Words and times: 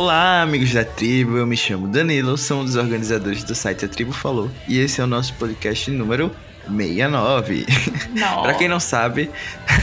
Olá, 0.00 0.40
amigos 0.40 0.72
da 0.72 0.82
tribo. 0.82 1.36
Eu 1.36 1.46
me 1.46 1.58
chamo 1.58 1.86
Danilo, 1.86 2.38
sou 2.38 2.62
um 2.62 2.64
dos 2.64 2.74
organizadores 2.74 3.44
do 3.44 3.54
site 3.54 3.84
A 3.84 3.88
Tribo 3.88 4.14
Falou 4.14 4.50
e 4.66 4.78
esse 4.78 4.98
é 4.98 5.04
o 5.04 5.06
nosso 5.06 5.34
podcast 5.34 5.90
número 5.90 6.34
69. 6.66 7.66
Para 8.16 8.54
quem 8.54 8.66
não 8.66 8.80
sabe, 8.80 9.30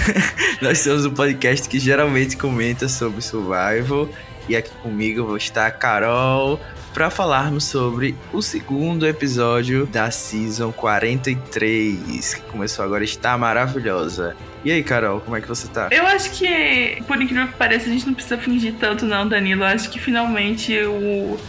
nós 0.60 0.80
somos 0.80 1.06
um 1.06 1.14
podcast 1.14 1.70
que 1.70 1.78
geralmente 1.78 2.36
comenta 2.36 2.90
sobre 2.90 3.22
survival 3.22 4.10
e 4.50 4.56
aqui 4.56 4.72
comigo 4.82 5.24
vou 5.24 5.38
estar 5.38 5.68
a 5.68 5.72
Carol 5.72 6.60
para 6.98 7.12
falarmos 7.12 7.66
sobre 7.66 8.16
o 8.34 8.42
segundo 8.42 9.06
episódio 9.06 9.86
da 9.86 10.10
season 10.10 10.72
43, 10.72 12.34
que 12.34 12.42
começou 12.50 12.84
agora 12.84 13.04
está 13.04 13.38
maravilhosa. 13.38 14.36
E 14.66 14.72
aí, 14.72 14.82
Carol, 14.82 15.22
como 15.22 15.38
é 15.38 15.42
que 15.42 15.48
você 15.48 15.68
tá? 15.68 15.90
Eu 15.92 16.08
acho 16.08 16.32
que, 16.32 16.98
por 17.06 17.22
incrível 17.22 17.50
que 17.50 17.54
pareça, 17.54 17.86
a 17.86 17.90
gente 17.90 18.08
não 18.08 18.16
precisa 18.16 18.40
fingir 18.40 18.74
tanto, 18.80 19.06
não, 19.06 19.28
Danilo. 19.28 19.62
Eu 19.62 19.68
acho 19.68 19.92
que 19.92 20.00
finalmente 20.00 20.76
o 20.86 21.40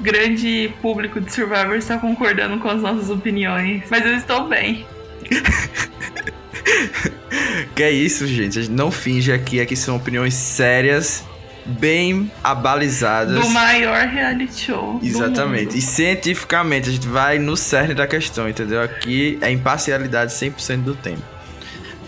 grande 0.00 0.72
público 0.80 1.20
de 1.20 1.32
Survivor 1.32 1.74
está 1.74 1.98
concordando 1.98 2.60
com 2.60 2.68
as 2.68 2.80
nossas 2.80 3.10
opiniões. 3.10 3.82
Mas 3.90 4.06
eu 4.06 4.16
estou 4.16 4.46
bem. 4.46 4.86
que 7.74 7.82
é 7.82 7.90
isso, 7.90 8.24
gente. 8.28 8.56
A 8.56 8.62
gente 8.62 8.72
não 8.72 8.92
finge 8.92 9.32
aqui, 9.32 9.60
aqui 9.60 9.74
são 9.74 9.96
opiniões 9.96 10.34
sérias 10.34 11.24
bem 11.64 12.30
abalizadas. 12.42 13.40
Do 13.40 13.48
maior 13.50 14.06
reality 14.06 14.66
show. 14.66 14.98
Exatamente. 15.02 15.78
E 15.78 15.80
cientificamente, 15.80 16.88
a 16.88 16.92
gente 16.92 17.08
vai 17.08 17.38
no 17.38 17.56
cerne 17.56 17.94
da 17.94 18.06
questão, 18.06 18.48
entendeu? 18.48 18.82
Aqui 18.82 19.38
é 19.40 19.50
imparcialidade 19.50 20.32
100% 20.32 20.82
do 20.82 20.94
tempo. 20.94 21.22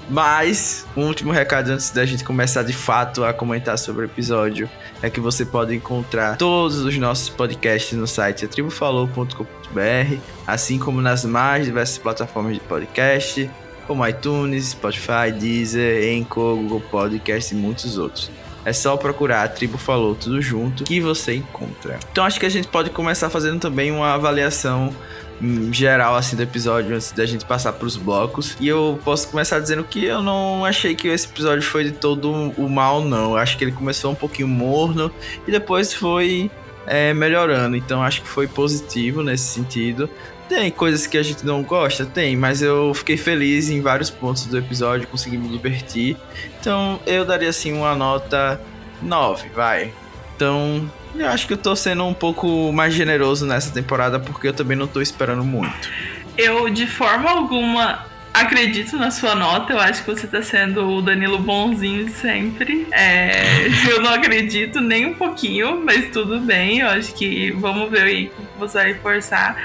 Mas, 0.09 0.87
um 0.97 1.07
último 1.07 1.33
recado 1.33 1.71
antes 1.71 1.91
da 1.91 2.05
gente 2.05 2.25
começar 2.25 2.63
de 2.63 2.75
fato 2.75 3.25
a 3.25 3.33
comentar 3.33 3.79
sobre 3.79 4.03
o 4.03 4.05
episódio 4.05 4.69
é 5.01 5.09
que 5.09 5.19
você 5.19 5.47
pode 5.47 5.75
encontrar 5.75 6.37
todos 6.37 6.79
os 6.81 6.97
nossos 6.99 7.31
podcasts 7.31 7.97
no 7.97 8.07
site 8.07 8.45
atribufalou.com.br, 8.45 10.17
assim 10.47 10.79
como 10.79 11.01
nas 11.01 11.25
mais 11.25 11.65
diversas 11.65 11.97
plataformas 11.97 12.55
de 12.55 12.61
podcast, 12.61 13.51
como 13.87 14.07
iTunes, 14.07 14.71
Spotify, 14.71 15.33
Deezer, 15.39 16.21
Anchor, 16.21 16.57
Google 16.57 16.81
Podcast 16.81 17.55
e 17.55 17.57
muitos 17.57 17.97
outros. 17.97 18.31
É 18.65 18.73
só 18.73 18.97
procurar 18.97 19.45
a 19.45 19.49
Tribo 19.49 19.77
Falou 19.77 20.15
tudo 20.15 20.41
junto 20.41 20.85
que 20.85 21.01
você 21.01 21.35
encontra. 21.35 21.99
Então 22.11 22.25
acho 22.25 22.41
que 22.41 22.47
a 22.47 22.51
gente 22.51 22.69
pode 22.69 22.91
começar 22.91 23.29
fazendo 23.29 23.61
também 23.61 23.91
uma 23.91 24.15
avaliação 24.15 24.95
hum, 25.41 25.73
geral 25.73 26.17
assim 26.17 26.37
do 26.37 26.43
episódio 26.43 26.95
antes 26.95 27.13
da 27.13 27.27
gente 27.27 27.45
passar 27.45 27.73
para 27.73 27.87
os 27.87 27.97
blocos. 27.97 28.57
E 28.59 28.67
eu 28.67 28.99
posso 29.05 29.29
começar 29.29 29.61
dizendo 29.61 29.85
que 29.85 30.05
eu 30.05 30.23
não 30.23 30.65
achei 30.65 30.95
que 30.95 31.09
esse 31.09 31.27
episódio 31.27 31.63
foi 31.63 31.85
de 31.85 31.93
todo 31.93 32.31
o 32.57 32.69
mal 32.69 33.05
não. 33.05 33.33
Eu 33.33 33.37
acho 33.37 33.59
que 33.59 33.65
ele 33.65 33.73
começou 33.73 34.13
um 34.13 34.15
pouquinho 34.15 34.49
morno 34.49 35.11
e 35.47 35.51
depois 35.51 35.93
foi 35.93 36.51
é, 36.87 37.13
melhorando. 37.13 37.77
Então 37.77 38.03
acho 38.03 38.23
que 38.23 38.29
foi 38.29 38.47
positivo 38.47 39.23
nesse 39.23 39.45
sentido. 39.45 40.09
Tem 40.49 40.71
coisas 40.71 41.07
que 41.07 41.17
a 41.17 41.23
gente 41.23 41.45
não 41.45 41.63
gosta? 41.63 42.05
Tem, 42.05 42.37
mas 42.37 42.61
eu 42.61 42.93
fiquei 42.95 43.17
feliz 43.17 43.71
em 43.71 43.81
vários 43.81 44.11
pontos 44.11 44.45
do 44.47 44.59
episódio, 44.59 45.09
consegui 45.09 45.39
me 45.39 45.49
divertir. 45.49 46.17
Então 46.61 47.01
eu 47.07 47.25
daria 47.25 47.49
assim 47.49 47.73
uma 47.73 47.95
nota 47.95 48.61
9, 49.01 49.49
vai. 49.51 49.93
Então 50.37 50.91
eu 51.17 51.29
acho 51.29 51.47
que 51.47 51.53
eu 51.55 51.59
tô 51.59 51.75
sendo 51.75 52.05
um 52.05 52.15
pouco 52.15 52.73
mais 52.73 52.93
generoso 52.93 53.47
nessa 53.47 53.71
temporada 53.71 54.21
porque 54.21 54.49
eu 54.49 54.53
também 54.53 54.77
não 54.77 54.87
tô 54.87 55.01
esperando 55.01 55.45
muito. 55.45 55.89
Eu, 56.37 56.69
de 56.69 56.87
forma 56.87 57.31
alguma, 57.31 58.05
acredito 58.35 58.97
na 58.97 59.13
sua 59.13 59.35
nota. 59.37 59.73
Eu 59.73 59.79
acho 59.79 60.05
que 60.05 60.11
você 60.11 60.27
tá 60.27 60.43
sendo 60.43 60.87
o 60.87 61.01
Danilo 61.01 61.39
bonzinho 61.39 62.11
sempre. 62.11 62.87
É, 62.91 63.69
eu 63.89 64.03
não 64.03 64.13
acredito 64.13 64.81
nem 64.81 65.07
um 65.07 65.15
pouquinho, 65.15 65.81
mas 65.83 66.11
tudo 66.11 66.41
bem. 66.41 66.81
Eu 66.81 66.89
acho 66.89 67.15
que 67.15 67.53
vamos 67.53 67.89
ver 67.91 68.03
aí 68.03 68.33
você 68.59 68.79
vai 68.79 68.95
forçar. 68.95 69.57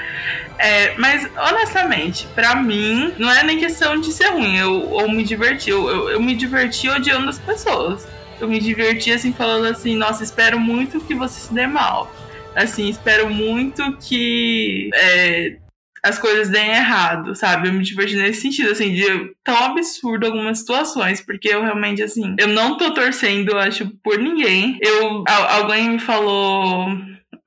É, 0.56 0.94
mas, 0.96 1.28
honestamente, 1.36 2.26
para 2.34 2.54
mim, 2.54 3.12
não 3.18 3.30
é 3.30 3.42
nem 3.42 3.58
questão 3.58 4.00
de 4.00 4.12
ser 4.12 4.28
ruim 4.28 4.56
eu, 4.56 4.88
ou 4.90 5.10
me 5.10 5.24
divertir. 5.24 5.72
Eu, 5.72 5.88
eu, 5.88 6.10
eu 6.10 6.22
me 6.22 6.34
diverti 6.36 6.88
odiando 6.88 7.28
as 7.28 7.38
pessoas. 7.38 8.06
Eu 8.40 8.48
me 8.48 8.60
diverti 8.60 9.12
assim, 9.12 9.32
falando 9.32 9.66
assim: 9.66 9.96
nossa, 9.96 10.22
espero 10.22 10.58
muito 10.58 11.00
que 11.00 11.14
você 11.14 11.40
se 11.40 11.52
dê 11.52 11.66
mal. 11.66 12.10
Assim, 12.54 12.88
espero 12.88 13.28
muito 13.30 13.96
que. 13.96 14.90
É, 14.94 15.56
as 16.02 16.18
coisas 16.18 16.48
deem 16.48 16.70
errado, 16.70 17.34
sabe? 17.34 17.68
Eu 17.68 17.72
me 17.74 17.84
diverti 17.84 18.16
nesse 18.16 18.40
sentido, 18.40 18.70
assim, 18.70 18.94
de 18.94 19.34
tão 19.44 19.56
absurdo 19.56 20.26
algumas 20.26 20.60
situações, 20.60 21.20
porque 21.20 21.48
eu 21.48 21.62
realmente, 21.62 22.02
assim, 22.02 22.34
eu 22.38 22.48
não 22.48 22.76
tô 22.76 22.92
torcendo, 22.94 23.56
acho, 23.56 23.90
por 24.02 24.18
ninguém. 24.18 24.78
Eu, 24.80 25.24
alguém 25.28 25.90
me 25.90 25.98
falou. 25.98 26.88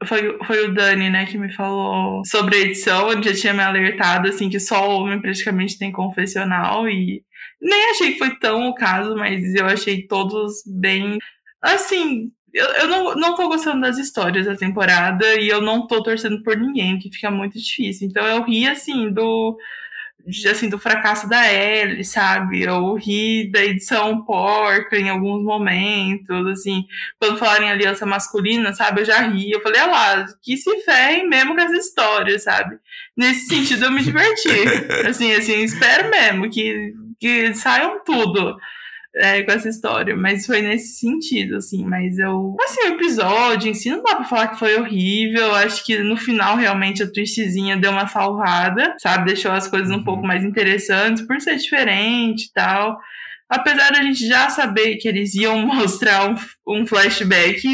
Foi, 0.05 0.37
foi 0.45 0.65
o 0.65 0.73
Dani, 0.73 1.09
né, 1.09 1.25
que 1.25 1.37
me 1.37 1.51
falou 1.53 2.21
sobre 2.25 2.57
a 2.57 2.59
edição. 2.59 3.11
Ele 3.11 3.23
já 3.23 3.33
tinha 3.33 3.53
me 3.53 3.63
alertado, 3.63 4.27
assim, 4.27 4.49
que 4.49 4.59
só 4.59 4.87
homem 4.89 5.19
praticamente 5.19 5.79
tem 5.79 5.91
confessional. 5.91 6.87
E 6.89 7.23
nem 7.61 7.89
achei 7.91 8.11
que 8.11 8.19
foi 8.19 8.37
tão 8.37 8.67
o 8.67 8.75
caso, 8.75 9.15
mas 9.15 9.55
eu 9.55 9.65
achei 9.65 10.05
todos 10.05 10.61
bem. 10.67 11.17
Assim, 11.61 12.29
eu, 12.53 12.65
eu 12.67 12.87
não, 12.87 13.15
não 13.15 13.35
tô 13.35 13.47
gostando 13.47 13.81
das 13.81 13.97
histórias 13.97 14.45
da 14.45 14.55
temporada 14.55 15.25
e 15.41 15.49
eu 15.49 15.59
não 15.59 15.87
tô 15.87 16.03
torcendo 16.03 16.43
por 16.43 16.55
ninguém, 16.55 16.99
que 16.99 17.11
fica 17.11 17.31
muito 17.31 17.57
difícil. 17.57 18.07
Então 18.07 18.25
eu 18.25 18.43
ri, 18.43 18.67
assim, 18.67 19.11
do 19.11 19.57
assim, 20.49 20.69
do 20.69 20.79
fracasso 20.79 21.27
da 21.27 21.51
Ellie, 21.51 22.03
sabe? 22.05 22.61
Eu 22.61 22.95
ri 22.95 23.51
da 23.51 23.63
edição 23.63 24.23
porca 24.23 24.97
em 24.97 25.09
alguns 25.09 25.43
momentos, 25.43 26.47
assim, 26.47 26.85
quando 27.19 27.37
falarem 27.37 27.69
aliança 27.69 28.05
masculina, 28.05 28.71
sabe? 28.71 29.01
Eu 29.01 29.05
já 29.05 29.19
ri, 29.21 29.51
eu 29.51 29.61
falei, 29.61 29.81
ah 29.81 29.87
lá, 29.87 30.25
que 30.41 30.55
se 30.55 30.79
ferrem 30.81 31.27
mesmo 31.27 31.55
com 31.55 31.61
as 31.61 31.71
histórias, 31.71 32.43
sabe? 32.43 32.77
Nesse 33.17 33.47
sentido 33.47 33.85
eu 33.85 33.91
me 33.91 34.03
diverti. 34.03 34.49
assim, 35.09 35.33
assim, 35.33 35.61
espero 35.63 36.09
mesmo 36.09 36.49
que, 36.49 36.93
que 37.19 37.53
saiam 37.55 38.01
tudo 38.05 38.57
é, 39.15 39.43
com 39.43 39.51
essa 39.51 39.69
história, 39.69 40.15
mas 40.15 40.45
foi 40.45 40.61
nesse 40.61 40.99
sentido, 40.99 41.57
assim. 41.57 41.85
Mas 41.85 42.17
eu. 42.17 42.55
Assim, 42.63 42.81
o 42.81 42.93
episódio 42.93 43.69
em 43.69 43.73
si 43.73 43.89
não 43.91 44.01
dá 44.01 44.15
pra 44.15 44.25
falar 44.25 44.47
que 44.47 44.59
foi 44.59 44.75
horrível. 44.75 45.53
Acho 45.55 45.85
que 45.85 45.99
no 45.99 46.17
final, 46.17 46.57
realmente, 46.57 47.03
a 47.03 47.11
twistzinha 47.11 47.77
deu 47.77 47.91
uma 47.91 48.07
salvada, 48.07 48.95
sabe? 48.99 49.27
Deixou 49.27 49.51
as 49.51 49.67
coisas 49.67 49.91
um 49.91 49.97
uhum. 49.97 50.03
pouco 50.03 50.25
mais 50.25 50.43
interessantes 50.43 51.25
por 51.25 51.39
ser 51.39 51.57
diferente 51.57 52.45
e 52.45 52.53
tal. 52.53 52.97
Apesar 53.47 53.91
da 53.91 54.01
gente 54.01 54.27
já 54.27 54.49
saber 54.49 54.95
que 54.95 55.07
eles 55.07 55.35
iam 55.35 55.59
mostrar 55.67 56.29
um, 56.29 56.35
um 56.67 56.87
flashback, 56.87 57.67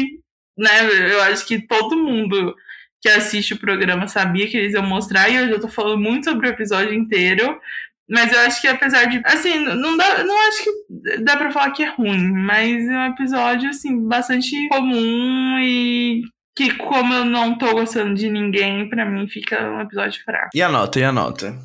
né? 0.58 1.12
Eu 1.12 1.22
acho 1.22 1.46
que 1.46 1.66
todo 1.66 1.96
mundo 1.96 2.54
que 3.00 3.08
assiste 3.08 3.54
o 3.54 3.58
programa 3.58 4.06
sabia 4.06 4.46
que 4.46 4.58
eles 4.58 4.74
iam 4.74 4.82
mostrar, 4.82 5.30
e 5.30 5.36
eu 5.36 5.48
já 5.48 5.58
tô 5.58 5.68
falando 5.68 5.98
muito 5.98 6.24
sobre 6.24 6.48
o 6.48 6.50
episódio 6.50 6.92
inteiro. 6.92 7.58
Mas 8.10 8.32
eu 8.32 8.40
acho 8.40 8.60
que 8.60 8.66
apesar 8.66 9.04
de. 9.06 9.22
Assim, 9.24 9.60
não 9.60 9.96
dá. 9.96 10.24
Não 10.24 10.48
acho 10.48 10.64
que 10.64 11.22
dá 11.22 11.36
pra 11.36 11.52
falar 11.52 11.70
que 11.70 11.84
é 11.84 11.90
ruim, 11.90 12.32
mas 12.32 12.88
é 12.88 12.92
um 12.92 13.06
episódio, 13.06 13.70
assim, 13.70 14.06
bastante 14.06 14.68
comum 14.68 15.58
e. 15.60 16.22
Que 16.56 16.74
como 16.74 17.14
eu 17.14 17.24
não 17.24 17.56
tô 17.56 17.72
gostando 17.72 18.14
de 18.14 18.28
ninguém, 18.28 18.88
pra 18.88 19.06
mim 19.06 19.28
fica 19.28 19.62
um 19.70 19.80
episódio 19.80 20.22
fraco. 20.24 20.50
E 20.52 20.60
a 20.60 20.68
nota, 20.68 20.98
e 20.98 21.04
a 21.04 21.12
nota? 21.12 21.56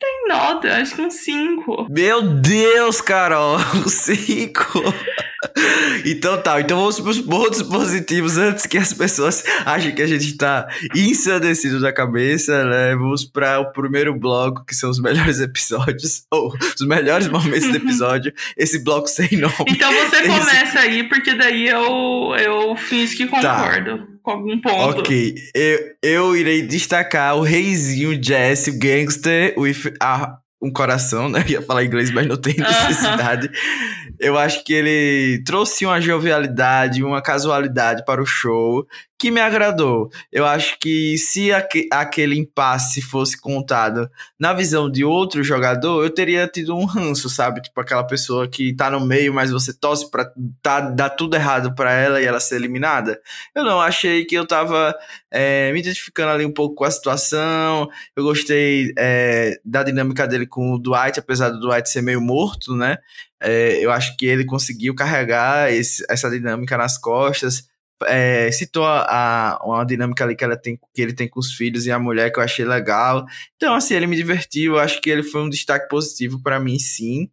Tem 0.00 0.28
nota, 0.28 0.76
acho 0.78 0.94
que 0.94 1.02
um 1.02 1.10
5. 1.10 1.88
Meu 1.90 2.22
Deus, 2.22 3.02
Carol, 3.02 3.58
5. 3.86 4.94
então 6.06 6.40
tá, 6.40 6.58
então 6.58 6.78
vamos 6.78 6.98
pros 6.98 7.20
pontos 7.20 7.62
positivos 7.62 8.38
antes 8.38 8.64
que 8.64 8.78
as 8.78 8.94
pessoas 8.94 9.44
achem 9.66 9.94
que 9.94 10.00
a 10.00 10.06
gente 10.06 10.38
tá 10.38 10.66
ensandecido 10.96 11.78
da 11.80 11.92
cabeça, 11.92 12.64
né? 12.64 12.96
Vamos 12.96 13.26
para 13.26 13.60
o 13.60 13.72
primeiro 13.72 14.18
bloco, 14.18 14.64
que 14.64 14.74
são 14.74 14.88
os 14.88 14.98
melhores 14.98 15.38
episódios, 15.38 16.24
ou 16.32 16.50
os 16.56 16.86
melhores 16.86 17.28
momentos 17.28 17.68
do 17.68 17.76
episódio. 17.76 18.32
Esse 18.56 18.82
bloco 18.82 19.06
sem 19.06 19.28
nome. 19.32 19.54
Então 19.68 19.92
você 19.92 20.22
começa 20.22 20.64
Esse... 20.64 20.78
aí, 20.78 21.08
porque 21.10 21.34
daí 21.34 21.68
eu, 21.68 22.34
eu 22.38 22.74
finge 22.74 23.16
que 23.16 23.26
tá. 23.26 23.36
concordo. 23.36 23.98
Tá 23.98 24.19
algum 24.30 24.60
ponto. 24.60 25.00
Ok, 25.00 25.34
eu, 25.54 25.78
eu 26.02 26.36
irei 26.36 26.62
destacar 26.62 27.36
o 27.36 27.42
reizinho 27.42 28.22
Jesse, 28.22 28.70
o 28.70 28.78
gangster, 28.78 29.54
with 29.58 29.94
a, 30.00 30.38
um 30.62 30.70
coração, 30.70 31.28
né? 31.28 31.42
Eu 31.48 31.52
ia 31.52 31.62
falar 31.62 31.84
inglês, 31.84 32.10
mas 32.10 32.26
não 32.26 32.36
tem 32.36 32.54
necessidade. 32.56 33.46
Uh 33.46 33.50
-huh. 33.50 34.14
Eu 34.18 34.38
acho 34.38 34.62
que 34.64 34.74
ele 34.74 35.42
trouxe 35.44 35.86
uma 35.86 36.00
jovialidade, 36.00 37.02
uma 37.02 37.22
casualidade 37.22 38.04
para 38.04 38.22
o 38.22 38.26
show 38.26 38.86
que 39.20 39.30
me 39.30 39.38
agradou. 39.38 40.10
Eu 40.32 40.46
acho 40.46 40.78
que 40.78 41.18
se 41.18 41.52
aque 41.52 41.86
aquele 41.92 42.38
impasse 42.38 43.02
fosse 43.02 43.38
contado 43.38 44.10
na 44.38 44.54
visão 44.54 44.90
de 44.90 45.04
outro 45.04 45.44
jogador, 45.44 46.02
eu 46.02 46.08
teria 46.08 46.48
tido 46.48 46.74
um 46.74 46.86
ranço, 46.86 47.28
sabe? 47.28 47.60
Tipo 47.60 47.78
aquela 47.82 48.02
pessoa 48.02 48.48
que 48.48 48.74
tá 48.74 48.90
no 48.90 48.98
meio, 48.98 49.34
mas 49.34 49.50
você 49.50 49.74
torce 49.74 50.10
pra 50.10 50.32
tá, 50.62 50.80
dar 50.80 51.10
tudo 51.10 51.36
errado 51.36 51.74
para 51.74 51.92
ela 51.92 52.22
e 52.22 52.24
ela 52.24 52.40
ser 52.40 52.56
eliminada. 52.56 53.20
Eu 53.54 53.62
não 53.62 53.78
achei 53.78 54.24
que 54.24 54.34
eu 54.34 54.46
tava 54.46 54.96
é, 55.30 55.70
me 55.70 55.80
identificando 55.80 56.30
ali 56.30 56.46
um 56.46 56.52
pouco 56.52 56.76
com 56.76 56.84
a 56.84 56.90
situação. 56.90 57.90
Eu 58.16 58.24
gostei 58.24 58.94
é, 58.98 59.60
da 59.62 59.82
dinâmica 59.82 60.26
dele 60.26 60.46
com 60.46 60.72
o 60.72 60.78
Dwight, 60.78 61.20
apesar 61.20 61.50
do 61.50 61.60
Dwight 61.60 61.90
ser 61.90 62.00
meio 62.00 62.22
morto, 62.22 62.74
né? 62.74 62.96
É, 63.38 63.84
eu 63.84 63.90
acho 63.90 64.16
que 64.16 64.24
ele 64.24 64.46
conseguiu 64.46 64.94
carregar 64.94 65.70
esse, 65.70 66.02
essa 66.08 66.30
dinâmica 66.30 66.78
nas 66.78 66.96
costas. 66.96 67.68
É, 68.06 68.50
citou 68.52 68.84
a, 68.84 69.06
a, 69.08 69.64
uma 69.64 69.84
dinâmica 69.84 70.24
ali 70.24 70.34
que, 70.34 70.44
ela 70.44 70.56
tem, 70.56 70.78
que 70.94 71.02
ele 71.02 71.12
tem 71.12 71.28
com 71.28 71.40
os 71.40 71.52
filhos 71.52 71.86
e 71.86 71.90
a 71.90 71.98
mulher 71.98 72.32
que 72.32 72.38
eu 72.38 72.42
achei 72.42 72.64
legal. 72.64 73.24
Então, 73.56 73.74
assim, 73.74 73.94
ele 73.94 74.06
me 74.06 74.16
divertiu. 74.16 74.78
Acho 74.78 75.00
que 75.00 75.10
ele 75.10 75.22
foi 75.22 75.42
um 75.42 75.48
destaque 75.48 75.88
positivo 75.88 76.42
para 76.42 76.60
mim, 76.60 76.78
sim. 76.78 77.30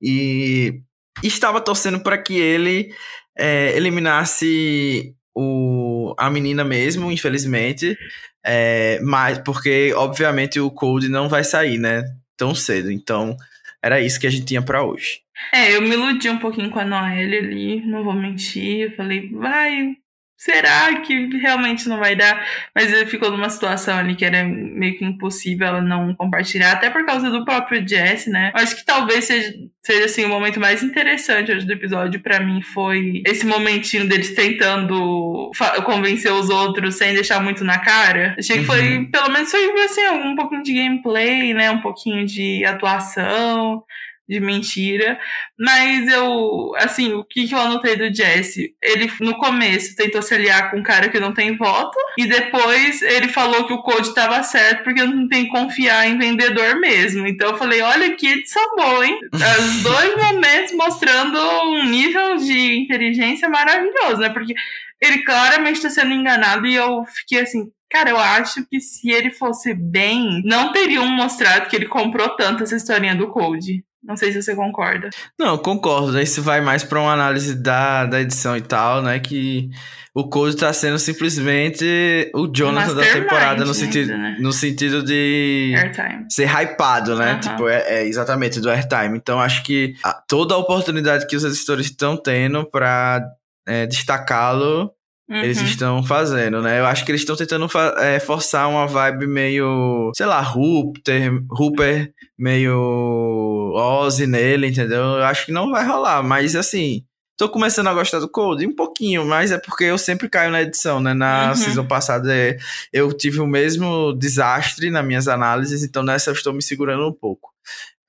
E 0.00 0.80
estava 1.22 1.60
torcendo 1.60 2.00
para 2.00 2.18
que 2.18 2.34
ele 2.34 2.92
é, 3.38 3.76
eliminasse 3.76 5.14
o, 5.34 6.14
a 6.18 6.30
menina 6.30 6.64
mesmo, 6.64 7.10
infelizmente. 7.10 7.96
É, 8.44 9.00
mas 9.00 9.38
porque, 9.38 9.92
obviamente, 9.94 10.58
o 10.58 10.70
Cold 10.70 11.08
não 11.08 11.28
vai 11.28 11.44
sair, 11.44 11.78
né? 11.78 12.02
Tão 12.36 12.54
cedo. 12.54 12.90
Então, 12.90 13.36
era 13.82 14.00
isso 14.00 14.18
que 14.20 14.26
a 14.26 14.30
gente 14.30 14.46
tinha 14.46 14.62
para 14.62 14.84
hoje. 14.84 15.20
É, 15.52 15.74
eu 15.74 15.82
me 15.82 15.90
iludi 15.90 16.28
um 16.30 16.38
pouquinho 16.38 16.70
com 16.70 16.78
a 16.78 16.84
Noelle 16.84 17.36
ali, 17.36 17.86
não 17.86 18.04
vou 18.04 18.14
mentir. 18.14 18.90
Eu 18.90 18.96
falei, 18.96 19.30
vai, 19.30 19.96
será 20.42 20.92
que 21.02 21.36
realmente 21.36 21.88
não 21.88 22.00
vai 22.00 22.16
dar? 22.16 22.44
Mas 22.74 22.92
ele 22.92 23.06
ficou 23.06 23.30
numa 23.30 23.48
situação 23.48 23.96
ali 23.96 24.16
que 24.16 24.24
era 24.24 24.42
meio 24.42 24.98
que 24.98 25.04
impossível 25.04 25.68
ela 25.68 25.80
não 25.80 26.16
compartilhar, 26.16 26.72
até 26.72 26.90
por 26.90 27.06
causa 27.06 27.30
do 27.30 27.44
próprio 27.44 27.86
Jesse, 27.86 28.28
né? 28.28 28.50
Acho 28.52 28.74
que 28.74 28.84
talvez 28.84 29.24
seja, 29.24 29.54
seja 29.80 30.06
assim, 30.06 30.24
o 30.24 30.28
momento 30.28 30.58
mais 30.58 30.82
interessante 30.82 31.52
hoje 31.52 31.64
do 31.64 31.72
episódio 31.72 32.18
para 32.18 32.40
mim 32.40 32.60
foi 32.60 33.22
esse 33.24 33.46
momentinho 33.46 34.08
deles 34.08 34.34
tentando 34.34 35.52
convencer 35.84 36.32
os 36.32 36.50
outros 36.50 36.96
sem 36.96 37.14
deixar 37.14 37.40
muito 37.40 37.62
na 37.62 37.78
cara. 37.78 38.34
Achei 38.36 38.58
que 38.58 38.64
foi, 38.64 38.96
uhum. 38.96 39.10
pelo 39.12 39.30
menos 39.30 39.48
foi 39.48 39.64
assim, 39.84 40.08
um 40.08 40.34
pouquinho 40.34 40.64
de 40.64 40.74
gameplay, 40.74 41.54
né? 41.54 41.70
Um 41.70 41.80
pouquinho 41.80 42.26
de 42.26 42.64
atuação 42.64 43.84
de 44.28 44.40
mentira. 44.40 45.18
Mas 45.58 46.08
eu, 46.08 46.72
assim, 46.76 47.12
o 47.12 47.24
que, 47.24 47.46
que 47.46 47.54
eu 47.54 47.58
anotei 47.58 47.96
do 47.96 48.14
Jesse? 48.14 48.74
Ele, 48.82 49.10
no 49.20 49.36
começo, 49.36 49.96
tentou 49.96 50.22
se 50.22 50.34
aliar 50.34 50.70
com 50.70 50.78
um 50.78 50.82
cara 50.82 51.08
que 51.08 51.20
não 51.20 51.32
tem 51.32 51.56
voto, 51.56 51.96
e 52.18 52.26
depois 52.26 53.02
ele 53.02 53.28
falou 53.28 53.66
que 53.66 53.72
o 53.72 53.82
code 53.82 54.08
estava 54.08 54.42
certo 54.42 54.84
porque 54.84 55.02
não 55.04 55.28
tem 55.28 55.44
que 55.44 55.50
confiar 55.50 56.08
em 56.08 56.18
vendedor 56.18 56.78
mesmo. 56.80 57.26
Então 57.26 57.50
eu 57.50 57.56
falei, 57.56 57.80
olha 57.82 58.14
que 58.16 58.28
edição 58.28 58.76
boa, 58.76 59.06
hein? 59.06 59.18
Os 59.32 59.82
dois 59.82 60.16
momentos 60.16 60.72
mostrando 60.74 61.38
um 61.38 61.84
nível 61.84 62.36
de 62.36 62.76
inteligência 62.78 63.48
maravilhoso, 63.48 64.18
né? 64.18 64.30
Porque 64.30 64.54
ele 65.00 65.22
claramente 65.24 65.76
está 65.76 65.90
sendo 65.90 66.12
enganado 66.12 66.66
e 66.66 66.74
eu 66.74 67.04
fiquei 67.04 67.40
assim, 67.40 67.70
Cara, 67.92 68.08
eu 68.08 68.18
acho 68.18 68.64
que 68.64 68.80
se 68.80 69.10
ele 69.10 69.30
fosse 69.30 69.74
bem, 69.74 70.40
não 70.46 70.72
teriam 70.72 71.06
mostrado 71.06 71.68
que 71.68 71.76
ele 71.76 71.86
comprou 71.86 72.30
tanto 72.30 72.62
essa 72.62 72.74
historinha 72.74 73.14
do 73.14 73.28
Code. 73.28 73.84
Não 74.02 74.16
sei 74.16 74.32
se 74.32 74.42
você 74.42 74.54
concorda. 74.56 75.10
Não, 75.38 75.56
concordo. 75.56 76.12
Né? 76.12 76.22
Isso 76.24 76.42
vai 76.42 76.60
mais 76.60 76.82
para 76.82 77.00
uma 77.00 77.12
análise 77.12 77.54
da, 77.54 78.04
da 78.04 78.20
edição 78.20 78.56
e 78.56 78.60
tal, 78.60 79.00
né? 79.00 79.20
Que 79.20 79.70
o 80.14 80.28
Code 80.28 80.56
tá 80.56 80.72
sendo 80.72 80.98
simplesmente 80.98 82.30
o 82.34 82.46
Jonathan 82.46 82.94
da 82.94 83.12
temporada 83.12 83.64
no 83.64 83.72
sentido, 83.72 84.08
né? 84.08 84.36
no 84.40 84.52
sentido 84.52 85.02
de 85.02 85.72
airtime. 85.76 86.26
ser 86.28 86.48
hypado, 86.48 87.16
né? 87.16 87.38
Tipo, 87.38 87.68
é, 87.68 88.00
é, 88.00 88.06
exatamente 88.06 88.60
do 88.60 88.68
airtime. 88.68 89.16
Então 89.16 89.40
acho 89.40 89.62
que 89.62 89.94
a, 90.02 90.12
toda 90.12 90.54
a 90.54 90.58
oportunidade 90.58 91.26
que 91.26 91.36
os 91.36 91.44
editores 91.44 91.86
estão 91.86 92.16
tendo 92.16 92.68
para 92.68 93.24
é, 93.66 93.86
destacá-lo 93.86 94.92
Uhum. 95.32 95.42
Eles 95.42 95.58
estão 95.62 96.02
fazendo, 96.04 96.60
né? 96.60 96.78
Eu 96.78 96.84
acho 96.84 97.06
que 97.06 97.10
eles 97.10 97.22
estão 97.22 97.34
tentando 97.34 97.66
é, 97.98 98.20
forçar 98.20 98.68
uma 98.68 98.86
vibe 98.86 99.26
meio, 99.26 100.12
sei 100.14 100.26
lá, 100.26 100.42
Rupter, 100.42 101.42
Rupert, 101.50 102.12
meio 102.38 103.72
Ozzy 103.74 104.26
nele, 104.26 104.66
entendeu? 104.66 105.00
Eu 105.00 105.24
acho 105.24 105.46
que 105.46 105.52
não 105.52 105.70
vai 105.70 105.86
rolar, 105.86 106.22
mas 106.22 106.54
assim, 106.54 107.02
tô 107.34 107.48
começando 107.48 107.86
a 107.86 107.94
gostar 107.94 108.18
do 108.18 108.28
Cold, 108.28 108.66
um 108.66 108.76
pouquinho, 108.76 109.24
mas 109.24 109.50
é 109.50 109.58
porque 109.58 109.84
eu 109.84 109.96
sempre 109.96 110.28
caio 110.28 110.50
na 110.50 110.60
edição, 110.60 111.00
né? 111.00 111.14
Na 111.14 111.48
uhum. 111.48 111.54
season 111.54 111.86
passada 111.86 112.36
é, 112.36 112.58
eu 112.92 113.10
tive 113.10 113.40
o 113.40 113.46
mesmo 113.46 114.12
desastre 114.12 114.90
nas 114.90 115.06
minhas 115.06 115.28
análises, 115.28 115.82
então 115.82 116.02
nessa 116.02 116.28
eu 116.28 116.34
estou 116.34 116.52
me 116.52 116.62
segurando 116.62 117.08
um 117.08 117.12
pouco. 117.12 117.50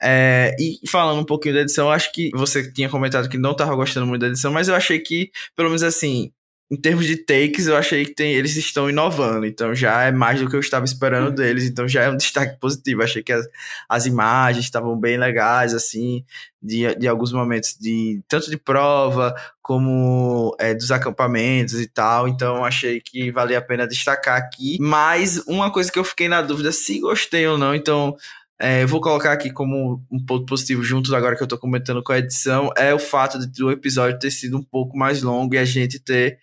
É, 0.02 0.54
e 0.60 0.86
falando 0.90 1.22
um 1.22 1.26
pouquinho 1.26 1.56
da 1.56 1.62
edição, 1.62 1.90
acho 1.90 2.12
que 2.12 2.30
você 2.34 2.70
tinha 2.70 2.90
comentado 2.90 3.30
que 3.30 3.38
não 3.38 3.54
estava 3.54 3.74
gostando 3.74 4.06
muito 4.06 4.20
da 4.20 4.28
edição, 4.28 4.52
mas 4.52 4.68
eu 4.68 4.76
achei 4.76 5.00
que, 5.00 5.32
pelo 5.56 5.70
menos 5.70 5.84
assim, 5.84 6.30
em 6.74 6.76
termos 6.76 7.06
de 7.06 7.18
takes, 7.18 7.68
eu 7.68 7.78
achei 7.78 8.04
que 8.04 8.16
tem, 8.16 8.34
eles 8.34 8.56
estão 8.56 8.90
inovando, 8.90 9.46
então 9.46 9.76
já 9.76 10.02
é 10.02 10.12
mais 10.12 10.40
do 10.40 10.50
que 10.50 10.56
eu 10.56 10.60
estava 10.60 10.84
esperando 10.84 11.28
uhum. 11.28 11.36
deles, 11.36 11.66
então 11.66 11.88
já 11.88 12.02
é 12.02 12.10
um 12.10 12.18
destaque 12.18 12.60
positivo. 12.60 13.04
Achei 13.04 13.22
que 13.22 13.32
as, 13.32 13.48
as 13.88 14.08
imagens 14.08 14.66
estavam 14.66 14.98
bem 14.98 15.16
legais, 15.16 15.76
assim, 15.76 16.26
de, 16.60 16.96
de 16.96 17.08
alguns 17.08 17.32
momentos, 17.32 17.78
de 17.80 18.24
tanto 18.28 18.50
de 18.50 18.58
prova 18.58 19.36
como 19.62 20.56
é, 20.60 20.74
dos 20.74 20.90
acampamentos 20.90 21.80
e 21.80 21.86
tal, 21.86 22.28
então 22.28 22.66
achei 22.66 23.00
que 23.00 23.32
valia 23.32 23.60
a 23.60 23.62
pena 23.62 23.88
destacar 23.88 24.38
aqui. 24.38 24.78
Mas 24.82 25.38
uma 25.46 25.72
coisa 25.72 25.92
que 25.92 26.00
eu 26.00 26.04
fiquei 26.04 26.28
na 26.28 26.42
dúvida 26.42 26.72
se 26.72 27.00
gostei 27.00 27.46
ou 27.48 27.58
não, 27.58 27.76
então. 27.76 28.16
É, 28.62 28.84
eu 28.84 28.88
vou 28.88 29.02
colocar 29.02 29.34
aqui 29.34 29.52
como 29.52 30.02
um 30.10 30.24
ponto 30.24 30.46
positivo, 30.46 30.84
junto 30.84 31.14
agora 31.14 31.36
que 31.36 31.44
eu 31.44 31.48
tô 31.48 31.58
comentando 31.58 32.02
com 32.02 32.14
a 32.14 32.20
edição, 32.20 32.70
é 32.78 32.94
o 32.94 33.00
fato 33.00 33.38
de 33.40 33.62
o 33.62 33.70
episódio 33.70 34.18
ter 34.18 34.32
sido 34.32 34.58
um 34.58 34.64
pouco 34.64 34.96
mais 34.96 35.22
longo 35.22 35.54
e 35.56 35.58
a 35.58 35.66
gente 35.66 36.00
ter 36.00 36.40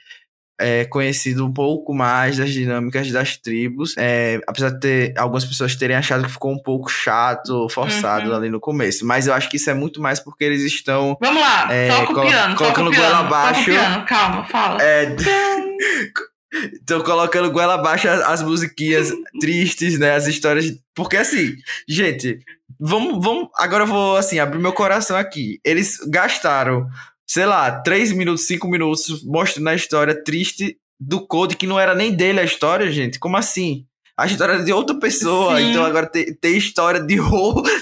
é, 0.61 0.85
conhecido 0.85 1.47
um 1.47 1.53
pouco 1.53 1.95
mais 1.95 2.37
das 2.37 2.51
dinâmicas 2.51 3.11
das 3.11 3.37
tribos, 3.37 3.95
é, 3.97 4.41
apesar 4.47 4.71
de 4.71 4.81
ter 4.81 5.19
algumas 5.19 5.45
pessoas 5.45 5.75
terem 5.75 5.97
achado 5.97 6.25
que 6.25 6.33
ficou 6.33 6.53
um 6.53 6.63
pouco 6.63 6.89
chato, 6.89 7.69
forçado 7.71 8.31
uhum. 8.31 8.37
ali 8.37 8.51
no 8.51 8.61
começo. 8.61 9.07
Mas 9.07 9.27
eu 9.27 9.35
acho 9.35 9.49
que 9.49 9.57
isso 9.57 9.71
é 9.71 9.75
muito 9.75 10.01
mais 10.01 10.21
porque 10.21 10.45
eles 10.45 10.63
estão. 10.63 11.17
Vamos 11.21 11.41
lá, 11.41 11.73
é, 11.73 11.89
toca 11.89 12.13
o 12.13 12.27
piano, 12.27 12.55
colocando 12.55 12.93
goela 12.93 13.19
abaixo. 13.21 13.71
Calma, 14.07 14.45
fala. 14.45 14.83
É, 14.83 15.17
Estão 16.53 17.01
colocando 17.03 17.51
goela 17.53 17.75
abaixo 17.75 18.09
as 18.09 18.43
musiquinhas 18.43 19.13
tristes, 19.41 19.99
né? 19.99 20.15
As 20.17 20.27
histórias. 20.27 20.73
Porque 20.95 21.17
assim, 21.17 21.55
gente, 21.89 22.41
vamos, 22.79 23.25
vamos. 23.25 23.49
Agora 23.57 23.85
eu 23.85 23.87
vou 23.87 24.17
assim, 24.17 24.41
abrir 24.41 24.59
meu 24.59 24.73
coração 24.73 25.17
aqui. 25.17 25.61
Eles 25.65 25.99
gastaram 26.09 26.89
sei 27.31 27.47
lá, 27.47 27.71
3 27.71 28.11
minutos, 28.11 28.49
5 28.49 28.67
minutos 28.67 29.23
mostrando 29.23 29.69
a 29.69 29.75
história 29.77 30.21
triste 30.25 30.77
do 30.99 31.25
Code, 31.25 31.57
que 31.57 31.65
não 31.65 31.79
era 31.79 31.95
nem 31.95 32.13
dele 32.13 32.41
a 32.41 32.45
história, 32.45 32.91
gente. 32.91 33.21
Como 33.21 33.37
assim? 33.37 33.87
A 34.21 34.27
história 34.27 34.59
de 34.63 34.71
outra 34.71 34.95
pessoa. 34.97 35.57
Sim. 35.57 35.71
Então 35.71 35.83
agora 35.83 36.07
tem, 36.07 36.35
tem 36.35 36.55
história 36.55 37.01
de 37.01 37.17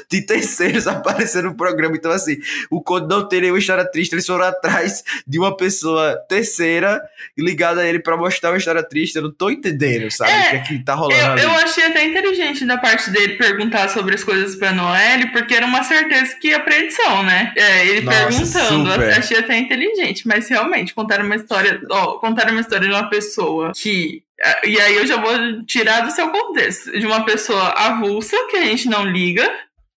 de 0.08 0.22
terceiros 0.22 0.86
aparecendo 0.88 1.46
no 1.46 1.56
programa. 1.56 1.96
Então, 1.96 2.12
assim, 2.12 2.36
o 2.70 2.80
Conde 2.80 3.08
não 3.08 3.28
tem 3.28 3.40
nenhuma 3.40 3.58
história 3.58 3.84
triste. 3.84 4.12
Eles 4.12 4.24
foram 4.24 4.44
atrás 4.44 5.02
de 5.26 5.36
uma 5.36 5.56
pessoa 5.56 6.16
terceira 6.28 7.02
ligada 7.36 7.80
a 7.80 7.86
ele 7.86 7.98
pra 7.98 8.16
mostrar 8.16 8.50
uma 8.50 8.58
história 8.58 8.84
triste. 8.84 9.16
Eu 9.16 9.22
não 9.22 9.32
tô 9.32 9.50
entendendo, 9.50 10.08
sabe? 10.12 10.30
É, 10.30 10.46
o 10.46 10.50
que 10.50 10.56
é 10.56 10.60
que 10.60 10.84
tá 10.84 10.94
rolando. 10.94 11.40
Eu, 11.40 11.48
eu, 11.48 11.50
achei 11.50 11.84
até 11.84 12.04
inteligente 12.04 12.64
da 12.64 12.78
parte 12.78 13.10
dele 13.10 13.34
perguntar 13.34 13.88
sobre 13.88 14.14
as 14.14 14.22
coisas 14.22 14.54
pra 14.54 14.72
Noelle, 14.72 15.32
porque 15.32 15.54
era 15.54 15.66
uma 15.66 15.82
certeza 15.82 16.36
que 16.40 16.48
ia 16.48 16.60
pra 16.60 16.78
edição, 16.78 17.24
né? 17.24 17.52
É, 17.56 17.84
ele 17.84 18.02
Nossa, 18.02 18.18
perguntando. 18.18 18.92
Super. 18.92 19.18
Achei 19.18 19.38
até 19.38 19.58
inteligente, 19.58 20.26
mas 20.28 20.48
realmente, 20.48 20.94
contaram 20.94 21.24
uma 21.24 21.34
história. 21.34 21.80
Ó, 21.90 22.18
contaram 22.18 22.52
uma 22.52 22.60
história 22.60 22.86
de 22.86 22.94
uma 22.94 23.10
pessoa 23.10 23.72
que 23.74 24.22
e 24.64 24.80
aí 24.80 24.94
eu 24.94 25.06
já 25.06 25.16
vou 25.16 25.64
tirar 25.64 26.00
do 26.00 26.10
seu 26.10 26.30
contexto. 26.30 26.92
De 26.92 27.06
uma 27.06 27.24
pessoa 27.24 27.70
avulsa, 27.70 28.36
que 28.50 28.56
a 28.56 28.64
gente 28.64 28.88
não 28.88 29.04
liga, 29.04 29.50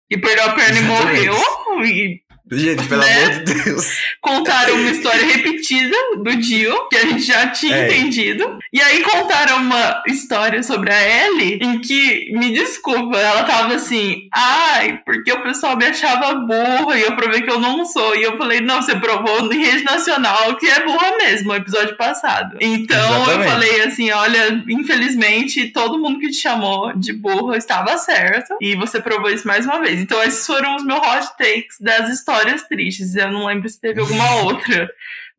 e 0.10 0.18
perdeu 0.18 0.46
a 0.46 0.54
perna 0.54 0.80
Exatamente. 0.80 1.24
e 1.24 1.30
morreu. 1.30 1.86
E 1.86 2.22
Gente, 2.52 2.86
pelo 2.88 3.02
né? 3.02 3.24
amor 3.24 3.44
de 3.44 3.54
Deus. 3.64 3.98
Contaram 4.20 4.76
uma 4.76 4.90
história 4.92 5.26
repetida 5.26 5.96
do 6.18 6.36
Dio, 6.36 6.90
que 6.90 6.98
a 6.98 7.06
gente 7.06 7.22
já 7.22 7.48
tinha 7.48 7.78
é. 7.78 7.86
entendido. 7.88 8.60
E 8.74 8.82
aí 8.82 9.02
contaram 9.04 9.58
uma 9.58 10.04
história 10.08 10.62
sobre 10.62 10.92
a 10.92 11.26
Ellie, 11.26 11.60
em 11.62 11.80
que, 11.80 12.30
me 12.34 12.52
desculpa, 12.52 13.18
ela 13.18 13.44
tava 13.44 13.76
assim, 13.76 14.28
ai, 14.34 15.00
porque 15.06 15.32
o 15.32 15.42
pessoal 15.42 15.78
me 15.78 15.86
achava 15.86 16.34
burra 16.34 16.98
e 16.98 17.04
eu 17.04 17.16
provei 17.16 17.42
que 17.42 17.50
eu 17.50 17.60
não 17.60 17.86
sou. 17.86 18.16
E 18.18 18.24
eu 18.24 18.38
falei, 18.38 18.60
não, 18.60 18.82
você 18.82 18.98
provou 18.98 19.52
em 19.52 19.58
rede 19.58 19.84
nacional 19.86 20.58
que 20.58 20.68
é 20.68 20.84
burra 20.84 21.18
mesmo, 21.18 21.50
no 21.50 21.56
episódio 21.56 21.96
passado. 21.96 22.58
Então 22.60 22.98
Exatamente. 22.98 23.32
eu 23.32 23.50
falei 23.50 23.82
assim, 23.84 24.12
olha, 24.12 24.64
infelizmente, 24.68 25.68
todo 25.68 26.00
mundo 26.00 26.20
que 26.20 26.30
te 26.30 26.38
chamou 26.38 26.92
de 26.98 27.14
burra 27.14 27.56
estava 27.56 27.98
certo. 27.98 28.58
E 28.60 28.76
você 28.76 29.00
provou 29.00 29.30
isso 29.30 29.48
mais 29.48 29.66
uma 29.66 29.80
vez. 29.80 30.02
Então 30.02 30.22
esses 30.22 30.46
foram 30.46 30.76
os 30.76 30.84
meus 30.84 31.00
hot 31.00 31.28
takes 31.38 31.80
das 31.80 32.10
histórias 32.10 32.41
histórias 32.42 32.64
tristes. 32.64 33.16
Eu 33.16 33.32
não 33.32 33.46
lembro 33.46 33.70
se 33.70 33.80
teve 33.80 34.00
alguma 34.00 34.36
outra. 34.44 34.90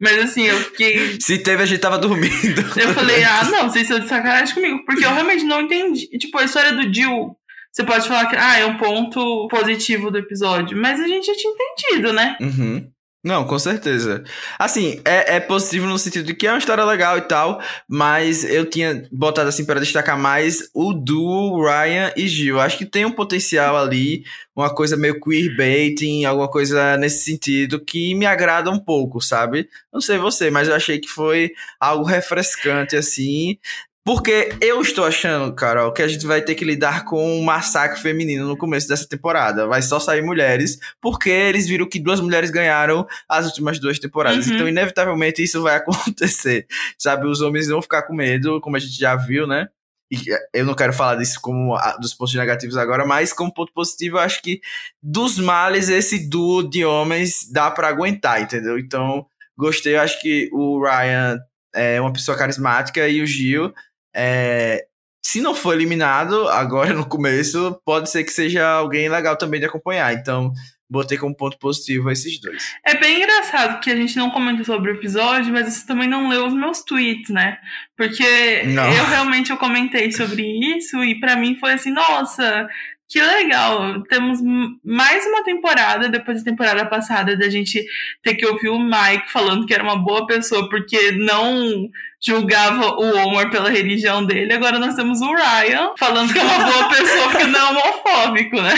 Mas 0.01 0.19
assim, 0.19 0.43
eu 0.43 0.59
fiquei. 0.59 1.21
Se 1.21 1.39
teve, 1.39 1.63
a 1.63 1.67
gente 1.67 1.81
tava 1.81 1.99
dormindo. 1.99 2.61
Eu 2.77 2.95
falei, 2.95 3.23
ah, 3.25 3.45
não, 3.45 3.71
se 3.71 3.89
eu 3.91 4.01
de 4.01 4.09
sacanagem 4.09 4.55
comigo. 4.55 4.85
Porque 4.85 5.05
eu 5.05 5.13
realmente 5.13 5.45
não 5.45 5.63
entendi. 5.63 6.07
Tipo, 6.19 6.39
a 6.39 6.45
história 6.45 6.73
do 6.73 6.93
Jill, 6.93 7.37
você 7.71 7.85
pode 7.85 8.09
falar 8.09 8.27
que 8.27 8.37
ah, 8.37 8.59
é 8.59 8.67
um 8.67 8.77
ponto 8.77 9.49
positivo 9.49 10.11
do 10.11 10.19
episódio. 10.19 10.77
Mas 10.77 11.01
a 11.01 11.07
gente 11.07 11.27
já 11.27 11.35
tinha 11.35 11.53
entendido, 11.53 12.13
né? 12.13 12.37
Uhum. 12.41 12.91
Não, 13.25 13.47
com 13.47 13.57
certeza. 13.57 14.25
Assim, 14.59 15.01
é, 15.05 15.37
é 15.37 15.41
positivo 15.41 15.87
no 15.87 15.97
sentido 15.97 16.27
de 16.27 16.35
que 16.35 16.45
é 16.45 16.51
uma 16.51 16.59
história 16.59 16.85
legal 16.85 17.17
e 17.17 17.21
tal, 17.21 17.61
mas 17.89 18.43
eu 18.43 18.69
tinha 18.69 19.09
botado 19.13 19.49
assim 19.49 19.65
para 19.65 19.79
destacar 19.79 20.19
mais 20.19 20.69
o 20.75 20.93
duo 20.93 21.65
Ryan 21.65 22.13
e 22.17 22.27
Gil. 22.27 22.59
Acho 22.59 22.79
que 22.79 22.85
tem 22.85 23.05
um 23.05 23.13
potencial 23.13 23.77
ali, 23.77 24.25
uma 24.57 24.75
coisa 24.75 24.97
meio 24.97 25.21
queerbaiting, 25.21 26.25
alguma 26.25 26.51
coisa 26.51 26.97
nesse 26.97 27.25
sentido 27.25 27.79
que 27.85 28.13
me 28.17 28.27
agrada 28.27 28.73
um 28.73 28.79
pouco, 28.81 29.21
sabe? 29.21 29.69
Não 29.93 30.01
sei 30.01 30.19
você, 30.19 30.51
mas 30.51 30.67
eu 30.67 30.75
achei 30.75 30.99
que 30.99 31.09
foi 31.09 31.53
algo 31.79 32.05
refrescante 32.05 32.97
assim. 32.97 33.57
Porque 34.05 34.51
eu 34.61 34.81
estou 34.81 35.05
achando, 35.05 35.55
Carol, 35.55 35.93
que 35.93 36.03
a 36.03 36.09
gente 36.09 36.27
vai 36.27 36.43
ter 36.43 36.57
que 36.57 36.65
lidar 36.65 37.05
com 37.05 37.39
um 37.39 37.43
massacre 37.43 38.01
feminino 38.01 38.49
no 38.49 38.57
começo 38.57 38.89
dessa 38.89 39.07
temporada. 39.07 39.69
Vai 39.69 39.81
só 39.81 40.01
sair 40.01 40.23
mulheres, 40.23 40.77
porque 41.01 41.31
eles 41.31 41.69
viram 41.69 41.89
que 41.89 42.01
duas 42.01 42.21
mulheres 42.21 42.51
ganharam 42.51 43.07
as 43.29 43.47
últimas 43.47 43.79
duas 43.79 44.01
temporadas. 44.01 44.49
Uhum. 44.49 44.55
Então, 44.55 44.69
inevitavelmente, 44.69 45.41
isso 45.41 45.63
vai 45.63 45.77
acontecer. 45.79 46.67
Sabe, 46.99 47.29
os 47.29 47.41
homens 47.41 47.69
vão 47.69 47.81
ficar 47.81 48.03
com 48.03 48.13
medo, 48.13 48.61
como 48.61 48.77
a 48.77 48.81
gente 48.81 48.99
já 48.99 49.15
viu, 49.15 49.47
né? 49.47 49.69
E 50.11 50.19
eu 50.53 50.67
não 50.67 50.75
quero 50.75 50.93
falar 50.93 51.15
disso 51.15 51.39
como 51.41 51.79
dos 52.01 52.13
pontos 52.13 52.35
negativos 52.35 52.77
agora, 52.77 53.07
mas 53.07 53.33
como 53.33 53.55
ponto 53.55 53.73
positivo, 53.73 54.17
eu 54.17 54.21
acho 54.21 54.43
que 54.43 54.61
dos 55.01 55.39
males, 55.39 55.89
esse 55.89 56.29
duo 56.29 56.69
de 56.69 56.85
homens 56.85 57.49
dá 57.51 57.71
para 57.71 57.89
aguentar, 57.89 58.43
entendeu? 58.43 58.79
Então, 58.79 59.25
gostei. 59.57 59.95
Eu 59.95 60.01
acho 60.01 60.21
que 60.21 60.51
o 60.53 60.85
Ryan 60.85 61.39
é 61.75 62.01
uma 62.01 62.13
pessoa 62.13 62.37
carismática 62.37 63.09
e 63.09 63.23
o 63.23 63.27
Gil 63.27 63.73
é, 64.15 64.85
se 65.25 65.41
não 65.41 65.55
for 65.55 65.75
eliminado 65.75 66.49
agora 66.49 66.93
no 66.95 67.07
começo, 67.07 67.81
pode 67.85 68.11
ser 68.11 68.25
que 68.25 68.33
seja 68.33 68.67
alguém 68.67 69.09
legal 69.09 69.37
também 69.37 69.61
de 69.61 69.67
acompanhar. 69.67 70.13
Então, 70.13 70.53
botei 70.93 71.17
como 71.17 71.35
ponto 71.35 71.59
positivo 71.59 72.11
esses 72.11 72.39
dois. 72.39 72.75
É 72.85 72.99
bem 72.99 73.23
engraçado 73.23 73.81
que 73.81 73.91
a 73.91 73.97
gente 73.97 74.15
não 74.17 74.31
comenta 74.31 74.63
sobre 74.63 74.93
o 74.93 74.95
episódio, 74.95 75.51
mas 75.51 75.73
você 75.73 75.87
também 75.87 76.07
não 76.07 76.29
leu 76.29 76.47
os 76.47 76.53
meus 76.53 76.83
tweets, 76.83 77.31
né? 77.31 77.57
Porque 77.97 78.63
não. 78.65 78.93
eu 78.93 79.05
realmente 79.07 79.51
eu 79.51 79.57
comentei 79.57 80.13
sobre 80.13 80.43
isso 80.77 81.03
e 81.03 81.19
para 81.19 81.35
mim 81.35 81.57
foi 81.59 81.73
assim, 81.73 81.91
nossa, 81.91 82.69
que 83.13 83.21
legal! 83.21 84.03
Temos 84.05 84.41
mais 84.83 85.27
uma 85.27 85.45
temporada, 85.45 86.09
depois 86.09 86.39
da 86.39 86.51
temporada 86.51 86.87
passada, 86.87 87.37
da 87.37 87.51
gente 87.51 87.85
ter 88.23 88.35
que 88.35 88.47
ouvir 88.47 88.71
o 88.71 88.79
Mike 88.79 89.31
falando 89.31 89.67
que 89.67 89.75
era 89.75 89.83
uma 89.83 89.99
boa 89.99 90.27
pessoa 90.27 90.67
porque 90.71 91.13
não 91.13 91.91
julgava 92.25 92.95
o 92.95 93.27
Omar 93.27 93.51
pela 93.51 93.69
religião 93.69 94.25
dele. 94.25 94.55
Agora 94.55 94.79
nós 94.79 94.95
temos 94.95 95.21
o 95.21 95.31
Ryan 95.31 95.93
falando 95.99 96.33
que 96.33 96.39
é 96.39 96.43
uma 96.43 96.65
boa 96.65 96.89
pessoa 96.89 97.29
porque 97.29 97.47
não 97.49 97.61
é 97.61 97.71
homofóbico, 97.71 98.63
né? 98.63 98.75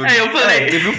Aí 0.00 0.18
eu 0.18 0.32
falei. 0.32 0.62
É, 0.64 0.66
teve, 0.66 0.88
um 0.88 0.98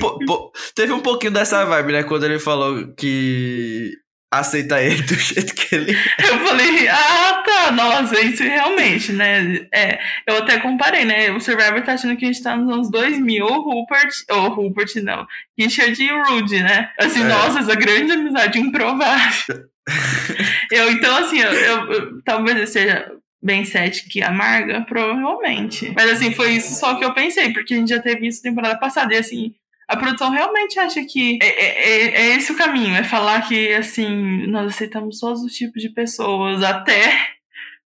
teve 0.74 0.94
um 0.94 1.02
pouquinho 1.02 1.34
dessa 1.34 1.66
vibe, 1.66 1.92
né? 1.92 2.04
Quando 2.04 2.24
ele 2.24 2.40
falou 2.40 2.94
que 2.96 3.92
aceita 4.40 4.82
ele 4.82 5.02
do 5.02 5.16
jeito 5.16 5.54
que 5.54 5.76
ele 5.76 5.92
é. 5.92 6.30
Eu 6.30 6.40
falei, 6.40 6.88
ah, 6.88 7.44
tá, 7.46 7.72
nossa, 7.72 8.20
isso 8.22 8.44
realmente, 8.44 9.12
né? 9.12 9.66
É, 9.74 10.00
eu 10.28 10.38
até 10.38 10.60
comparei, 10.60 11.06
né? 11.06 11.32
O 11.32 11.40
Survivor 11.40 11.82
tá 11.82 11.94
achando 11.94 12.16
que 12.16 12.26
a 12.26 12.28
gente 12.28 12.44
tá 12.44 12.56
nos 12.56 12.74
anos 12.74 12.92
2000, 12.92 13.46
Rupert, 13.46 14.14
ou 14.30 14.50
Rupert 14.50 14.96
não, 15.04 15.26
Richard 15.58 16.02
e 16.02 16.10
Rude, 16.10 16.62
né? 16.62 16.90
Assim, 17.00 17.22
é. 17.22 17.28
nossa, 17.28 17.60
essa 17.60 17.76
grande 17.76 18.12
amizade 18.12 18.60
improvável. 18.60 19.68
eu, 20.72 20.92
então, 20.92 21.16
assim, 21.18 21.40
eu, 21.40 21.52
eu, 21.52 21.92
eu 21.92 22.22
talvez 22.24 22.58
eu 22.58 22.68
seja 22.68 23.12
bem 23.42 23.66
cética 23.66 24.10
e 24.18 24.24
amarga, 24.24 24.82
provavelmente. 24.82 25.92
Mas, 25.94 26.12
assim, 26.12 26.34
foi 26.34 26.52
isso 26.52 26.80
só 26.80 26.96
que 26.96 27.04
eu 27.04 27.14
pensei, 27.14 27.52
porque 27.52 27.74
a 27.74 27.78
gente 27.78 27.90
já 27.90 28.00
teve 28.00 28.26
isso 28.26 28.42
temporada 28.42 28.80
passada, 28.80 29.14
e, 29.14 29.18
assim, 29.18 29.54
a 29.94 29.98
produção 29.98 30.32
realmente 30.32 30.80
acha 30.80 31.04
que 31.06 31.38
é, 31.42 31.48
é, 31.48 31.66
é, 31.68 32.22
é, 32.22 32.36
esse 32.36 32.52
o 32.52 32.58
caminho, 32.58 32.96
é 32.96 33.04
falar 33.04 33.48
que, 33.48 33.74
assim, 33.74 34.48
nós 34.48 34.74
aceitamos 34.74 35.20
todos 35.20 35.44
os 35.44 35.54
tipos 35.54 35.82
de 35.82 35.90
pessoas, 35.90 36.64
até 36.64 37.34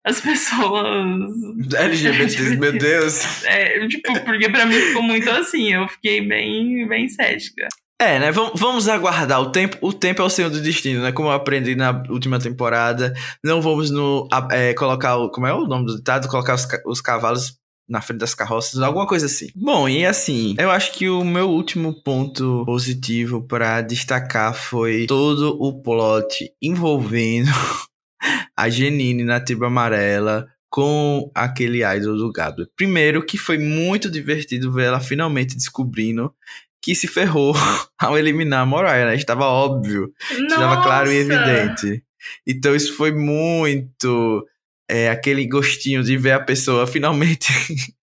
as 0.04 0.20
pessoas. 0.20 1.32
LGBT, 1.74 2.56
meu 2.56 2.78
Deus! 2.78 3.44
É, 3.44 3.86
tipo, 3.88 4.20
porque 4.24 4.48
pra 4.48 4.66
mim 4.66 4.74
ficou 4.74 5.02
muito 5.02 5.28
assim, 5.30 5.72
eu 5.72 5.88
fiquei 5.88 6.20
bem, 6.20 6.86
bem 6.86 7.08
cética. 7.08 7.66
É, 8.00 8.18
né? 8.18 8.30
Vamos, 8.30 8.60
vamos 8.60 8.88
aguardar. 8.88 9.40
O 9.40 9.50
tempo, 9.50 9.78
o 9.80 9.92
tempo 9.92 10.20
é 10.20 10.24
o 10.24 10.28
senhor 10.30 10.50
do 10.50 10.60
destino, 10.60 11.02
né? 11.02 11.12
Como 11.12 11.28
eu 11.28 11.32
aprendi 11.32 11.74
na 11.74 12.02
última 12.10 12.38
temporada. 12.38 13.14
Não 13.42 13.62
vamos 13.62 13.90
no, 13.90 14.28
é, 14.52 14.74
colocar 14.74 15.16
o. 15.16 15.30
Como 15.30 15.46
é 15.46 15.54
o 15.54 15.66
nome 15.66 15.86
do 15.86 15.96
ditado? 15.96 16.28
Colocar 16.28 16.54
os, 16.54 16.68
os 16.84 17.00
cavalos 17.00 17.58
na 17.88 18.00
frente 18.00 18.20
das 18.20 18.34
carroças, 18.34 18.80
alguma 18.80 19.06
coisa 19.06 19.26
assim. 19.26 19.48
Bom, 19.54 19.88
e 19.88 20.04
assim, 20.04 20.54
eu 20.58 20.70
acho 20.70 20.92
que 20.92 21.08
o 21.08 21.24
meu 21.24 21.48
último 21.48 21.92
ponto 22.02 22.64
positivo 22.64 23.42
para 23.42 23.80
destacar 23.80 24.54
foi 24.54 25.06
todo 25.06 25.56
o 25.60 25.80
plot 25.82 26.52
envolvendo 26.60 27.50
a 28.56 28.68
Genine 28.68 29.22
na 29.22 29.40
tribo 29.40 29.64
amarela 29.64 30.48
com 30.68 31.30
aquele 31.34 31.84
idol 31.84 32.16
do 32.16 32.32
Gabriel. 32.32 32.68
Primeiro 32.76 33.24
que 33.24 33.38
foi 33.38 33.56
muito 33.56 34.10
divertido 34.10 34.72
ver 34.72 34.86
ela 34.86 35.00
finalmente 35.00 35.56
descobrindo 35.56 36.34
que 36.82 36.94
se 36.94 37.06
ferrou 37.06 37.54
ao 37.98 38.18
eliminar 38.18 38.62
a 38.62 38.66
Moraya, 38.66 39.06
né? 39.06 39.14
Estava 39.14 39.46
óbvio, 39.46 40.12
estava 40.30 40.82
claro 40.82 41.10
e 41.10 41.16
evidente. 41.16 42.02
Então 42.46 42.74
isso 42.74 42.94
foi 42.94 43.12
muito 43.12 44.46
é, 44.88 45.10
aquele 45.10 45.46
gostinho 45.46 46.02
de 46.02 46.16
ver 46.16 46.32
a 46.32 46.40
pessoa 46.40 46.86
finalmente 46.86 47.52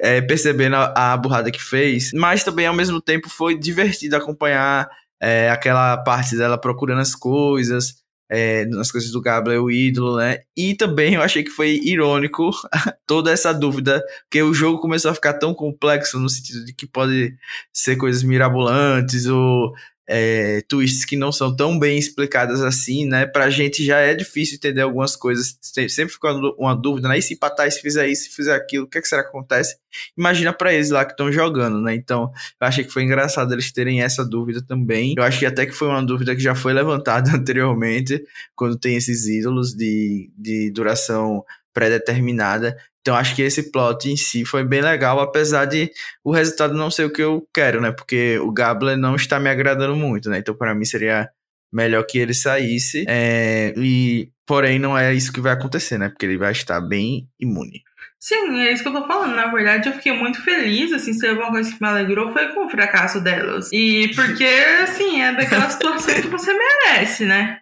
é, 0.00 0.20
percebendo 0.20 0.76
a, 0.76 1.12
a, 1.12 1.16
burrada 1.16 1.50
que 1.50 1.62
fez, 1.62 2.12
mas 2.12 2.44
também 2.44 2.66
ao 2.66 2.74
mesmo 2.74 3.00
tempo 3.00 3.28
foi 3.28 3.58
divertido 3.58 4.16
acompanhar 4.16 4.88
é, 5.20 5.50
aquela 5.50 5.96
parte 5.98 6.36
dela 6.36 6.58
procurando 6.58 7.00
as 7.00 7.14
coisas, 7.14 7.96
é, 8.30 8.66
nas 8.66 8.92
coisas 8.92 9.10
do 9.10 9.22
Gabriel, 9.22 9.64
o 9.64 9.70
ídolo, 9.70 10.18
né? 10.18 10.40
E 10.56 10.74
também 10.74 11.14
eu 11.14 11.22
achei 11.22 11.42
que 11.42 11.50
foi 11.50 11.80
irônico 11.82 12.50
toda 13.06 13.32
essa 13.32 13.52
dúvida, 13.52 14.04
porque 14.24 14.42
o 14.42 14.52
jogo 14.52 14.80
começou 14.80 15.10
a 15.10 15.14
ficar 15.14 15.34
tão 15.34 15.54
complexo 15.54 16.18
no 16.18 16.28
sentido 16.28 16.64
de 16.64 16.74
que 16.74 16.86
pode 16.86 17.34
ser 17.72 17.96
coisas 17.96 18.22
mirabolantes 18.22 19.26
ou 19.26 19.72
é, 20.10 20.62
twists 20.62 21.04
que 21.04 21.16
não 21.16 21.30
são 21.30 21.54
tão 21.54 21.78
bem 21.78 21.98
explicadas 21.98 22.62
assim, 22.62 23.04
né? 23.04 23.26
Pra 23.26 23.50
gente 23.50 23.84
já 23.84 23.98
é 23.98 24.14
difícil 24.14 24.56
entender 24.56 24.80
algumas 24.80 25.14
coisas, 25.14 25.58
sempre 25.60 26.08
fica 26.08 26.32
uma 26.58 26.74
dúvida, 26.74 27.08
né? 27.08 27.18
E 27.18 27.22
se 27.22 27.34
empatar, 27.34 27.70
se 27.70 27.82
fizer 27.82 28.08
isso, 28.08 28.24
se 28.24 28.30
fizer 28.30 28.54
aquilo, 28.54 28.86
o 28.86 28.88
que, 28.88 28.96
é 28.96 29.02
que 29.02 29.06
será 29.06 29.22
que 29.22 29.28
acontece? 29.28 29.76
Imagina 30.16 30.50
para 30.50 30.72
eles 30.72 30.88
lá 30.88 31.04
que 31.04 31.12
estão 31.12 31.30
jogando, 31.30 31.82
né? 31.82 31.94
Então, 31.94 32.32
eu 32.58 32.66
achei 32.66 32.84
que 32.84 32.92
foi 32.92 33.02
engraçado 33.02 33.52
eles 33.52 33.70
terem 33.70 34.00
essa 34.00 34.24
dúvida 34.24 34.62
também. 34.62 35.14
Eu 35.16 35.22
acho 35.22 35.38
que 35.38 35.46
até 35.46 35.66
que 35.66 35.72
foi 35.72 35.88
uma 35.88 36.02
dúvida 36.02 36.34
que 36.34 36.42
já 36.42 36.54
foi 36.54 36.72
levantada 36.72 37.30
anteriormente, 37.36 38.24
quando 38.56 38.78
tem 38.78 38.96
esses 38.96 39.26
ídolos 39.26 39.74
de, 39.74 40.30
de 40.38 40.70
duração 40.70 41.44
pré-determinada. 41.74 42.76
Então 43.08 43.16
acho 43.16 43.34
que 43.34 43.40
esse 43.40 43.72
plot 43.72 44.06
em 44.06 44.18
si 44.18 44.44
foi 44.44 44.62
bem 44.62 44.82
legal, 44.82 45.18
apesar 45.18 45.64
de 45.64 45.90
o 46.22 46.30
resultado 46.30 46.74
não 46.74 46.90
ser 46.90 47.06
o 47.06 47.10
que 47.10 47.22
eu 47.22 47.42
quero, 47.54 47.80
né? 47.80 47.90
Porque 47.90 48.38
o 48.38 48.52
Gabler 48.52 48.98
não 48.98 49.16
está 49.16 49.40
me 49.40 49.48
agradando 49.48 49.96
muito, 49.96 50.28
né? 50.28 50.36
Então 50.36 50.54
para 50.54 50.74
mim 50.74 50.84
seria 50.84 51.26
melhor 51.72 52.04
que 52.04 52.18
ele 52.18 52.34
saísse. 52.34 53.06
É, 53.08 53.72
e 53.78 54.28
porém 54.46 54.78
não 54.78 54.96
é 54.96 55.14
isso 55.14 55.32
que 55.32 55.40
vai 55.40 55.52
acontecer, 55.54 55.96
né? 55.96 56.10
Porque 56.10 56.26
ele 56.26 56.36
vai 56.36 56.52
estar 56.52 56.82
bem 56.82 57.26
imune. 57.40 57.82
Sim, 58.20 58.60
é 58.60 58.74
isso 58.74 58.82
que 58.82 58.90
eu 58.90 58.92
tô 58.92 59.06
falando. 59.06 59.34
Na 59.34 59.46
verdade, 59.46 59.88
eu 59.88 59.94
fiquei 59.94 60.12
muito 60.12 60.44
feliz, 60.44 60.92
assim, 60.92 61.14
se 61.14 61.26
alguma 61.26 61.48
coisa 61.48 61.72
que 61.72 61.80
me 61.80 61.88
alegrou 61.88 62.30
foi 62.34 62.48
com 62.48 62.66
o 62.66 62.70
fracasso 62.70 63.22
delas. 63.22 63.72
E 63.72 64.08
porque, 64.14 64.44
assim, 64.82 65.22
é 65.22 65.32
daquela 65.32 65.70
situação 65.70 66.14
que 66.14 66.28
você 66.28 66.52
merece, 66.52 67.24
né? 67.24 67.60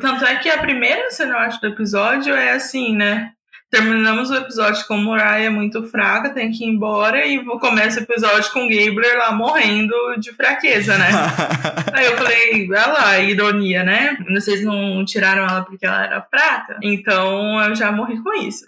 Tanto 0.00 0.24
é 0.24 0.36
que 0.36 0.48
a 0.48 0.58
primeira 0.58 1.10
cena, 1.10 1.32
eu 1.34 1.38
acho, 1.38 1.60
do 1.60 1.66
episódio 1.66 2.32
é 2.32 2.52
assim, 2.52 2.94
né? 2.94 3.32
Terminamos 3.70 4.30
o 4.30 4.36
episódio 4.36 4.86
com 4.86 4.96
Moriah 4.96 5.50
muito 5.50 5.82
fraca, 5.88 6.30
tem 6.30 6.52
que 6.52 6.64
ir 6.64 6.68
embora, 6.68 7.26
e 7.26 7.44
começa 7.58 7.98
o 7.98 8.02
episódio 8.04 8.52
com 8.52 8.68
Gabriel 8.68 9.18
lá 9.18 9.32
morrendo 9.32 9.94
de 10.18 10.32
fraqueza, 10.32 10.96
né? 10.96 11.08
Aí 11.92 12.06
eu 12.06 12.16
falei, 12.16 12.68
olha 12.70 12.86
lá, 12.86 13.18
ironia, 13.18 13.82
né? 13.82 14.16
Vocês 14.32 14.64
não 14.64 15.04
tiraram 15.04 15.44
ela 15.44 15.64
porque 15.64 15.84
ela 15.84 16.04
era 16.04 16.22
fraca, 16.22 16.78
então 16.82 17.60
eu 17.64 17.74
já 17.74 17.90
morri 17.90 18.22
com 18.22 18.32
isso. 18.34 18.64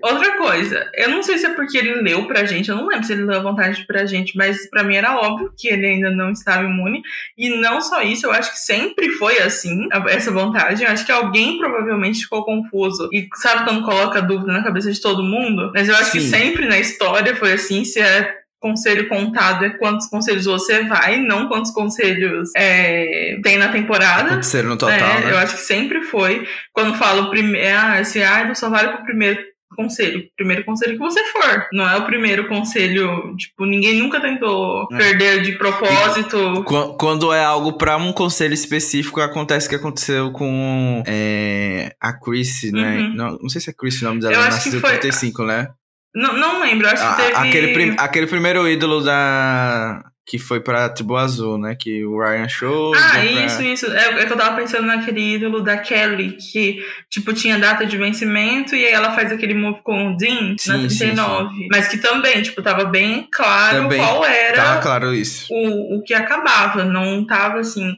Outra 0.00 0.36
coisa, 0.36 0.88
eu 0.94 1.10
não 1.10 1.22
sei 1.22 1.38
se 1.38 1.46
é 1.46 1.54
porque 1.54 1.76
ele 1.76 2.00
leu 2.02 2.26
pra 2.26 2.44
gente, 2.44 2.68
eu 2.68 2.76
não 2.76 2.86
lembro 2.86 3.04
se 3.04 3.12
ele 3.12 3.24
leu 3.24 3.38
a 3.38 3.42
vontade 3.42 3.84
pra 3.84 4.06
gente, 4.06 4.36
mas 4.36 4.68
pra 4.70 4.84
mim 4.84 4.94
era 4.94 5.18
óbvio 5.18 5.52
que 5.56 5.68
ele 5.68 5.86
ainda 5.86 6.10
não 6.10 6.30
estava 6.30 6.64
imune. 6.64 7.02
E 7.36 7.50
não 7.50 7.80
só 7.80 8.00
isso, 8.02 8.26
eu 8.26 8.30
acho 8.30 8.52
que 8.52 8.58
sempre 8.58 9.10
foi 9.10 9.38
assim, 9.38 9.88
essa 10.08 10.30
vontade. 10.30 10.84
Eu 10.84 10.90
acho 10.90 11.04
que 11.04 11.10
alguém 11.10 11.58
provavelmente 11.58 12.20
ficou 12.20 12.44
confuso. 12.44 13.08
E 13.12 13.28
sabe 13.36 13.64
quando 13.64 13.84
coloca 13.84 14.22
dúvida 14.22 14.52
na 14.52 14.62
cabeça 14.62 14.92
de 14.92 15.00
todo 15.00 15.22
mundo? 15.22 15.72
Mas 15.74 15.88
eu 15.88 15.96
acho 15.96 16.12
Sim. 16.12 16.18
que 16.18 16.24
sempre 16.24 16.66
na 16.66 16.78
história 16.78 17.34
foi 17.34 17.52
assim, 17.52 17.84
se 17.84 18.00
é 18.00 18.38
conselho 18.60 19.08
contado 19.08 19.64
é 19.64 19.70
quantos 19.70 20.08
conselhos 20.08 20.44
você 20.44 20.82
vai, 20.84 21.18
não 21.18 21.48
quantos 21.48 21.70
conselhos 21.70 22.50
é, 22.56 23.38
tem 23.42 23.56
na 23.56 23.68
temporada. 23.68 24.32
Aconteceram 24.32 24.70
no 24.70 24.76
total, 24.76 24.94
é, 24.94 25.20
né? 25.24 25.32
Eu 25.32 25.38
acho 25.38 25.54
que 25.56 25.62
sempre 25.62 26.02
foi. 26.02 26.46
Quando 26.72 26.96
falo 26.96 27.30
primeiro, 27.30 27.76
ah, 27.76 28.00
esse 28.00 28.22
ah, 28.22 28.52
só 28.54 28.68
vale 28.68 28.88
pro 28.88 29.04
primeiro 29.04 29.38
conselho. 29.78 30.24
Primeiro 30.36 30.64
conselho 30.64 30.94
que 30.94 30.98
você 30.98 31.22
for. 31.26 31.68
Não 31.72 31.88
é 31.88 31.96
o 31.96 32.04
primeiro 32.04 32.48
conselho, 32.48 33.36
tipo, 33.36 33.64
ninguém 33.64 33.96
nunca 33.96 34.20
tentou 34.20 34.88
é. 34.92 34.96
perder 34.96 35.42
de 35.42 35.52
propósito. 35.52 36.64
Quando 36.98 37.32
é 37.32 37.44
algo 37.44 37.74
para 37.74 37.96
um 37.96 38.12
conselho 38.12 38.54
específico, 38.54 39.20
acontece 39.20 39.68
o 39.68 39.70
que 39.70 39.76
aconteceu 39.76 40.32
com 40.32 41.04
é, 41.06 41.94
a 42.00 42.12
Chris, 42.12 42.72
né? 42.72 42.98
Uhum. 42.98 43.14
Não, 43.14 43.38
não 43.42 43.48
sei 43.48 43.60
se 43.60 43.70
é 43.70 43.72
Chris 43.72 44.02
o 44.02 44.06
nome 44.06 44.20
dela, 44.20 44.36
nasceu 44.36 44.76
em 44.76 44.82
35, 44.82 45.44
né? 45.44 45.68
Não, 46.12 46.36
não 46.36 46.60
lembro, 46.60 46.88
acho 46.88 47.08
que 47.08 47.22
teve... 47.22 47.36
Aquele, 47.36 47.72
prim... 47.72 47.94
aquele 47.96 48.26
primeiro 48.26 48.68
ídolo 48.68 49.04
da 49.04 50.07
que 50.28 50.38
foi 50.38 50.60
pra 50.60 50.90
Tribo 50.90 51.16
Azul, 51.16 51.56
né? 51.56 51.74
Que 51.74 52.04
o 52.04 52.20
Ryan 52.20 52.48
show. 52.48 52.94
Ah, 52.94 53.24
isso, 53.24 53.56
pra... 53.56 53.66
isso. 53.66 53.86
É, 53.86 54.20
é, 54.20 54.26
que 54.26 54.32
eu 54.32 54.36
tava 54.36 54.56
pensando 54.56 54.86
naquele 54.86 55.36
ídolo 55.36 55.62
da 55.62 55.78
Kelly, 55.78 56.36
que, 56.36 56.84
tipo, 57.08 57.32
tinha 57.32 57.58
data 57.58 57.86
de 57.86 57.96
vencimento 57.96 58.76
e 58.76 58.84
aí 58.84 58.92
ela 58.92 59.14
faz 59.14 59.32
aquele 59.32 59.54
move 59.54 59.80
com 59.82 60.12
o 60.12 60.16
Dean 60.18 60.54
sim, 60.58 60.70
na 60.70 60.78
39. 60.80 61.48
Sim, 61.48 61.56
sim. 61.56 61.68
Mas 61.70 61.88
que 61.88 61.96
também, 61.96 62.42
tipo, 62.42 62.60
tava 62.60 62.84
bem 62.84 63.26
claro 63.32 63.84
também, 63.84 63.98
qual 63.98 64.22
era. 64.22 64.56
Tava 64.56 64.82
claro 64.82 65.14
isso. 65.14 65.46
O, 65.50 65.96
o 65.96 66.02
que 66.02 66.12
acabava. 66.12 66.84
Não 66.84 67.26
tava 67.26 67.60
assim. 67.60 67.96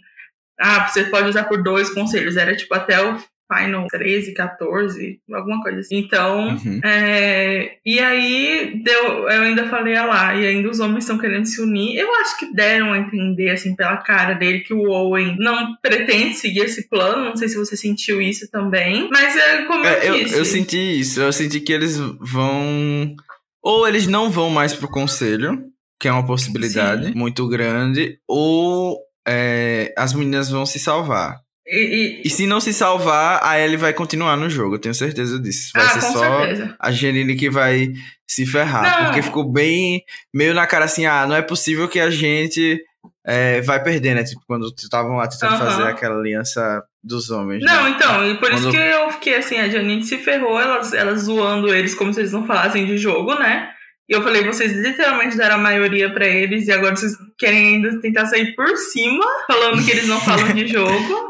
Ah, 0.61 0.87
você 0.87 1.05
pode 1.05 1.31
usar 1.31 1.45
por 1.45 1.61
dois 1.61 1.91
conselhos. 1.91 2.37
Era, 2.37 2.55
tipo, 2.55 2.73
até 2.73 3.05
o 3.05 3.19
Final 3.53 3.87
13, 3.89 4.33
14, 4.33 5.21
alguma 5.33 5.61
coisa 5.63 5.81
assim. 5.81 5.99
Então, 5.99 6.51
uhum. 6.51 6.81
é, 6.85 7.79
e 7.85 7.99
aí 7.99 8.81
deu, 8.85 9.29
eu 9.29 9.43
ainda 9.43 9.69
falei 9.69 9.97
ah 9.97 10.05
lá, 10.05 10.37
e 10.37 10.47
ainda 10.47 10.71
os 10.71 10.79
homens 10.79 11.05
estão 11.05 11.19
querendo 11.19 11.47
se 11.47 11.61
unir. 11.61 11.99
Eu 11.99 12.15
acho 12.17 12.39
que 12.39 12.55
deram 12.55 12.93
a 12.93 12.99
entender, 12.99 13.51
assim, 13.51 13.75
pela 13.75 13.97
cara 13.97 14.35
dele, 14.35 14.61
que 14.61 14.73
o 14.73 14.89
Owen 14.89 15.37
não 15.39 15.77
pretende 15.83 16.35
seguir 16.35 16.61
esse 16.61 16.89
plano. 16.89 17.25
Não 17.25 17.37
sei 17.37 17.49
se 17.49 17.57
você 17.57 17.77
sentiu 17.77 18.23
isso 18.23 18.49
também. 18.51 19.09
Mas 19.11 19.37
é 19.37 19.63
como 19.65 19.85
é, 19.85 20.09
eu, 20.09 20.15
disse. 20.15 20.35
Eu, 20.35 20.39
eu 20.39 20.45
senti 20.45 21.01
isso, 21.01 21.21
eu 21.21 21.33
senti 21.33 21.61
que 21.61 21.73
eles 21.73 21.99
vão. 21.99 23.15
Ou 23.63 23.87
eles 23.87 24.07
não 24.07 24.31
vão 24.31 24.49
mais 24.49 24.73
pro 24.73 24.89
conselho, 24.89 25.63
que 25.99 26.09
é 26.09 26.13
uma 26.13 26.25
possibilidade 26.25 27.09
Sim. 27.09 27.15
muito 27.15 27.47
grande, 27.49 28.19
ou 28.27 28.99
é, 29.27 29.93
as 29.99 30.15
meninas 30.15 30.49
vão 30.49 30.65
se 30.65 30.79
salvar. 30.79 31.41
E, 31.71 32.21
e, 32.23 32.23
e, 32.25 32.31
se 32.31 32.49
não 32.49 32.59
se 32.59 32.73
salvar, 32.73 33.41
a 33.45 33.61
Ellie 33.61 33.77
vai 33.77 33.93
continuar 33.93 34.37
no 34.37 34.51
jogo, 34.51 34.75
eu 34.75 34.79
tenho 34.81 34.95
certeza 34.95 35.39
disso. 35.39 35.71
Vai 35.73 35.85
ah, 35.85 35.89
ser 35.89 36.01
só 36.01 36.41
certeza. 36.41 36.77
a 36.81 36.91
Janine 36.91 37.37
que 37.37 37.49
vai 37.49 37.93
se 38.27 38.45
ferrar. 38.45 38.83
Não. 38.83 39.05
Porque 39.05 39.23
ficou 39.23 39.49
bem 39.49 40.03
meio 40.35 40.53
na 40.53 40.67
cara 40.67 40.87
assim, 40.87 41.07
ah, 41.07 41.27
não 41.29 41.37
é 41.37 41.43
possível 41.43 41.87
que 41.87 42.01
a 42.01 42.11
gente 42.11 42.83
é, 43.25 43.61
vai 43.61 43.81
perder, 43.81 44.17
né? 44.17 44.25
Tipo, 44.25 44.41
quando 44.49 44.67
estavam 44.77 45.17
lá 45.17 45.29
tentando 45.29 45.59
fazer 45.59 45.85
aquela 45.85 46.19
aliança 46.19 46.83
dos 47.03 47.31
homens. 47.31 47.65
Não, 47.65 47.85
né? 47.85 47.91
então, 47.91 48.27
e 48.27 48.35
por 48.35 48.51
quando... 48.51 48.59
isso 48.59 48.71
que 48.71 48.77
eu 48.77 49.11
fiquei 49.13 49.37
assim, 49.37 49.59
a 49.59 49.69
Janine 49.69 50.03
se 50.03 50.19
ferrou, 50.19 50.61
elas, 50.61 50.93
elas 50.93 51.23
zoando 51.23 51.73
eles 51.73 51.95
como 51.95 52.13
se 52.13 52.21
eles 52.21 52.33
não 52.33 52.47
falassem 52.47 52.85
de 52.85 52.99
jogo, 52.99 53.35
né? 53.37 53.71
E 54.09 54.13
eu 54.13 54.25
falei, 54.25 54.43
vocês 54.43 54.73
literalmente 54.73 55.37
deram 55.37 55.55
a 55.55 55.59
maioria 55.59 56.13
para 56.13 56.27
eles 56.27 56.67
e 56.67 56.73
agora 56.73 56.97
vocês 56.97 57.13
querem 57.39 57.77
ainda 57.77 58.01
tentar 58.01 58.27
sair 58.27 58.57
por 58.57 58.77
cima, 58.77 59.25
falando 59.47 59.85
que 59.85 59.91
eles 59.93 60.09
não 60.09 60.21
falam 60.21 60.53
de 60.53 60.67
jogo. 60.67 61.30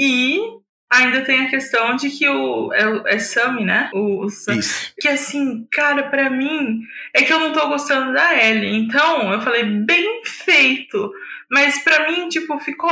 E 0.00 0.40
ainda 0.90 1.20
tem 1.20 1.46
a 1.46 1.50
questão 1.50 1.94
de 1.94 2.08
que 2.08 2.26
o 2.26 2.72
é, 2.72 3.14
é 3.16 3.18
Sammy, 3.18 3.66
né? 3.66 3.90
O, 3.92 4.24
o 4.24 4.30
Sam, 4.30 4.58
que 4.98 5.06
assim, 5.06 5.68
cara, 5.70 6.04
para 6.04 6.30
mim 6.30 6.80
é 7.14 7.22
que 7.22 7.30
eu 7.30 7.38
não 7.38 7.52
tô 7.52 7.68
gostando 7.68 8.14
da 8.14 8.34
Ellie. 8.34 8.74
Então, 8.74 9.30
eu 9.30 9.42
falei 9.42 9.62
bem 9.62 10.22
feito, 10.24 11.12
mas 11.50 11.84
para 11.84 12.10
mim 12.10 12.30
tipo 12.30 12.58
ficou 12.60 12.90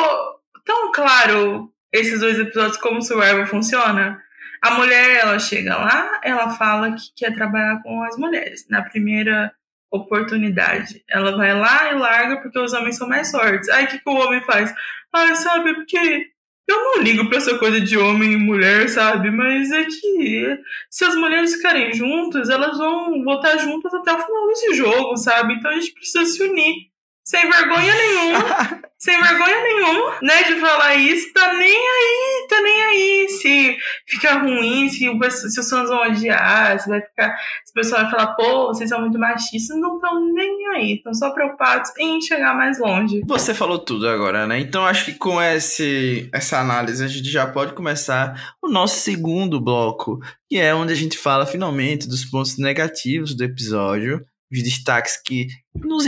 tão 0.66 0.92
claro 0.92 1.72
esses 1.90 2.20
dois 2.20 2.38
episódios 2.38 2.76
como 2.76 2.98
o 2.98 3.02
Survivor 3.02 3.46
funciona. 3.46 4.22
A 4.60 4.72
mulher, 4.72 5.20
ela 5.20 5.38
chega 5.38 5.76
lá, 5.76 6.20
ela 6.22 6.50
fala 6.50 6.92
que 6.92 7.12
quer 7.16 7.32
trabalhar 7.32 7.80
com 7.82 8.02
as 8.02 8.18
mulheres. 8.18 8.66
Na 8.68 8.82
primeira 8.82 9.50
oportunidade, 9.90 11.02
ela 11.08 11.34
vai 11.36 11.54
lá 11.54 11.90
e 11.90 11.94
larga 11.94 12.42
porque 12.42 12.58
os 12.58 12.74
homens 12.74 12.98
são 12.98 13.08
mais 13.08 13.30
fortes. 13.30 13.68
Aí 13.70 13.86
o 13.86 13.88
que, 13.88 13.98
que 13.98 14.10
o 14.10 14.14
homem 14.14 14.42
faz? 14.42 14.74
Ah, 15.12 15.34
sabe, 15.34 15.74
porque 15.74 16.30
eu 16.68 16.84
não 16.84 17.02
ligo 17.02 17.28
pra 17.28 17.38
essa 17.38 17.58
coisa 17.58 17.80
de 17.80 17.96
homem 17.96 18.32
e 18.32 18.36
mulher, 18.36 18.88
sabe? 18.88 19.30
Mas 19.30 19.70
é 19.72 19.84
que 19.84 20.58
se 20.90 21.04
as 21.04 21.14
mulheres 21.14 21.54
ficarem 21.54 21.92
juntas, 21.94 22.50
elas 22.50 22.76
vão 22.76 23.24
voltar 23.24 23.56
juntas 23.58 23.92
até 23.94 24.12
o 24.12 24.18
final 24.18 24.46
desse 24.48 24.74
jogo, 24.74 25.16
sabe? 25.16 25.54
Então 25.54 25.70
a 25.70 25.74
gente 25.74 25.92
precisa 25.92 26.24
se 26.26 26.42
unir. 26.42 26.88
Sem 27.28 27.46
vergonha 27.50 27.94
nenhuma. 27.94 28.80
sem 28.98 29.20
vergonha 29.20 29.62
nenhuma, 29.62 30.18
né, 30.22 30.42
de 30.44 30.56
falar 30.56 30.96
isso, 30.96 31.32
tá 31.32 31.52
nem 31.52 31.76
aí, 31.76 32.46
tá 32.48 32.60
nem 32.60 32.82
aí 32.82 33.28
se 33.28 33.76
fica 34.06 34.38
ruim, 34.38 34.88
se, 34.88 35.08
o, 35.08 35.30
se 35.30 35.60
os 35.60 35.68
fãs 35.68 35.88
vão 35.88 36.08
odiar, 36.08 36.80
se 36.80 36.88
vai 36.88 37.00
ficar, 37.02 37.36
se 37.64 37.70
o 37.70 37.74
pessoal 37.74 38.02
vai 38.02 38.10
falar, 38.10 38.28
pô, 38.28 38.68
vocês 38.68 38.88
são 38.88 39.00
muito 39.00 39.18
machistas, 39.18 39.78
não 39.78 39.96
estão 39.96 40.32
nem 40.32 40.68
aí, 40.74 40.94
estão 40.94 41.12
só 41.14 41.30
preocupados 41.30 41.92
em 41.98 42.20
chegar 42.20 42.56
mais 42.56 42.80
longe. 42.80 43.20
Você 43.26 43.54
falou 43.54 43.78
tudo 43.78 44.08
agora, 44.08 44.46
né? 44.46 44.58
Então 44.58 44.84
acho 44.84 45.04
que 45.04 45.12
com 45.12 45.40
esse, 45.40 46.28
essa 46.32 46.58
análise 46.58 47.04
a 47.04 47.08
gente 47.08 47.30
já 47.30 47.46
pode 47.46 47.74
começar 47.74 48.56
o 48.60 48.68
nosso 48.68 49.00
segundo 49.00 49.60
bloco, 49.60 50.18
que 50.48 50.58
é 50.58 50.74
onde 50.74 50.94
a 50.94 50.96
gente 50.96 51.18
fala 51.18 51.46
finalmente 51.46 52.08
dos 52.08 52.24
pontos 52.24 52.58
negativos 52.58 53.36
do 53.36 53.44
episódio 53.44 54.24
os 54.50 54.62
destaques 54.62 55.20
que 55.22 55.48
nos, 55.74 56.04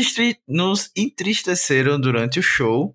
nos 0.48 0.90
entristeceram 0.96 2.00
durante 2.00 2.38
o 2.38 2.42
show. 2.42 2.94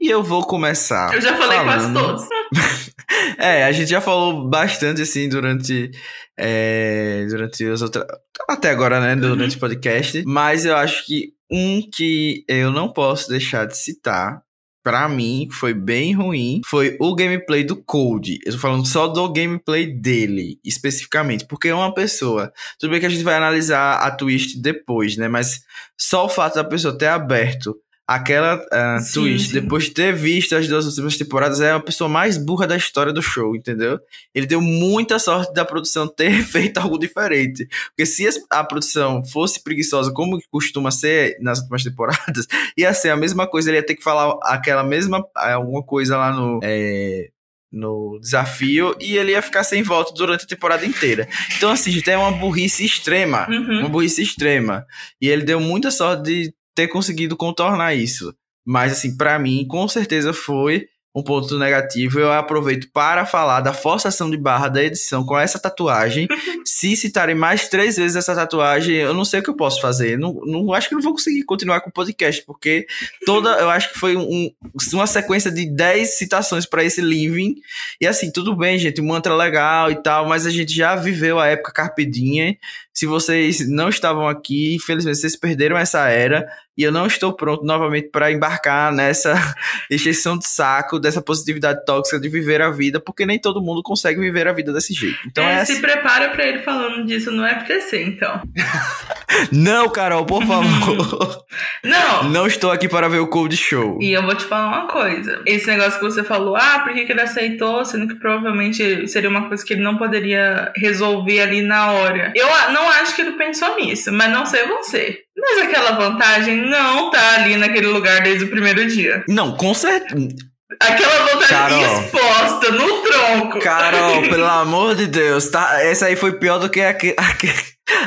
E 0.00 0.08
eu 0.08 0.22
vou 0.22 0.46
começar. 0.46 1.14
Eu 1.14 1.20
já 1.20 1.36
falei 1.36 1.58
falando... 1.58 1.64
quase 1.64 1.94
todos. 1.94 2.92
é, 3.38 3.64
a 3.64 3.72
gente 3.72 3.88
já 3.88 4.00
falou 4.00 4.48
bastante 4.48 5.02
assim 5.02 5.28
durante. 5.28 5.90
É, 6.38 7.26
durante 7.28 7.64
as 7.64 7.80
outras. 7.80 8.04
Até 8.48 8.70
agora, 8.70 9.00
né? 9.00 9.16
Durante 9.16 9.52
uhum. 9.52 9.56
o 9.56 9.60
podcast. 9.60 10.22
Mas 10.26 10.66
eu 10.66 10.76
acho 10.76 11.06
que 11.06 11.32
um 11.50 11.80
que 11.90 12.44
eu 12.48 12.70
não 12.70 12.92
posso 12.92 13.28
deixar 13.28 13.66
de 13.66 13.76
citar 13.76 14.42
para 14.86 15.08
mim, 15.08 15.48
foi 15.50 15.74
bem 15.74 16.12
ruim, 16.12 16.60
foi 16.64 16.96
o 17.00 17.12
gameplay 17.12 17.64
do 17.64 17.74
Code. 17.74 18.38
Eu 18.46 18.52
tô 18.52 18.58
falando 18.60 18.86
só 18.86 19.08
do 19.08 19.32
gameplay 19.32 19.84
dele, 19.84 20.60
especificamente, 20.64 21.44
porque 21.44 21.66
é 21.66 21.74
uma 21.74 21.92
pessoa. 21.92 22.52
Tudo 22.78 22.90
bem 22.90 23.00
que 23.00 23.06
a 23.06 23.08
gente 23.08 23.24
vai 23.24 23.34
analisar 23.34 23.96
a 23.96 24.12
twist 24.12 24.62
depois, 24.62 25.16
né? 25.16 25.26
Mas 25.26 25.62
só 25.98 26.26
o 26.26 26.28
fato 26.28 26.54
da 26.54 26.62
pessoa 26.62 26.96
ter 26.96 27.08
aberto 27.08 27.76
aquela 28.06 28.56
uh, 28.56 29.12
twist, 29.12 29.52
depois 29.52 29.84
de 29.84 29.90
ter 29.90 30.14
visto 30.14 30.54
as 30.54 30.68
duas 30.68 30.86
últimas 30.86 31.16
temporadas, 31.16 31.60
é 31.60 31.72
a 31.72 31.80
pessoa 31.80 32.08
mais 32.08 32.36
burra 32.36 32.66
da 32.66 32.76
história 32.76 33.12
do 33.12 33.20
show, 33.20 33.56
entendeu? 33.56 33.98
Ele 34.32 34.46
deu 34.46 34.60
muita 34.60 35.18
sorte 35.18 35.52
da 35.52 35.64
produção 35.64 36.06
ter 36.06 36.30
feito 36.46 36.78
algo 36.78 36.98
diferente. 36.98 37.66
Porque 37.88 38.06
se 38.06 38.28
a 38.48 38.62
produção 38.62 39.24
fosse 39.24 39.62
preguiçosa, 39.62 40.12
como 40.12 40.38
costuma 40.50 40.90
ser 40.92 41.36
nas 41.40 41.58
últimas 41.58 41.82
temporadas, 41.82 42.46
ia 42.78 42.94
ser 42.94 43.10
a 43.10 43.16
mesma 43.16 43.46
coisa, 43.48 43.70
ele 43.70 43.78
ia 43.78 43.86
ter 43.86 43.96
que 43.96 44.04
falar 44.04 44.38
aquela 44.42 44.84
mesma 44.84 45.24
alguma 45.34 45.82
coisa 45.82 46.16
lá 46.16 46.32
no. 46.32 46.60
É, 46.62 47.30
no 47.72 48.18
desafio 48.20 48.96
e 49.00 49.18
ele 49.18 49.32
ia 49.32 49.42
ficar 49.42 49.62
sem 49.62 49.82
volta 49.82 50.14
durante 50.14 50.44
a 50.44 50.48
temporada 50.48 50.86
inteira. 50.86 51.28
Então, 51.56 51.70
assim, 51.70 51.90
gente, 51.90 52.08
é 52.08 52.16
uma 52.16 52.30
burrice 52.30 52.86
extrema. 52.86 53.46
Uhum. 53.50 53.80
Uma 53.80 53.88
burrice 53.88 54.22
extrema. 54.22 54.86
E 55.20 55.28
ele 55.28 55.42
deu 55.42 55.60
muita 55.60 55.90
sorte 55.90 56.22
de 56.22 56.54
ter 56.76 56.86
conseguido 56.88 57.36
contornar 57.36 57.94
isso. 57.94 58.32
Mas, 58.64 58.92
assim, 58.92 59.16
para 59.16 59.38
mim, 59.38 59.66
com 59.66 59.88
certeza 59.88 60.32
foi 60.32 60.86
um 61.16 61.22
ponto 61.22 61.58
negativo. 61.58 62.20
Eu 62.20 62.30
aproveito 62.30 62.90
para 62.92 63.24
falar 63.24 63.62
da 63.62 63.72
forçação 63.72 64.30
de 64.30 64.36
barra 64.36 64.68
da 64.68 64.84
edição 64.84 65.24
com 65.24 65.38
essa 65.38 65.58
tatuagem. 65.58 66.28
Se 66.66 66.94
citarem 66.94 67.34
mais 67.34 67.68
três 67.68 67.96
vezes 67.96 68.16
essa 68.16 68.34
tatuagem, 68.34 68.96
eu 68.96 69.14
não 69.14 69.24
sei 69.24 69.40
o 69.40 69.42
que 69.42 69.48
eu 69.48 69.56
posso 69.56 69.80
fazer. 69.80 70.18
Não, 70.18 70.34
não 70.44 70.74
acho 70.74 70.90
que 70.90 70.94
não 70.94 71.00
vou 71.00 71.12
conseguir 71.12 71.42
continuar 71.44 71.80
com 71.80 71.88
o 71.88 71.92
podcast, 71.92 72.44
porque 72.44 72.86
toda. 73.24 73.48
Eu 73.52 73.70
acho 73.70 73.94
que 73.94 73.98
foi 73.98 74.14
um, 74.14 74.50
uma 74.92 75.06
sequência 75.06 75.50
de 75.50 75.64
dez 75.74 76.18
citações 76.18 76.66
para 76.66 76.84
esse 76.84 77.00
living. 77.00 77.54
E 77.98 78.06
assim, 78.06 78.30
tudo 78.30 78.54
bem, 78.54 78.78
gente, 78.78 79.00
mantra 79.00 79.34
legal 79.34 79.90
e 79.90 79.96
tal, 80.02 80.28
mas 80.28 80.44
a 80.44 80.50
gente 80.50 80.74
já 80.74 80.94
viveu 80.96 81.38
a 81.38 81.46
época 81.46 81.72
Carpedinha. 81.72 82.58
Se 82.92 83.06
vocês 83.06 83.66
não 83.66 83.88
estavam 83.88 84.28
aqui, 84.28 84.74
infelizmente 84.74 85.16
vocês 85.16 85.36
perderam 85.36 85.78
essa 85.78 86.08
era 86.08 86.46
e 86.76 86.82
eu 86.82 86.92
não 86.92 87.06
estou 87.06 87.32
pronto 87.32 87.64
novamente 87.64 88.08
para 88.08 88.30
embarcar 88.30 88.92
nessa 88.92 89.34
extensão 89.90 90.38
de 90.38 90.46
saco 90.46 90.98
dessa 90.98 91.22
positividade 91.22 91.84
tóxica 91.84 92.20
de 92.20 92.28
viver 92.28 92.60
a 92.60 92.70
vida, 92.70 93.00
porque 93.00 93.24
nem 93.24 93.38
todo 93.38 93.62
mundo 93.62 93.82
consegue 93.82 94.20
viver 94.20 94.46
a 94.46 94.52
vida 94.52 94.72
desse 94.72 94.92
jeito. 94.92 95.18
Então 95.26 95.44
é, 95.44 95.60
é 95.60 95.64
se 95.64 95.80
prepara 95.80 96.30
para 96.30 96.46
ele 96.46 96.58
falando 96.62 97.06
disso 97.06 97.30
no 97.30 97.46
FTC, 97.46 98.02
então. 98.02 98.42
não, 99.52 99.88
Carol, 99.88 100.24
por 100.24 100.44
favor. 100.44 101.44
não. 101.84 102.24
Não 102.24 102.46
estou 102.46 102.70
aqui 102.70 102.88
para 102.88 103.08
ver 103.08 103.18
o 103.18 103.26
Cold 103.26 103.56
Show. 103.56 103.98
E 104.00 104.12
eu 104.12 104.22
vou 104.22 104.34
te 104.34 104.44
falar 104.44 104.68
uma 104.68 104.88
coisa. 104.88 105.42
Esse 105.46 105.66
negócio 105.66 105.98
que 105.98 106.04
você 106.04 106.22
falou, 106.22 106.56
ah, 106.56 106.80
por 106.80 106.92
que, 106.92 107.04
que 107.04 107.12
ele 107.12 107.20
aceitou, 107.20 107.84
sendo 107.84 108.08
que 108.08 108.14
provavelmente 108.20 109.06
seria 109.08 109.28
uma 109.28 109.48
coisa 109.48 109.64
que 109.64 109.74
ele 109.74 109.82
não 109.82 109.96
poderia 109.96 110.72
resolver 110.76 111.40
ali 111.40 111.62
na 111.62 111.92
hora. 111.92 112.32
Eu 112.34 112.46
não 112.72 112.88
acho 112.90 113.14
que 113.14 113.22
ele 113.22 113.32
pensou 113.32 113.76
nisso, 113.76 114.12
mas 114.12 114.30
não 114.30 114.46
sei 114.46 114.66
você. 114.66 115.20
Mas 115.36 115.58
aquela 115.58 115.92
vantagem 115.92 116.56
não 116.56 117.10
tá 117.10 117.34
ali 117.34 117.56
naquele 117.56 117.88
lugar 117.88 118.22
desde 118.22 118.44
o 118.44 118.50
primeiro 118.50 118.86
dia. 118.86 119.24
Não, 119.28 119.56
com 119.56 119.74
certeza. 119.74 120.36
Aquela 120.80 121.26
vontade 121.26 121.48
Carol, 121.48 122.02
exposta 122.02 122.70
no 122.72 123.02
tronco. 123.02 123.58
Carol, 123.60 124.22
pelo 124.28 124.46
amor 124.46 124.94
de 124.94 125.06
Deus, 125.06 125.48
tá? 125.48 125.82
Essa 125.82 126.06
aí 126.06 126.16
foi 126.16 126.38
pior 126.38 126.58
do 126.58 126.68
que 126.68 126.80
a, 126.80 126.90
a, 126.90 126.94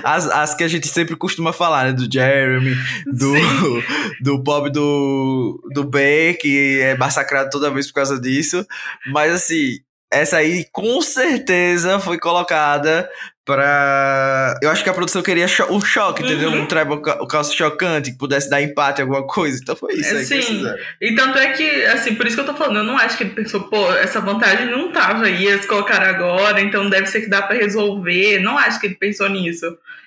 as, 0.04 0.28
as 0.30 0.56
que 0.56 0.64
a 0.64 0.68
gente 0.68 0.88
sempre 0.88 1.16
costuma 1.16 1.54
falar, 1.54 1.86
né? 1.86 1.94
Do 1.94 2.12
Jeremy, 2.12 2.76
do, 3.06 3.34
do 4.22 4.38
Bob 4.38 4.70
do, 4.72 5.62
do 5.74 5.84
Ben, 5.84 6.34
que 6.36 6.80
é 6.82 6.98
massacrado 6.98 7.50
toda 7.50 7.72
vez 7.72 7.88
por 7.88 7.94
causa 7.94 8.20
disso. 8.20 8.66
Mas 9.08 9.32
assim, 9.34 9.80
essa 10.12 10.38
aí 10.38 10.66
com 10.72 11.02
certeza 11.02 12.00
foi 12.00 12.18
colocada 12.18 13.10
pra. 13.50 14.60
Eu 14.62 14.70
acho 14.70 14.84
que 14.84 14.90
a 14.90 14.94
produção 14.94 15.24
queria 15.24 15.48
cho 15.48 15.66
um 15.72 15.82
choque, 15.82 16.22
uhum. 16.22 16.30
entendeu? 16.30 16.52
Um 16.52 16.68
tribal 16.68 17.02
o 17.20 17.28
calço 17.28 17.56
chocante, 17.56 18.12
que 18.12 18.18
pudesse 18.18 18.48
dar 18.48 18.62
empate, 18.62 19.02
alguma 19.02 19.26
coisa. 19.26 19.60
Então 19.60 19.76
foi 19.76 19.94
isso 19.94 20.16
aí 20.16 20.24
Sim. 20.24 20.64
que 21.00 21.08
E 21.08 21.16
tanto 21.16 21.40
é 21.40 21.52
que, 21.54 21.86
assim, 21.86 22.14
por 22.14 22.28
isso 22.28 22.36
que 22.36 22.42
eu 22.42 22.46
tô 22.46 22.54
falando, 22.54 22.78
eu 22.78 22.84
não 22.84 22.98
acho 22.98 23.18
que 23.18 23.24
ele 23.24 23.34
pensou, 23.34 23.64
pô, 23.64 23.92
essa 23.94 24.22
vantagem 24.22 24.68
não 24.68 24.92
tava 24.92 25.26
aí, 25.26 25.48
eles 25.48 25.66
colocaram 25.66 26.06
agora, 26.06 26.62
então 26.62 26.90
deve 26.90 27.08
ser 27.08 27.22
que 27.22 27.30
dá 27.30 27.42
pra 27.42 27.58
resolver. 27.58 28.40
Não 28.40 28.58
acho 28.58 28.80
que 28.80 28.88
ele 28.88 28.96
pensou 28.96 29.28
nisso. 29.28 29.66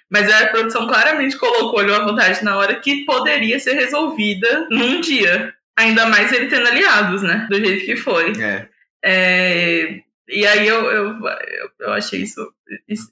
Mas 0.09 0.31
a 0.31 0.46
produção 0.46 0.87
claramente 0.87 1.37
colocou 1.37 1.81
ali 1.81 1.90
uma 1.90 2.05
vantagem 2.05 2.44
na 2.44 2.57
hora 2.57 2.76
que 2.76 3.05
poderia 3.05 3.59
ser 3.59 3.72
resolvida 3.72 4.68
num 4.70 5.00
dia. 5.00 5.52
Ainda 5.76 6.07
mais 6.07 6.31
ele 6.33 6.46
tendo 6.46 6.68
aliados, 6.68 7.22
né? 7.22 7.46
Do 7.50 7.57
jeito 7.57 7.87
que 7.87 7.96
foi. 7.96 8.33
É. 8.38 8.68
É, 9.05 10.00
e 10.28 10.46
aí 10.46 10.66
eu, 10.66 10.85
eu, 10.85 11.16
eu 11.80 11.92
achei 11.92 12.22
isso 12.22 12.40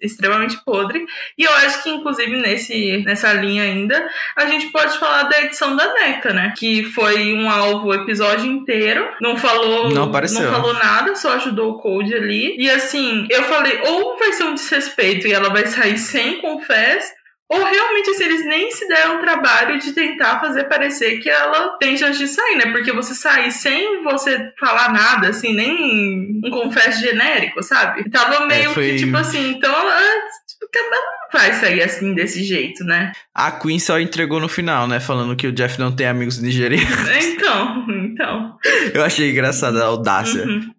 extremamente 0.00 0.62
podre. 0.64 1.04
E 1.36 1.42
eu 1.42 1.52
acho 1.56 1.82
que, 1.82 1.90
inclusive, 1.90 2.36
nesse, 2.36 2.98
nessa 3.04 3.32
linha 3.32 3.64
ainda, 3.64 4.08
a 4.36 4.46
gente 4.46 4.70
pode 4.70 4.96
falar 4.98 5.24
da 5.24 5.42
edição 5.42 5.76
da 5.76 5.92
NECA, 5.92 6.32
né? 6.32 6.54
Que 6.56 6.84
foi 6.84 7.34
um 7.34 7.50
alvo 7.50 7.88
o 7.88 7.94
episódio 7.94 8.46
inteiro. 8.46 9.06
Não 9.20 9.36
falou. 9.36 9.90
Não 9.90 10.04
apareceu. 10.04 10.42
Não 10.42 10.52
falou 10.52 10.74
nada, 10.74 11.14
só 11.16 11.34
ajudou 11.34 11.72
o 11.72 11.78
Code 11.78 12.14
ali. 12.14 12.56
E 12.58 12.70
assim, 12.70 13.26
eu 13.28 13.42
falei, 13.44 13.80
ou 13.86 14.18
vai 14.18 14.32
ser 14.32 14.44
um 14.44 14.54
desrespeito 14.54 15.26
e 15.26 15.32
ela 15.32 15.50
vai 15.50 15.66
sair 15.66 15.98
sem 15.98 16.40
confess, 16.40 17.12
ou 17.50 17.64
realmente, 17.64 18.10
assim, 18.10 18.24
eles 18.26 18.46
nem 18.46 18.70
se 18.70 18.86
deram 18.86 19.16
o 19.16 19.20
trabalho 19.20 19.76
de 19.76 19.92
tentar 19.92 20.38
fazer 20.38 20.68
parecer 20.68 21.18
que 21.18 21.28
ela 21.28 21.76
tem 21.78 21.96
chance 21.96 22.16
de 22.16 22.28
sair, 22.28 22.54
né? 22.54 22.70
Porque 22.70 22.92
você 22.92 23.12
sair 23.12 23.50
sem 23.50 24.04
você 24.04 24.52
falar 24.56 24.92
nada, 24.92 25.30
assim, 25.30 25.52
nem 25.52 26.40
um 26.44 26.48
confesso 26.48 27.00
genérico, 27.00 27.60
sabe? 27.60 28.08
Tava 28.08 28.44
é, 28.44 28.46
meio 28.46 28.70
é, 28.70 28.74
foi... 28.74 28.90
que, 28.90 28.96
tipo 28.98 29.16
assim, 29.16 29.50
então 29.50 29.68
ela, 29.68 30.00
tipo, 30.46 30.70
ela 30.76 30.90
não 30.90 31.40
vai 31.40 31.52
sair 31.54 31.82
assim 31.82 32.14
desse 32.14 32.44
jeito, 32.44 32.84
né? 32.84 33.10
A 33.34 33.50
Queen 33.50 33.80
só 33.80 33.98
entregou 33.98 34.38
no 34.38 34.48
final, 34.48 34.86
né? 34.86 35.00
Falando 35.00 35.34
que 35.34 35.48
o 35.48 35.52
Jeff 35.52 35.76
não 35.76 35.90
tem 35.90 36.06
amigos 36.06 36.40
nigerianos. 36.40 36.88
Então, 37.40 37.86
então. 37.88 38.58
Eu 38.94 39.02
achei 39.02 39.30
engraçada 39.30 39.82
a 39.82 39.86
audácia. 39.86 40.44
Uhum. 40.44 40.70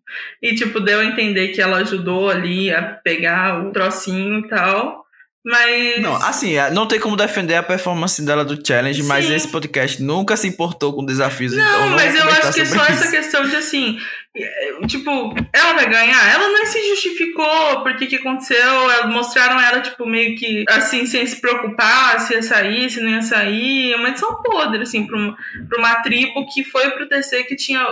E, 0.42 0.56
tipo, 0.56 0.80
deu 0.80 1.00
a 1.02 1.06
entender 1.06 1.50
que 1.50 1.62
ela 1.62 1.78
ajudou 1.80 2.30
ali 2.30 2.74
a 2.74 2.82
pegar 2.82 3.62
o 3.66 3.72
trocinho 3.72 4.40
e 4.40 4.48
tal. 4.48 5.01
Mas. 5.43 5.99
Não, 6.01 6.15
assim, 6.17 6.56
é, 6.56 6.69
não 6.69 6.88
tem 6.88 6.99
como 6.99 7.15
defender 7.15 7.56
a 7.56 7.63
performance 7.63 8.21
dela 8.23 8.45
do 8.45 8.65
challenge, 8.65 9.01
Sim. 9.01 9.08
mas 9.08 9.30
esse 9.30 9.47
podcast 9.47 10.01
nunca 10.01 10.38
se 10.38 10.47
importou 10.47 10.93
com 10.93 11.04
desafios. 11.04 11.54
Não, 11.54 11.63
então 11.63 11.89
não 11.89 11.95
mas 11.95 12.15
eu 12.15 12.30
acho 12.30 12.54
que 12.54 12.62
é 12.62 12.65
só 12.65 12.84
isso. 12.84 12.91
essa 12.91 13.12
questão 13.12 13.47
de 13.47 13.56
assim. 13.56 13.97
É, 14.38 14.88
tipo, 14.88 15.10
ela 15.51 15.73
vai 15.73 15.89
ganhar? 15.89 16.32
Ela 16.32 16.47
não 16.47 16.65
se 16.65 16.80
justificou 16.89 17.82
por 17.82 17.97
que 17.97 18.15
aconteceu. 18.15 19.08
Mostraram 19.08 19.60
ela, 19.60 19.82
tipo, 19.82 20.06
meio 20.06 20.38
que 20.38 20.63
assim, 20.69 21.08
sem 21.08 21.25
se 21.25 21.41
preocupar 21.41 22.19
se 22.19 22.36
ia 22.36 22.43
sair, 22.43 22.89
se 22.89 23.01
não 23.01 23.10
ia 23.10 23.21
sair. 23.23 23.93
É 23.93 23.95
uma 23.95 24.10
edição 24.10 24.41
podre, 24.43 24.84
assim, 24.84 25.08
pra 25.08 25.17
uma, 25.17 25.36
pra 25.67 25.80
uma 25.80 25.95
tribo 26.04 26.45
que 26.54 26.63
foi 26.63 26.91
pro 26.91 27.10
TC 27.10 27.45
que 27.45 27.56
tinha 27.56 27.84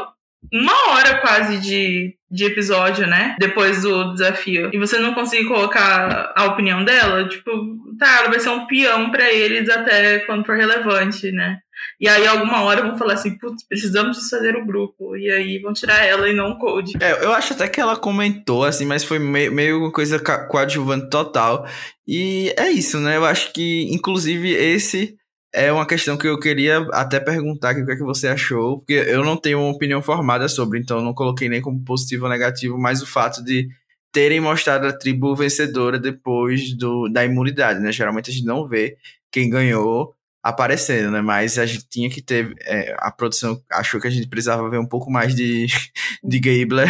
uma 0.51 0.91
hora 0.91 1.19
quase 1.19 1.59
de, 1.59 2.15
de 2.31 2.45
episódio, 2.45 3.05
né? 3.05 3.35
Depois 3.39 3.81
do 3.81 4.13
desafio. 4.13 4.69
E 4.73 4.79
você 4.79 4.97
não 4.97 5.13
conseguir 5.13 5.47
colocar 5.47 6.33
a 6.35 6.45
opinião 6.45 6.83
dela, 6.83 7.27
tipo, 7.27 7.51
tá, 7.97 8.19
ela 8.19 8.29
vai 8.29 8.39
ser 8.39 8.49
um 8.49 8.65
peão 8.65 9.11
para 9.11 9.31
eles 9.31 9.69
até 9.69 10.19
quando 10.19 10.45
for 10.45 10.55
relevante, 10.55 11.31
né? 11.31 11.59
E 11.99 12.07
aí, 12.07 12.27
alguma 12.27 12.61
hora 12.63 12.81
vão 12.81 12.97
falar 12.97 13.13
assim, 13.13 13.37
putz, 13.37 13.65
precisamos 13.67 14.17
desfazer 14.17 14.55
o 14.55 14.65
grupo. 14.65 15.15
E 15.15 15.29
aí 15.29 15.59
vão 15.59 15.73
tirar 15.73 16.05
ela 16.05 16.29
e 16.29 16.33
não 16.33 16.51
o 16.51 16.57
Code. 16.57 16.93
É, 16.99 17.23
eu 17.23 17.31
acho 17.33 17.53
até 17.53 17.67
que 17.67 17.79
ela 17.79 17.95
comentou, 17.95 18.63
assim, 18.63 18.85
mas 18.85 19.03
foi 19.03 19.19
meio, 19.19 19.51
meio 19.51 19.91
coisa 19.91 20.19
coadjuvante 20.19 21.09
total. 21.09 21.65
E 22.07 22.53
é 22.57 22.69
isso, 22.69 22.99
né? 22.99 23.17
Eu 23.17 23.25
acho 23.25 23.53
que, 23.53 23.87
inclusive, 23.93 24.51
esse 24.51 25.18
é 25.53 25.71
uma 25.71 25.85
questão 25.85 26.17
que 26.17 26.27
eu 26.27 26.39
queria 26.39 26.79
até 26.91 27.19
perguntar 27.19 27.73
o 27.73 27.85
que 27.85 27.91
é 27.91 27.95
que 27.95 28.03
você 28.03 28.27
achou, 28.27 28.79
porque 28.79 28.93
eu 28.93 29.23
não 29.23 29.35
tenho 29.35 29.59
uma 29.59 29.71
opinião 29.71 30.01
formada 30.01 30.47
sobre, 30.47 30.79
então 30.79 31.01
não 31.01 31.13
coloquei 31.13 31.49
nem 31.49 31.61
como 31.61 31.83
positivo 31.83 32.25
ou 32.25 32.29
negativo, 32.29 32.77
mas 32.77 33.01
o 33.01 33.07
fato 33.07 33.43
de 33.43 33.67
terem 34.11 34.39
mostrado 34.39 34.87
a 34.87 34.93
tribo 34.93 35.35
vencedora 35.35 35.99
depois 35.99 36.75
do, 36.75 37.07
da 37.09 37.25
imunidade, 37.25 37.79
né? 37.79 37.91
Geralmente 37.91 38.29
a 38.29 38.33
gente 38.33 38.45
não 38.45 38.67
vê 38.67 38.97
quem 39.31 39.49
ganhou 39.49 40.15
aparecendo, 40.41 41.11
né? 41.11 41.21
Mas 41.21 41.57
a 41.57 41.65
gente 41.65 41.87
tinha 41.87 42.09
que 42.09 42.21
ter. 42.21 42.53
É, 42.61 42.95
a 42.97 43.11
produção 43.11 43.61
achou 43.71 43.99
que 43.99 44.07
a 44.07 44.11
gente 44.11 44.27
precisava 44.27 44.69
ver 44.69 44.79
um 44.79 44.87
pouco 44.87 45.11
mais 45.11 45.35
de, 45.35 45.67
de 46.23 46.39
Gabler. 46.39 46.89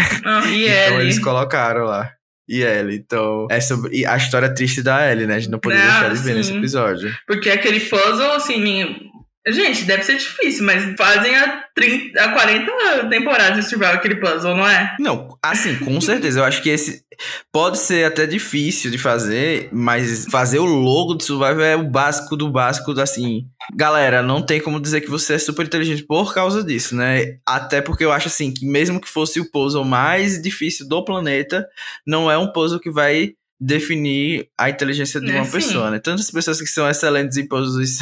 E 0.50 0.66
então 0.66 0.96
ele. 0.96 1.04
eles 1.04 1.20
colocaram 1.20 1.86
lá 1.86 2.14
e 2.50 2.64
Ellie. 2.64 2.98
Então, 2.98 3.48
é 3.50 3.62
sobre 3.62 4.06
a 4.06 4.18
história 4.18 4.52
triste 4.54 4.82
da 4.82 5.10
Ellie, 5.10 5.28
né? 5.28 5.36
A 5.36 5.40
gente 5.40 5.52
não 5.52 5.60
poderia 5.60 5.86
deixar 5.86 6.10
de 6.10 6.20
ver 6.20 6.34
nesse 6.34 6.58
episódio. 6.58 7.16
Porque 7.28 7.50
aquele 7.50 7.80
puzzle, 7.80 8.32
assim, 8.32 9.12
Gente, 9.52 9.84
deve 9.86 10.04
ser 10.04 10.18
difícil, 10.18 10.66
mas 10.66 10.84
fazem 10.98 11.36
há, 11.36 11.64
30, 11.76 12.22
há 12.22 12.34
40 12.34 13.10
temporadas 13.10 13.64
de 13.64 13.70
Survival 13.70 13.96
aquele 13.96 14.16
puzzle, 14.16 14.56
não 14.56 14.68
é? 14.68 14.96
Não, 15.00 15.38
assim, 15.44 15.76
com 15.78 16.00
certeza. 16.02 16.40
Eu 16.40 16.44
acho 16.44 16.62
que 16.62 16.70
esse 16.70 17.04
pode 17.52 17.78
ser 17.78 18.06
até 18.06 18.26
difícil 18.26 18.90
de 18.92 18.98
fazer, 18.98 19.70
mas 19.72 20.26
fazer 20.30 20.60
o 20.60 20.66
logo 20.66 21.16
de 21.16 21.24
Survival 21.24 21.62
é 21.62 21.76
o 21.76 21.84
básico 21.84 22.36
do 22.36 22.50
básico, 22.50 22.92
assim. 23.00 23.46
Galera, 23.76 24.22
não 24.22 24.42
tem 24.42 24.60
como 24.60 24.80
dizer 24.80 25.02
que 25.02 25.10
você 25.10 25.34
é 25.34 25.40
super 25.40 25.66
inteligente 25.66 26.04
por 26.04 26.34
causa 26.34 26.64
disso, 26.64 26.96
né? 26.96 27.38
Até 27.46 27.82
porque 27.82 28.06
eu 28.06 28.12
acho 28.12 28.28
assim 28.28 28.54
que 28.54 28.66
mesmo 28.66 29.00
que 29.00 29.10
fosse 29.10 29.40
o 29.40 29.50
puzzle 29.52 29.84
mais 29.84 30.42
difícil 30.42 30.88
do 30.88 31.04
planeta, 31.04 31.68
não 32.06 32.30
é 32.30 32.38
um 32.38 32.52
puzzle 32.52 32.80
que 32.80 32.90
vai 32.90 33.34
definir 33.60 34.48
a 34.58 34.70
inteligência 34.70 35.20
de 35.20 35.32
é, 35.32 35.36
uma 35.36 35.46
sim. 35.46 35.52
pessoa, 35.52 35.92
né? 35.92 36.00
Tantas 36.00 36.32
pessoas 36.32 36.62
que 36.62 36.68
são 36.68 36.90
excelentes 36.90 37.38
em 37.38 37.48
puzzles 37.48 38.00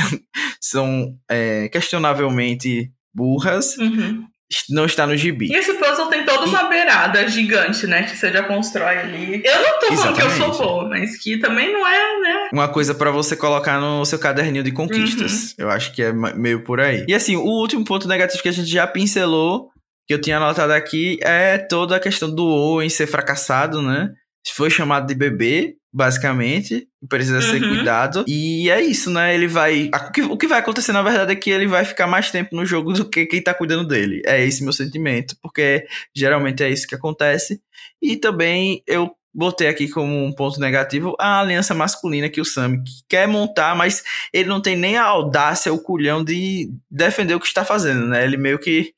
são 0.62 1.16
é, 1.30 1.68
questionavelmente 1.70 2.92
burras, 3.14 3.76
uhum. 3.78 4.26
não 4.70 4.86
está 4.86 5.08
no 5.08 5.18
gibi. 5.18 5.48
E 5.48 5.56
esse 5.56 5.74
puzzle 5.74 6.08
tem 6.08 6.24
toda 6.24 6.46
uma 6.46 6.66
beirada 6.66 7.28
gigante, 7.28 7.88
né? 7.88 8.04
Que 8.04 8.16
você 8.16 8.32
já 8.32 8.44
constrói 8.44 9.00
ali. 9.00 9.42
Eu 9.44 9.62
não 9.62 9.80
tô 9.80 9.88
falando 9.88 10.18
Exatamente. 10.18 10.36
que 10.36 10.42
eu 10.44 10.54
sou 10.54 10.66
boa, 10.66 10.90
mas 10.90 11.18
que 11.18 11.38
também 11.40 11.74
não 11.74 11.88
é, 11.88 12.20
né? 12.20 12.50
Uma 12.54 12.68
coisa 12.68 12.94
para 12.94 13.10
você 13.10 13.36
colocar 13.36 13.80
no 13.80 14.06
seu 14.06 14.20
caderninho 14.20 14.64
de 14.64 14.72
conquistas. 14.72 15.56
Uhum. 15.58 15.66
Eu 15.66 15.70
acho 15.72 15.92
que 15.92 16.04
é 16.04 16.14
meio 16.14 16.64
por 16.64 16.80
aí. 16.80 17.04
E 17.08 17.16
assim, 17.16 17.36
o 17.36 17.42
último 17.42 17.84
ponto 17.84 18.08
negativo 18.08 18.44
que 18.44 18.50
a 18.50 18.54
gente 18.54 18.70
já 18.70 18.86
pincelou, 18.86 19.72
que 20.06 20.14
eu 20.14 20.22
tinha 20.22 20.38
anotado 20.38 20.74
aqui, 20.74 21.18
é 21.24 21.58
toda 21.58 21.96
a 21.96 22.00
questão 22.00 22.30
do 22.30 22.46
Owen 22.46 22.90
ser 22.90 23.08
fracassado, 23.08 23.82
né? 23.82 24.12
Foi 24.54 24.70
chamado 24.70 25.08
de 25.08 25.16
bebê, 25.16 25.76
basicamente, 25.94 26.88
precisa 27.10 27.42
ser 27.42 27.62
uhum. 27.62 27.76
cuidado. 27.76 28.24
E 28.28 28.70
é 28.70 28.82
isso, 28.82 29.10
né? 29.10 29.34
Ele 29.34 29.48
vai. 29.48 29.90
O 29.94 30.12
que, 30.12 30.22
o 30.22 30.38
que 30.38 30.48
vai 30.48 30.60
acontecer, 30.60 30.92
na 30.92 31.02
verdade, 31.02 31.32
é 31.32 31.36
que 31.36 31.50
ele 31.50 31.68
vai 31.68 31.84
ficar 31.86 32.08
mais 32.08 32.32
tempo 32.32 32.56
no 32.56 32.66
jogo 32.66 32.94
do 32.94 33.10
que 33.10 33.26
quem 33.26 33.42
tá 33.42 33.54
cuidando 33.54 33.88
dele. 33.88 34.22
É 34.26 34.44
esse 34.44 34.64
meu 34.64 34.74
sentimento, 34.74 35.36
porque 35.42 35.86
geralmente 36.16 36.64
é 36.64 36.70
isso 36.70 36.88
que 36.88 36.96
acontece. 36.96 37.62
E 38.02 38.16
também 38.16 38.84
eu 38.86 39.12
botei 39.34 39.68
aqui 39.68 39.88
como 39.88 40.26
um 40.26 40.34
ponto 40.34 40.60
negativo 40.60 41.16
a 41.20 41.40
aliança 41.40 41.76
masculina 41.76 42.28
que 42.28 42.42
o 42.42 42.46
Sam 42.46 42.84
quer 43.08 43.28
montar, 43.28 43.76
mas 43.76 44.04
ele 44.34 44.50
não 44.50 44.60
tem 44.60 44.76
nem 44.76 44.98
a 44.98 45.04
audácia, 45.04 45.72
o 45.72 45.80
culhão 45.80 46.24
de 46.24 46.72
defender 46.90 47.36
o 47.36 47.40
que 47.40 47.46
está 47.46 47.64
fazendo, 47.64 48.08
né? 48.08 48.24
Ele 48.24 48.36
meio 48.36 48.58
que 48.58 48.94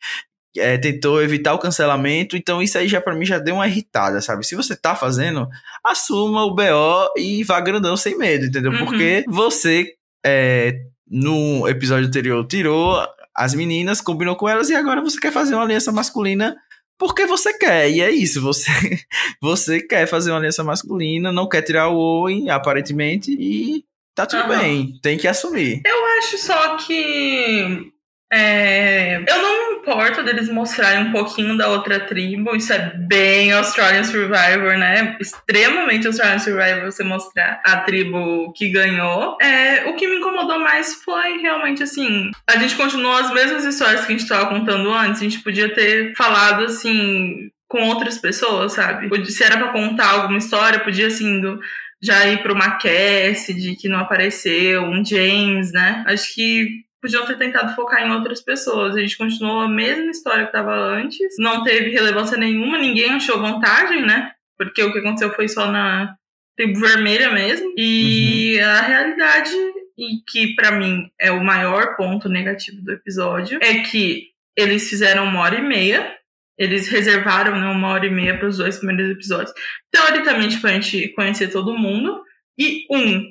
é, 0.57 0.77
tentou 0.77 1.21
evitar 1.21 1.53
o 1.53 1.59
cancelamento, 1.59 2.35
então 2.35 2.61
isso 2.61 2.77
aí 2.77 2.87
já 2.87 2.99
para 2.99 3.15
mim 3.15 3.25
já 3.25 3.37
deu 3.37 3.55
uma 3.55 3.67
irritada, 3.67 4.21
sabe? 4.21 4.45
Se 4.45 4.55
você 4.55 4.75
tá 4.75 4.95
fazendo, 4.95 5.47
assuma 5.83 6.43
o 6.43 6.55
BO 6.55 7.13
e 7.17 7.43
vá 7.43 7.59
grandão 7.59 7.95
sem 7.95 8.17
medo, 8.17 8.45
entendeu? 8.45 8.71
Uhum. 8.71 8.85
Porque 8.85 9.23
você 9.27 9.93
é, 10.25 10.81
no 11.07 11.67
episódio 11.67 12.07
anterior 12.07 12.45
tirou 12.47 12.99
as 13.35 13.53
meninas, 13.53 14.01
combinou 14.01 14.35
com 14.35 14.49
elas 14.49 14.69
e 14.69 14.75
agora 14.75 15.01
você 15.01 15.19
quer 15.19 15.31
fazer 15.31 15.55
uma 15.55 15.63
aliança 15.63 15.91
masculina 15.91 16.57
porque 16.99 17.25
você 17.25 17.57
quer, 17.57 17.89
e 17.89 18.01
é 18.01 18.11
isso, 18.11 18.41
você 18.41 18.69
você 19.41 19.79
quer 19.79 20.05
fazer 20.05 20.31
uma 20.31 20.37
aliança 20.37 20.65
masculina, 20.65 21.31
não 21.31 21.47
quer 21.47 21.61
tirar 21.61 21.87
o 21.87 21.95
Owen, 21.95 22.49
aparentemente, 22.49 23.31
e 23.31 23.85
tá 24.13 24.25
tudo 24.25 24.43
uhum. 24.43 24.49
bem, 24.49 24.99
tem 25.01 25.17
que 25.17 25.25
assumir. 25.25 25.81
Eu 25.85 26.05
acho 26.17 26.37
só 26.37 26.75
que 26.75 27.89
é, 28.31 29.15
eu 29.15 29.41
não 29.41 29.68
importo 29.79 30.23
deles 30.23 30.49
mostrarem 30.49 31.07
um 31.07 31.11
pouquinho 31.11 31.57
da 31.57 31.69
outra 31.69 31.99
tribo. 31.99 32.55
Isso 32.55 32.71
é 32.73 32.93
bem 32.95 33.51
Australian 33.51 34.03
Survivor, 34.03 34.77
né? 34.77 35.17
Extremamente 35.19 36.07
Australian 36.07 36.39
Survivor 36.39 36.85
você 36.85 37.03
mostrar 37.03 37.61
a 37.63 37.77
tribo 37.77 38.51
que 38.53 38.69
ganhou. 38.69 39.37
É, 39.41 39.85
o 39.89 39.95
que 39.95 40.07
me 40.07 40.17
incomodou 40.17 40.59
mais 40.59 40.95
foi 41.03 41.37
realmente 41.39 41.83
assim: 41.83 42.31
a 42.47 42.57
gente 42.57 42.75
continuou 42.75 43.15
as 43.15 43.33
mesmas 43.33 43.65
histórias 43.65 44.01
que 44.01 44.07
a 44.07 44.11
gente 44.11 44.23
estava 44.23 44.47
contando 44.47 44.91
antes. 44.91 45.21
A 45.21 45.23
gente 45.23 45.39
podia 45.39 45.73
ter 45.73 46.13
falado 46.15 46.65
assim 46.65 47.49
com 47.67 47.83
outras 47.83 48.17
pessoas, 48.17 48.73
sabe? 48.73 49.09
Se 49.31 49.43
era 49.43 49.57
para 49.57 49.71
contar 49.71 50.09
alguma 50.09 50.37
história, 50.37 50.79
podia 50.79 51.07
assim. 51.07 51.39
Do, 51.41 51.59
já 52.01 52.25
ir 52.27 52.41
para 52.41 52.53
uma 52.53 52.77
Cassidy 52.77 53.75
que 53.75 53.89
não 53.89 53.99
apareceu, 53.99 54.83
um 54.83 55.03
James, 55.03 55.73
né? 55.73 56.03
Acho 56.07 56.33
que 56.33 56.85
podiam 57.01 57.25
ter 57.25 57.37
tentado 57.37 57.75
focar 57.75 58.05
em 58.05 58.11
outras 58.11 58.41
pessoas. 58.41 58.95
A 58.95 58.99
gente 58.99 59.17
continuou 59.17 59.61
a 59.61 59.69
mesma 59.69 60.11
história 60.11 60.43
que 60.43 60.49
estava 60.49 60.73
antes, 60.73 61.35
não 61.39 61.63
teve 61.63 61.91
relevância 61.91 62.37
nenhuma, 62.37 62.77
ninguém 62.77 63.11
achou 63.11 63.39
vantagem, 63.39 64.05
né? 64.05 64.31
Porque 64.57 64.83
o 64.83 64.91
que 64.91 64.99
aconteceu 64.99 65.33
foi 65.33 65.47
só 65.47 65.71
na 65.71 66.15
tribo 66.57 66.79
vermelha 66.79 67.31
mesmo. 67.31 67.73
E 67.77 68.57
uhum. 68.59 68.65
a 68.65 68.81
realidade, 68.81 69.51
e 69.97 70.21
que 70.27 70.55
para 70.55 70.71
mim 70.71 71.09
é 71.19 71.31
o 71.31 71.43
maior 71.43 71.95
ponto 71.95 72.27
negativo 72.27 72.81
do 72.81 72.91
episódio, 72.91 73.59
é 73.61 73.79
que 73.79 74.27
eles 74.57 74.89
fizeram 74.89 75.23
uma 75.23 75.39
hora 75.39 75.55
e 75.55 75.61
meia. 75.61 76.15
Eles 76.57 76.89
reservaram 76.89 77.57
né, 77.57 77.67
uma 77.67 77.87
hora 77.87 78.05
e 78.05 78.11
meia 78.11 78.37
para 78.37 78.49
os 78.49 78.57
dois 78.57 78.77
primeiros 78.77 79.09
episódios. 79.09 79.53
Teoricamente, 79.89 80.59
para 80.59 80.71
a 80.71 80.73
gente 80.73 81.07
conhecer 81.13 81.47
todo 81.47 81.77
mundo. 81.77 82.21
E, 82.57 82.85
um, 82.91 83.23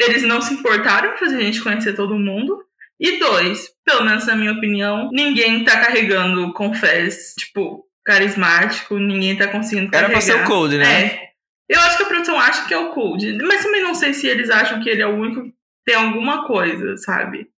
eles 0.00 0.22
não 0.22 0.40
se 0.40 0.54
importaram 0.54 1.12
em 1.12 1.16
fazer 1.16 1.36
a 1.36 1.40
gente 1.40 1.60
conhecer 1.60 1.94
todo 1.94 2.16
mundo. 2.16 2.62
E 3.00 3.18
dois, 3.18 3.68
pelo 3.84 4.04
menos 4.04 4.26
na 4.26 4.34
minha 4.34 4.52
opinião, 4.52 5.10
ninguém 5.12 5.64
tá 5.64 5.80
carregando 5.80 6.52
confés, 6.54 7.34
tipo, 7.38 7.84
carismático, 8.04 8.98
ninguém 8.98 9.36
tá 9.36 9.48
conseguindo 9.48 9.90
carregar. 9.90 10.10
Era 10.10 10.18
pra 10.18 10.20
ser 10.20 10.42
o 10.42 10.44
Cold, 10.44 10.78
né? 10.78 11.04
É. 11.04 11.26
Eu 11.68 11.80
acho 11.80 11.96
que 11.96 12.04
a 12.04 12.06
produção 12.06 12.38
acha 12.38 12.66
que 12.66 12.72
é 12.72 12.78
o 12.78 12.90
Cold, 12.92 13.38
mas 13.42 13.62
também 13.62 13.82
não 13.82 13.94
sei 13.94 14.14
se 14.14 14.26
eles 14.26 14.50
acham 14.50 14.80
que 14.80 14.88
ele 14.88 15.02
é 15.02 15.06
o 15.06 15.16
único 15.16 15.42
que 15.42 15.52
tem 15.84 15.96
alguma 15.96 16.46
coisa, 16.46 16.96
sabe? 16.96 17.48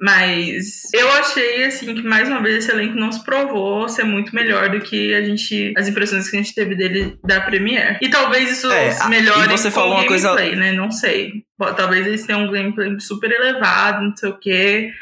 Mas 0.00 0.92
eu 0.92 1.10
achei 1.12 1.64
assim 1.64 1.94
que 1.94 2.02
mais 2.02 2.28
uma 2.28 2.42
vez 2.42 2.56
esse 2.56 2.70
elenco 2.70 2.96
não 2.96 3.10
se 3.10 3.24
provou 3.24 3.88
ser 3.88 4.04
muito 4.04 4.34
melhor 4.34 4.68
do 4.68 4.80
que 4.80 5.14
a 5.14 5.22
gente 5.22 5.72
as 5.76 5.88
impressões 5.88 6.28
que 6.28 6.36
a 6.36 6.42
gente 6.42 6.54
teve 6.54 6.74
dele 6.74 7.18
da 7.24 7.40
Premiere. 7.40 7.98
E 8.02 8.10
talvez 8.10 8.50
isso 8.50 8.70
é, 8.70 9.08
melhore 9.08 9.46
e 9.46 9.56
você 9.56 9.70
falou 9.70 9.94
uma 9.94 10.04
gameplay, 10.04 10.50
coisa... 10.50 10.56
né? 10.56 10.72
Não 10.72 10.90
sei. 10.90 11.45
Talvez 11.58 12.06
eles 12.06 12.26
tenham 12.26 12.44
um 12.44 12.50
gameplay 12.50 12.98
super 13.00 13.30
elevado, 13.30 14.02
não 14.02 14.16
sei 14.16 14.28
o 14.28 14.38
quê. 14.38 14.92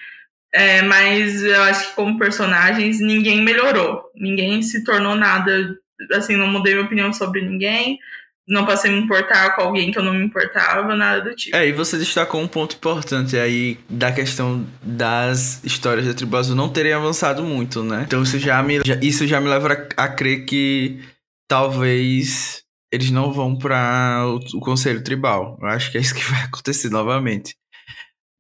É, 0.53 0.83
mas 0.83 1.43
eu 1.43 1.63
acho 1.65 1.89
que 1.89 1.97
como 1.97 2.19
personagens 2.19 3.01
ninguém 3.01 3.43
melhorou. 3.43 4.11
Ninguém 4.15 4.63
se 4.63 4.85
tornou 4.85 5.17
nada. 5.17 5.77
Assim, 6.13 6.37
não 6.37 6.47
mudei 6.47 6.75
minha 6.75 6.87
opinião 6.87 7.13
sobre 7.13 7.41
ninguém 7.41 7.99
não 8.47 8.67
passei 8.67 8.91
a 8.91 8.95
me 8.95 9.01
importar 9.01 9.57
com 9.57 9.63
alguém 9.63 9.91
que 9.91 9.99
eu 9.99 10.03
não 10.03 10.13
me 10.13 10.25
importava, 10.25 10.95
nada 10.95 11.23
do 11.23 11.35
tipo. 11.35 11.57
É, 11.57 11.67
e 11.67 11.73
você 11.73 11.97
destacou 11.97 12.41
um 12.41 12.49
ponto 12.49 12.77
importante 12.77 13.37
aí 13.39 13.79
da 13.89 14.13
questão 14.13 14.67
das 14.83 15.65
histórias 15.65 16.07
da 16.07 16.15
Tribo 16.15 16.37
Azul 16.37 16.55
não 16.55 16.69
terem 16.69 16.93
avançado 16.93 17.43
muito, 17.43 17.83
né? 17.83 18.05
Então 18.07 18.23
isso 18.23 18.39
já 18.39 18.63
me, 18.63 18.81
já, 18.85 18.97
isso 19.01 19.27
já 19.27 19.41
me 19.41 19.49
leva 19.49 19.89
a, 19.97 20.05
a 20.05 20.09
crer 20.09 20.45
que 20.45 21.01
talvez 21.49 22.64
eles 22.95 23.11
não 23.11 23.33
vão 23.33 23.57
para 23.57 24.25
o, 24.27 24.59
o, 24.59 24.61
Conselho 24.61 25.03
Tribal. 25.03 25.59
Eu 25.61 25.69
acho 25.69 25.91
que 25.91 25.99
é 25.99 26.01
isso 26.01 26.15
que 26.15 26.25
vai 26.31 26.43
acontecer 26.43 26.91
novamente. 26.91 27.57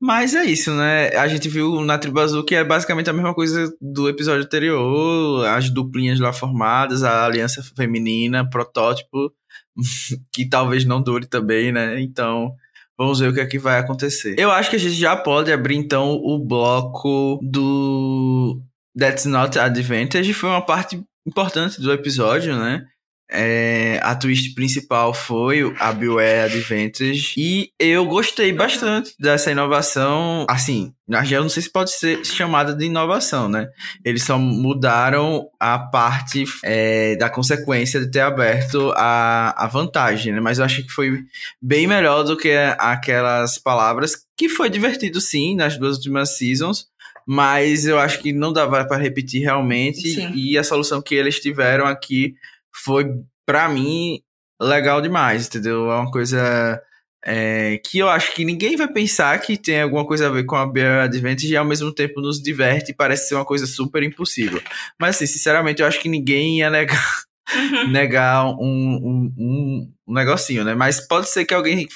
Mas 0.01 0.35
é 0.35 0.45
isso, 0.45 0.73
né? 0.75 1.09
A 1.17 1.27
gente 1.29 1.49
viu 1.49 1.81
na 1.81 1.97
Tribo 1.97 2.21
Azul 2.21 2.45
que 2.45 2.55
é 2.55 2.63
basicamente 2.63 3.09
a 3.09 3.13
mesma 3.13 3.35
coisa 3.35 3.75
do 3.81 4.09
episódio 4.09 4.45
anterior, 4.45 5.47
as 5.47 5.71
duplinhas 5.71 6.21
lá 6.21 6.33
formadas, 6.33 7.03
a 7.03 7.25
aliança 7.25 7.63
feminina, 7.77 8.49
protótipo 8.49 9.33
que 10.33 10.49
talvez 10.49 10.85
não 10.85 11.03
dure 11.03 11.27
também, 11.27 11.73
né? 11.73 12.01
Então, 12.01 12.55
vamos 12.99 13.19
ver 13.19 13.29
o 13.29 13.35
que 13.35 13.41
é 13.41 13.47
que 13.47 13.59
vai 13.59 13.79
acontecer. 13.79 14.35
Eu 14.39 14.51
acho 14.51 14.71
que 14.71 14.77
a 14.77 14.81
gente 14.81 14.95
já 14.95 15.17
pode 15.17 15.51
abrir 15.51 15.77
então 15.77 16.13
o 16.13 16.39
bloco 16.39 17.41
do 17.43 18.61
That's 18.99 19.25
Not 19.25 19.59
Advantage. 19.59 20.35
Foi 20.35 20.51
uma 20.51 20.65
parte 20.65 21.03
importante 21.27 21.81
do 21.81 21.93
episódio, 21.93 22.57
né? 22.57 22.85
É, 23.31 23.99
a 24.03 24.15
twist 24.15 24.55
principal 24.55 25.15
foi 25.15 25.75
a 25.81 25.93
Beware 25.93 26.53
Advantage 26.53 27.35
e 27.37 27.71
eu 27.79 28.05
gostei 28.05 28.53
bastante 28.53 29.15
dessa 29.19 29.51
inovação. 29.51 30.47
Assim, 30.49 30.93
eu 31.09 31.43
não 31.43 31.49
sei 31.49 31.63
se 31.63 31.73
pode 31.73 31.91
ser 31.91 32.25
chamada 32.25 32.75
de 32.75 32.85
inovação, 32.85 33.49
né? 33.49 33.69
Eles 34.05 34.25
só 34.25 34.39
mudaram 34.39 35.49
a 35.59 35.79
parte 35.79 36.45
é, 36.63 37.17
da 37.17 37.31
consequência 37.31 37.99
de 37.99 38.11
ter 38.11 38.21
aberto 38.21 38.93
a, 38.95 39.65
a 39.65 39.67
vantagem, 39.69 40.33
né? 40.33 40.41
Mas 40.41 40.59
eu 40.59 40.65
achei 40.65 40.85
que 40.85 40.93
foi 40.93 41.25
bem 41.61 41.87
melhor 41.87 42.25
do 42.25 42.37
que 42.37 42.53
aquelas 42.79 43.59
palavras, 43.59 44.17
que 44.37 44.51
foi 44.51 44.69
divertido 44.69 45.21
sim 45.21 45.57
nas 45.57 45.79
duas 45.79 45.97
últimas 45.97 46.37
seasons 46.37 46.87
mas 47.27 47.87
eu 47.87 47.99
acho 47.99 48.21
que 48.21 48.33
não 48.33 48.53
dava 48.53 48.85
para 48.85 49.03
repetir 49.03 49.41
realmente 49.41 50.13
Sim. 50.15 50.33
e 50.35 50.59
a 50.59 50.65
solução 50.65 51.01
que 51.01 51.15
eles 51.15 51.41
tiveram 51.41 51.87
aqui 51.87 52.35
foi, 52.75 53.07
para 53.47 53.69
mim, 53.69 54.21
legal 54.61 55.01
demais, 55.01 55.47
entendeu? 55.47 55.91
É 55.91 55.97
uma 55.97 56.11
coisa 56.11 56.83
é, 57.25 57.79
que 57.79 57.99
eu 57.99 58.09
acho 58.09 58.35
que 58.35 58.45
ninguém 58.45 58.77
vai 58.77 58.87
pensar 58.87 59.39
que 59.41 59.57
tem 59.57 59.81
alguma 59.81 60.07
coisa 60.07 60.27
a 60.27 60.31
ver 60.31 60.45
com 60.45 60.57
a 60.57 60.67
Bear 60.67 61.05
Advantage 61.05 61.53
e 61.53 61.57
ao 61.57 61.65
mesmo 61.65 61.93
tempo 61.93 62.21
nos 62.21 62.41
diverte 62.41 62.93
e 62.93 62.95
parece 62.95 63.29
ser 63.29 63.35
uma 63.35 63.45
coisa 63.45 63.67
super 63.67 64.03
impossível. 64.03 64.61
Mas, 65.01 65.17
assim, 65.17 65.27
sinceramente, 65.27 65.81
eu 65.81 65.89
acho 65.89 66.01
que 66.01 66.09
ninguém 66.09 66.59
ia 66.59 66.69
negar, 66.69 67.23
uhum. 67.55 67.89
negar 67.89 68.47
um, 68.47 69.33
um, 69.39 69.93
um, 70.07 70.15
negocinho, 70.15 70.65
né? 70.65 70.75
Mas 70.75 71.01
pode 71.01 71.29
ser 71.29 71.47
que 71.47 71.55
alguém 71.55 71.89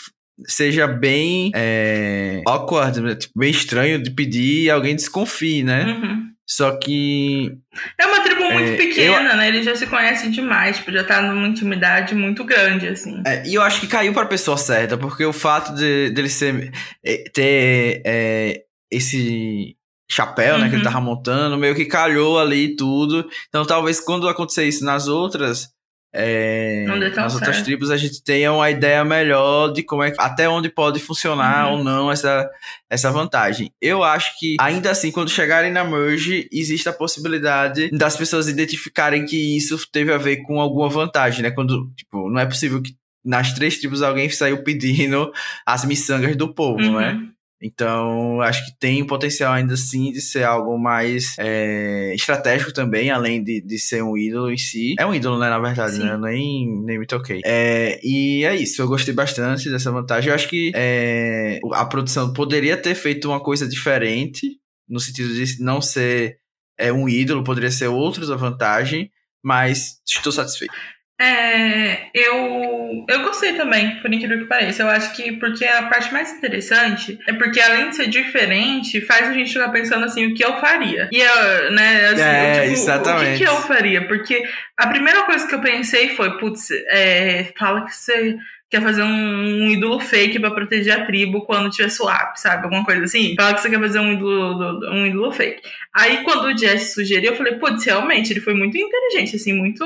seja 0.46 0.86
bem 0.86 1.50
é, 1.54 2.42
awkward, 2.46 3.00
né? 3.00 3.14
tipo, 3.14 3.38
bem 3.38 3.50
estranho 3.50 4.02
de 4.02 4.10
pedir 4.10 4.64
e 4.64 4.70
alguém 4.70 4.96
desconfie, 4.96 5.62
né? 5.62 5.84
Uhum. 5.84 6.37
Só 6.48 6.78
que. 6.78 7.52
É 7.98 8.06
uma 8.06 8.20
tribo 8.20 8.50
muito 8.50 8.70
é, 8.70 8.76
pequena, 8.76 9.32
eu... 9.32 9.36
né? 9.36 9.48
Eles 9.48 9.66
já 9.66 9.76
se 9.76 9.86
conhecem 9.86 10.30
demais, 10.30 10.78
tipo, 10.78 10.90
já 10.90 11.04
tá 11.04 11.20
numa 11.20 11.46
intimidade 11.46 12.14
muito 12.14 12.42
grande, 12.42 12.88
assim. 12.88 13.22
É, 13.26 13.46
e 13.46 13.54
eu 13.54 13.62
acho 13.62 13.80
que 13.80 13.86
caiu 13.86 14.14
pra 14.14 14.24
pessoa 14.24 14.56
certa, 14.56 14.96
porque 14.96 15.24
o 15.24 15.32
fato 15.32 15.74
de 15.74 16.10
dele 16.10 16.30
ser. 16.30 16.72
É, 17.04 17.24
ter 17.32 18.02
é, 18.04 18.62
esse 18.90 19.76
chapéu, 20.10 20.54
uhum. 20.54 20.60
né, 20.62 20.68
que 20.68 20.74
ele 20.76 20.82
uhum. 20.82 20.90
tava 20.90 21.04
montando, 21.04 21.58
meio 21.58 21.74
que 21.74 21.84
calhou 21.84 22.38
ali 22.38 22.74
tudo. 22.74 23.28
Então 23.48 23.66
talvez 23.66 24.00
quando 24.00 24.26
acontecer 24.26 24.64
isso 24.64 24.82
nas 24.82 25.06
outras 25.06 25.68
é, 26.12 26.86
nas 27.14 27.34
outras 27.34 27.62
tribos 27.62 27.90
a 27.90 27.96
gente 27.96 28.22
tenha 28.22 28.50
uma 28.52 28.70
ideia 28.70 29.04
melhor 29.04 29.72
de 29.72 29.82
como 29.82 30.02
é 30.02 30.12
até 30.18 30.48
onde 30.48 30.70
pode 30.70 31.00
funcionar 31.00 31.66
uhum. 31.66 31.78
ou 31.78 31.84
não 31.84 32.10
essa, 32.10 32.48
essa 32.88 33.10
vantagem. 33.10 33.70
Eu 33.80 34.02
acho 34.02 34.38
que 34.38 34.56
ainda 34.58 34.90
assim, 34.90 35.10
quando 35.10 35.30
chegarem 35.30 35.70
na 35.70 35.84
merge, 35.84 36.48
existe 36.50 36.88
a 36.88 36.92
possibilidade 36.92 37.90
das 37.90 38.16
pessoas 38.16 38.48
identificarem 38.48 39.26
que 39.26 39.56
isso 39.56 39.78
teve 39.92 40.12
a 40.12 40.18
ver 40.18 40.38
com 40.38 40.60
alguma 40.60 40.88
vantagem, 40.88 41.42
né? 41.42 41.50
Quando, 41.50 41.90
tipo, 41.94 42.30
não 42.30 42.40
é 42.40 42.46
possível 42.46 42.80
que 42.80 42.96
nas 43.24 43.52
três 43.52 43.78
tribos 43.78 44.00
alguém 44.00 44.30
saiu 44.30 44.62
pedindo 44.62 45.30
as 45.66 45.84
miçangas 45.84 46.34
do 46.36 46.54
povo, 46.54 46.82
uhum. 46.82 46.98
né? 46.98 47.20
Então, 47.60 48.40
acho 48.40 48.64
que 48.66 48.78
tem 48.78 49.02
o 49.02 49.06
potencial 49.06 49.52
ainda 49.52 49.74
assim 49.74 50.12
de 50.12 50.20
ser 50.20 50.44
algo 50.44 50.78
mais 50.78 51.34
é, 51.38 52.14
estratégico 52.14 52.72
também, 52.72 53.10
além 53.10 53.42
de, 53.42 53.60
de 53.60 53.78
ser 53.78 54.02
um 54.02 54.16
ídolo 54.16 54.50
em 54.50 54.56
si. 54.56 54.94
É 54.98 55.04
um 55.04 55.12
ídolo, 55.12 55.38
né, 55.38 55.50
na 55.50 55.58
verdade, 55.58 55.96
Sim. 55.96 56.04
né? 56.04 56.12
Eu 56.12 56.18
nem, 56.18 56.82
nem 56.84 56.98
me 57.00 57.06
toquei. 57.06 57.40
É, 57.44 57.98
e 58.02 58.44
é 58.44 58.54
isso, 58.54 58.80
eu 58.80 58.86
gostei 58.86 59.12
bastante 59.12 59.68
dessa 59.68 59.90
vantagem. 59.90 60.28
Eu 60.28 60.34
acho 60.34 60.48
que 60.48 60.70
é, 60.74 61.58
a 61.72 61.84
produção 61.84 62.32
poderia 62.32 62.76
ter 62.76 62.94
feito 62.94 63.28
uma 63.28 63.40
coisa 63.40 63.68
diferente, 63.68 64.58
no 64.88 65.00
sentido 65.00 65.34
de 65.34 65.60
não 65.60 65.80
ser 65.80 66.38
é, 66.78 66.92
um 66.92 67.08
ídolo, 67.08 67.42
poderia 67.42 67.72
ser 67.72 67.88
outra 67.88 68.36
vantagem, 68.36 69.10
mas 69.42 70.00
estou 70.06 70.30
satisfeito. 70.30 70.72
É, 71.20 72.10
eu, 72.14 73.04
eu 73.08 73.22
gostei 73.24 73.54
também, 73.54 73.96
por 73.96 74.12
incrível 74.12 74.38
que 74.38 74.44
pareça. 74.44 74.82
Eu 74.82 74.88
acho 74.88 75.16
que 75.16 75.32
porque 75.32 75.64
a 75.64 75.82
parte 75.84 76.12
mais 76.12 76.32
interessante 76.32 77.18
é 77.26 77.32
porque, 77.32 77.60
além 77.60 77.90
de 77.90 77.96
ser 77.96 78.08
diferente, 78.08 79.00
faz 79.00 79.28
a 79.28 79.32
gente 79.32 79.52
ficar 79.52 79.70
pensando 79.70 80.04
assim, 80.04 80.26
o 80.26 80.34
que 80.34 80.44
eu 80.44 80.56
faria. 80.60 81.08
E 81.10 81.20
eu, 81.20 81.72
né, 81.72 82.06
assim, 82.06 82.22
é, 82.22 82.60
tipo, 82.60 82.72
exatamente. 82.72 83.26
o 83.26 83.32
que, 83.32 83.38
que, 83.38 83.50
eu 83.50 83.56
faria? 83.62 84.06
Porque 84.06 84.48
a 84.76 84.86
primeira 84.86 85.24
coisa 85.24 85.46
que 85.46 85.54
eu 85.54 85.60
pensei 85.60 86.10
foi, 86.10 86.38
putz, 86.38 86.70
é, 86.88 87.52
fala 87.58 87.84
que 87.84 87.96
você 87.96 88.36
quer 88.70 88.82
fazer 88.82 89.02
um, 89.02 89.64
um 89.64 89.70
ídolo 89.70 89.98
fake 89.98 90.38
para 90.38 90.50
proteger 90.50 91.00
a 91.00 91.06
tribo 91.06 91.44
quando 91.46 91.70
tiver 91.70 91.88
swap, 91.88 92.36
sabe? 92.36 92.64
Alguma 92.64 92.84
coisa 92.84 93.02
assim. 93.02 93.34
Fala 93.34 93.54
que 93.54 93.60
você 93.60 93.70
quer 93.70 93.80
fazer 93.80 93.98
um 93.98 94.12
ídolo, 94.12 94.92
um 94.92 95.06
ídolo 95.06 95.32
fake. 95.32 95.62
Aí, 95.92 96.22
quando 96.22 96.44
o 96.44 96.56
Jesse 96.56 96.94
sugeriu, 96.94 97.32
eu 97.32 97.36
falei, 97.36 97.54
putz, 97.54 97.84
realmente, 97.84 98.32
ele 98.32 98.40
foi 98.40 98.54
muito 98.54 98.76
inteligente, 98.76 99.36
assim, 99.36 99.52
muito 99.52 99.84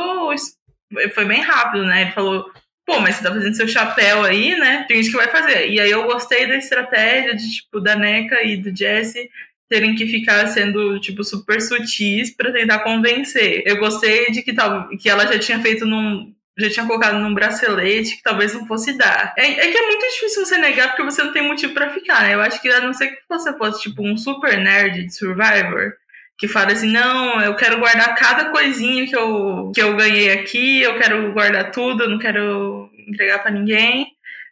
foi 1.14 1.24
bem 1.24 1.40
rápido, 1.40 1.84
né? 1.84 2.02
Ele 2.02 2.12
falou, 2.12 2.50
pô, 2.86 3.00
mas 3.00 3.16
você 3.16 3.22
tá 3.22 3.32
fazendo 3.32 3.54
seu 3.54 3.68
chapéu 3.68 4.24
aí, 4.24 4.56
né? 4.56 4.84
Tem 4.88 4.96
gente 4.98 5.10
que 5.10 5.16
vai 5.16 5.28
fazer. 5.28 5.68
E 5.68 5.80
aí 5.80 5.90
eu 5.90 6.04
gostei 6.04 6.46
da 6.46 6.56
estratégia 6.56 7.34
de, 7.34 7.50
tipo, 7.50 7.80
da 7.80 7.96
NECA 7.96 8.42
e 8.42 8.56
do 8.56 8.74
Jesse 8.74 9.30
terem 9.68 9.94
que 9.94 10.06
ficar 10.06 10.46
sendo, 10.48 11.00
tipo, 11.00 11.24
super 11.24 11.60
sutis 11.62 12.30
para 12.36 12.52
tentar 12.52 12.80
convencer. 12.80 13.62
Eu 13.64 13.78
gostei 13.78 14.30
de 14.30 14.42
que, 14.42 14.52
tal, 14.52 14.88
que 14.90 15.08
ela 15.08 15.26
já 15.26 15.38
tinha 15.38 15.58
feito 15.60 15.86
num. 15.86 16.34
Já 16.58 16.68
tinha 16.68 16.86
colocado 16.86 17.18
num 17.18 17.32
bracelete 17.32 18.16
que 18.16 18.22
talvez 18.22 18.52
não 18.52 18.66
fosse 18.66 18.92
dar. 18.92 19.32
É, 19.38 19.46
é 19.46 19.72
que 19.72 19.78
é 19.78 19.86
muito 19.86 20.06
difícil 20.12 20.44
você 20.44 20.58
negar 20.58 20.88
porque 20.88 21.02
você 21.02 21.22
não 21.22 21.32
tem 21.32 21.42
motivo 21.42 21.72
para 21.72 21.88
ficar, 21.88 22.24
né? 22.24 22.34
Eu 22.34 22.42
acho 22.42 22.60
que 22.60 22.68
a 22.68 22.82
não 22.82 22.92
ser 22.92 23.08
que 23.08 23.22
você 23.26 23.56
fosse, 23.56 23.80
tipo, 23.80 24.02
um 24.06 24.18
super 24.18 24.58
nerd 24.58 25.06
de 25.06 25.14
Survivor, 25.14 25.94
que 26.38 26.48
fala 26.48 26.72
assim, 26.72 26.90
não, 26.90 27.40
eu 27.40 27.54
quero 27.54 27.78
guardar 27.78 28.14
cada 28.14 28.50
coisinha 28.50 29.06
que 29.06 29.16
eu, 29.16 29.70
que 29.74 29.80
eu 29.82 29.94
ganhei 29.96 30.32
aqui, 30.32 30.82
eu 30.82 30.98
quero 30.98 31.32
guardar 31.32 31.70
tudo, 31.70 32.04
eu 32.04 32.10
não 32.10 32.18
quero 32.18 32.90
entregar 33.06 33.38
para 33.40 33.50
ninguém. 33.50 34.08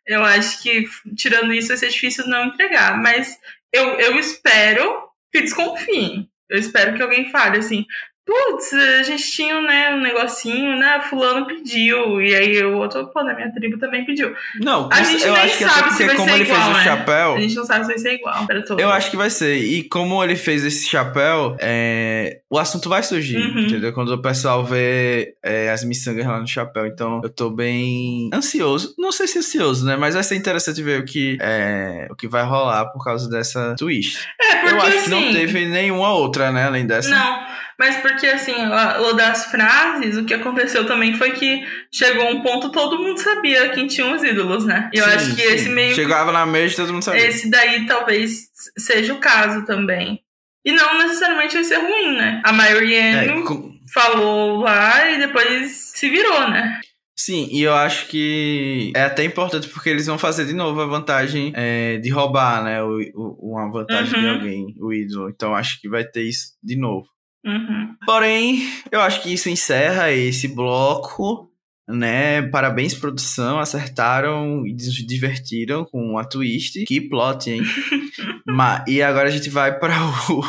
Eu 0.06 0.24
acho 0.24 0.62
que, 0.62 0.84
tirando 1.16 1.52
isso, 1.52 1.68
vai 1.68 1.76
ser 1.76 1.88
difícil 1.88 2.26
não 2.26 2.46
entregar. 2.46 2.96
Mas 2.96 3.38
eu, 3.72 3.98
eu 3.98 4.18
espero 4.18 5.08
que 5.32 5.40
desconfiem. 5.40 6.28
Eu 6.48 6.58
espero 6.58 6.96
que 6.96 7.02
alguém 7.02 7.30
fale 7.30 7.58
assim, 7.58 7.86
putz, 8.30 8.72
a 8.72 9.02
gente 9.02 9.28
tinha 9.32 9.60
né, 9.60 9.92
um 9.94 10.00
negocinho, 10.00 10.78
né? 10.78 11.00
Fulano 11.10 11.46
pediu. 11.46 12.22
E 12.22 12.32
aí 12.34 12.62
o 12.62 12.76
outro, 12.76 13.06
pô, 13.08 13.22
da 13.24 13.34
minha 13.34 13.52
tribo 13.52 13.76
também 13.78 14.04
pediu. 14.04 14.32
Não, 14.60 14.88
a 14.92 15.02
gente 15.02 15.24
eu 15.24 15.32
nem 15.32 15.42
acho 15.42 15.58
que 15.58 15.64
sabe 15.64 15.92
se 15.94 16.06
vai 16.06 16.14
como 16.14 16.28
ser 16.28 16.34
ele 16.36 16.44
igual, 16.44 16.60
fez 16.62 16.68
o 16.68 16.78
né? 16.78 16.84
chapéu. 16.84 17.34
A 17.34 17.40
gente 17.40 17.56
não 17.56 17.64
sabe 17.64 17.84
se 17.84 17.90
vai 17.90 17.98
ser 17.98 18.14
igual 18.14 18.46
para 18.46 18.62
todos. 18.62 18.82
Eu 18.82 18.90
acho 18.90 19.10
que 19.10 19.16
vai 19.16 19.30
ser. 19.30 19.56
E 19.56 19.82
como 19.82 20.22
ele 20.22 20.36
fez 20.36 20.64
esse 20.64 20.86
chapéu, 20.88 21.56
é, 21.58 22.40
o 22.48 22.58
assunto 22.58 22.88
vai 22.88 23.02
surgir, 23.02 23.38
Uhum. 23.38 23.60
entendeu? 23.62 23.92
Quando 23.92 24.10
o 24.14 24.22
pessoal 24.22 24.64
vê 24.64 25.34
é, 25.42 25.70
as 25.70 25.82
miçangas 25.82 26.24
lá 26.26 26.38
no 26.38 26.46
chapéu. 26.46 26.86
Então, 26.86 27.20
eu 27.24 27.30
tô 27.30 27.50
bem 27.50 28.30
ansioso. 28.32 28.94
Não 28.98 29.10
sei 29.10 29.26
se 29.26 29.38
ansioso, 29.38 29.84
né? 29.84 29.96
Mas 29.96 30.14
vai 30.14 30.22
ser 30.22 30.36
interessante 30.36 30.82
ver 30.82 31.00
o 31.00 31.04
que, 31.04 31.36
é, 31.40 32.06
o 32.10 32.14
que 32.14 32.28
vai 32.28 32.44
rolar 32.44 32.86
por 32.86 33.02
causa 33.02 33.28
dessa 33.28 33.74
twist. 33.76 34.18
É, 34.40 34.56
porque 34.56 34.74
eu 34.74 34.78
acho 34.82 34.88
assim. 34.88 35.04
que 35.04 35.10
não 35.10 35.32
teve 35.32 35.66
nenhuma 35.66 36.12
outra, 36.12 36.52
né? 36.52 36.64
Além 36.66 36.86
dessa. 36.86 37.10
Não, 37.10 37.49
mas 37.80 37.96
porque 37.96 38.26
assim, 38.26 38.52
o 39.00 39.12
das 39.14 39.46
frases, 39.46 40.14
o 40.18 40.24
que 40.26 40.34
aconteceu 40.34 40.86
também 40.86 41.14
foi 41.14 41.30
que 41.30 41.66
chegou 41.90 42.28
um 42.30 42.42
ponto 42.42 42.70
todo 42.70 42.98
mundo 42.98 43.18
sabia 43.18 43.70
quem 43.70 43.86
tinha 43.86 44.14
os 44.14 44.22
ídolos, 44.22 44.66
né? 44.66 44.90
E 44.92 44.98
eu 44.98 45.04
Sim, 45.06 45.10
acho 45.12 45.34
que 45.34 45.40
sim. 45.40 45.48
esse 45.54 45.68
meio 45.70 45.94
Chegava 45.94 46.30
na 46.30 46.44
mesa 46.44 46.74
e 46.74 46.76
todo 46.76 46.92
mundo 46.92 47.02
sabia. 47.02 47.26
esse 47.26 47.50
daí 47.50 47.86
talvez 47.86 48.50
seja 48.78 49.14
o 49.14 49.18
caso 49.18 49.64
também. 49.64 50.20
E 50.62 50.72
não 50.72 50.98
necessariamente 50.98 51.54
vai 51.54 51.64
ser 51.64 51.78
ruim, 51.78 52.16
né? 52.18 52.42
A 52.44 52.52
maioria 52.52 53.00
É, 53.00 53.42
com- 53.42 53.72
falou 53.94 54.58
lá 54.60 55.10
e 55.10 55.18
depois 55.18 55.70
se 55.94 56.08
virou, 56.10 56.50
né? 56.50 56.78
Sim, 57.16 57.48
e 57.50 57.62
eu 57.62 57.74
acho 57.74 58.08
que 58.08 58.92
é 58.94 59.04
até 59.04 59.24
importante 59.24 59.68
porque 59.68 59.88
eles 59.88 60.06
vão 60.06 60.18
fazer 60.18 60.44
de 60.46 60.52
novo 60.54 60.80
a 60.82 60.86
vantagem 60.86 61.50
é, 61.56 61.96
de 61.98 62.10
roubar, 62.10 62.62
né? 62.62 62.82
O, 62.82 62.98
o- 63.14 63.52
uma 63.52 63.70
vantagem 63.70 64.18
de 64.20 64.26
Uhum. 64.26 64.32
alguém, 64.34 64.74
o 64.78 64.92
ídolo. 64.92 65.28
Então 65.30 65.54
acho 65.54 65.80
que 65.80 65.88
vai 65.88 66.04
ter 66.04 66.22
isso 66.22 66.52
de 66.62 66.76
novo. 66.76 67.06
Uhum. 67.44 67.94
Porém, 68.04 68.60
eu 68.92 69.00
acho 69.00 69.22
que 69.22 69.32
isso 69.32 69.48
encerra 69.48 70.10
esse 70.12 70.46
bloco, 70.48 71.50
né? 71.88 72.42
Parabéns, 72.42 72.94
produção. 72.94 73.58
Acertaram 73.58 74.66
e 74.66 74.78
se 74.78 75.04
divertiram 75.06 75.84
com 75.84 76.18
a 76.18 76.24
twist. 76.24 76.84
Que 76.84 77.00
plot, 77.00 77.50
hein? 77.50 77.62
Ma- 78.46 78.84
e 78.86 79.02
agora 79.02 79.28
a 79.28 79.32
gente 79.32 79.48
vai 79.48 79.78
para 79.78 79.94
o, 80.30 80.42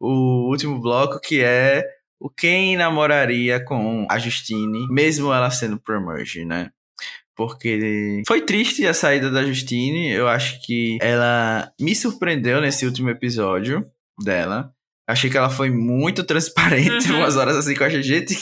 o 0.00 0.48
último 0.50 0.80
bloco, 0.80 1.20
que 1.20 1.40
é 1.42 1.84
o 2.20 2.28
quem 2.30 2.76
namoraria 2.76 3.62
com 3.64 4.06
a 4.08 4.18
Justine, 4.18 4.86
mesmo 4.88 5.32
ela 5.32 5.50
sendo 5.50 5.78
Promerge, 5.80 6.44
né? 6.44 6.70
Porque 7.34 8.22
foi 8.26 8.42
triste 8.42 8.86
a 8.86 8.92
saída 8.94 9.30
da 9.30 9.42
Justine. 9.44 10.10
Eu 10.10 10.28
acho 10.28 10.60
que 10.64 10.98
ela 11.00 11.72
me 11.80 11.94
surpreendeu 11.96 12.60
nesse 12.60 12.84
último 12.86 13.08
episódio 13.10 13.84
dela. 14.22 14.72
Achei 15.08 15.28
que 15.30 15.36
ela 15.36 15.50
foi 15.50 15.70
muito 15.70 16.22
transparente, 16.26 17.10
Uhum. 17.10 17.18
umas 17.18 17.36
horas 17.36 17.56
assim 17.56 17.74
que 17.74 17.82
eu 17.82 17.86
achei, 17.86 18.02
gente, 18.02 18.34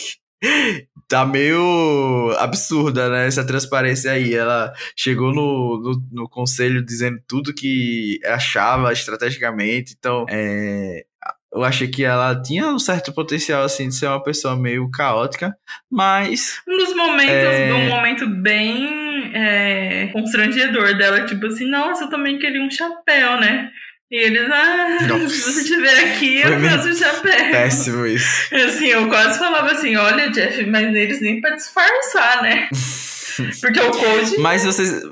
tá 1.09 1.25
meio 1.27 2.35
absurda, 2.39 3.09
né? 3.09 3.27
Essa 3.27 3.45
transparência 3.47 4.13
aí. 4.13 4.35
Ela 4.35 4.73
chegou 4.97 5.33
no, 5.35 5.81
no, 5.83 6.23
no 6.23 6.29
conselho 6.29 6.85
dizendo 6.85 7.19
tudo 7.27 7.55
que 7.55 8.19
achava 8.27 8.93
estrategicamente. 8.93 9.95
Então, 9.99 10.25
é, 10.29 11.05
eu 11.53 11.65
achei 11.65 11.89
que 11.89 12.05
ela 12.05 12.41
tinha 12.41 12.69
um 12.69 12.79
certo 12.79 13.13
potencial, 13.13 13.65
assim, 13.65 13.89
de 13.89 13.95
ser 13.95 14.07
uma 14.07 14.23
pessoa 14.23 14.57
meio 14.57 14.89
caótica, 14.91 15.55
mas. 15.91 16.61
Um 16.69 16.77
dos 16.79 16.95
momentos, 16.95 17.35
É. 17.35 17.73
um 17.75 17.89
momento 17.89 18.27
bem 18.29 19.33
é, 19.35 20.07
constrangedor 20.13 20.97
dela, 20.97 21.25
tipo 21.27 21.47
assim, 21.47 21.69
nossa, 21.69 22.05
eu 22.05 22.11
também 22.11 22.39
queria 22.39 22.63
um 22.63 22.71
chapéu, 22.71 23.39
né? 23.41 23.71
E 24.11 24.17
eles, 24.17 24.51
ah, 24.51 25.07
Nossa. 25.07 25.29
se 25.29 25.53
você 25.53 25.65
tiver 25.65 26.11
aqui, 26.11 26.41
eu 26.41 26.61
faço 26.61 26.89
o 26.89 26.95
chapéu. 26.95 27.51
Péssimo 27.53 28.07
isso. 28.07 28.53
Assim, 28.55 28.87
eu 28.87 29.09
quase 29.09 29.39
falava 29.39 29.71
assim, 29.71 29.95
olha, 29.95 30.31
Jeff, 30.31 30.67
mas 30.67 30.93
eles 30.93 31.21
nem 31.21 31.41
pra 31.41 31.55
disfarçar, 31.55 32.43
né? 32.43 32.69
Porque 33.61 33.81
o 33.81 33.91
coach. 33.93 34.39
Mas 34.41 34.65
vocês. 34.65 35.03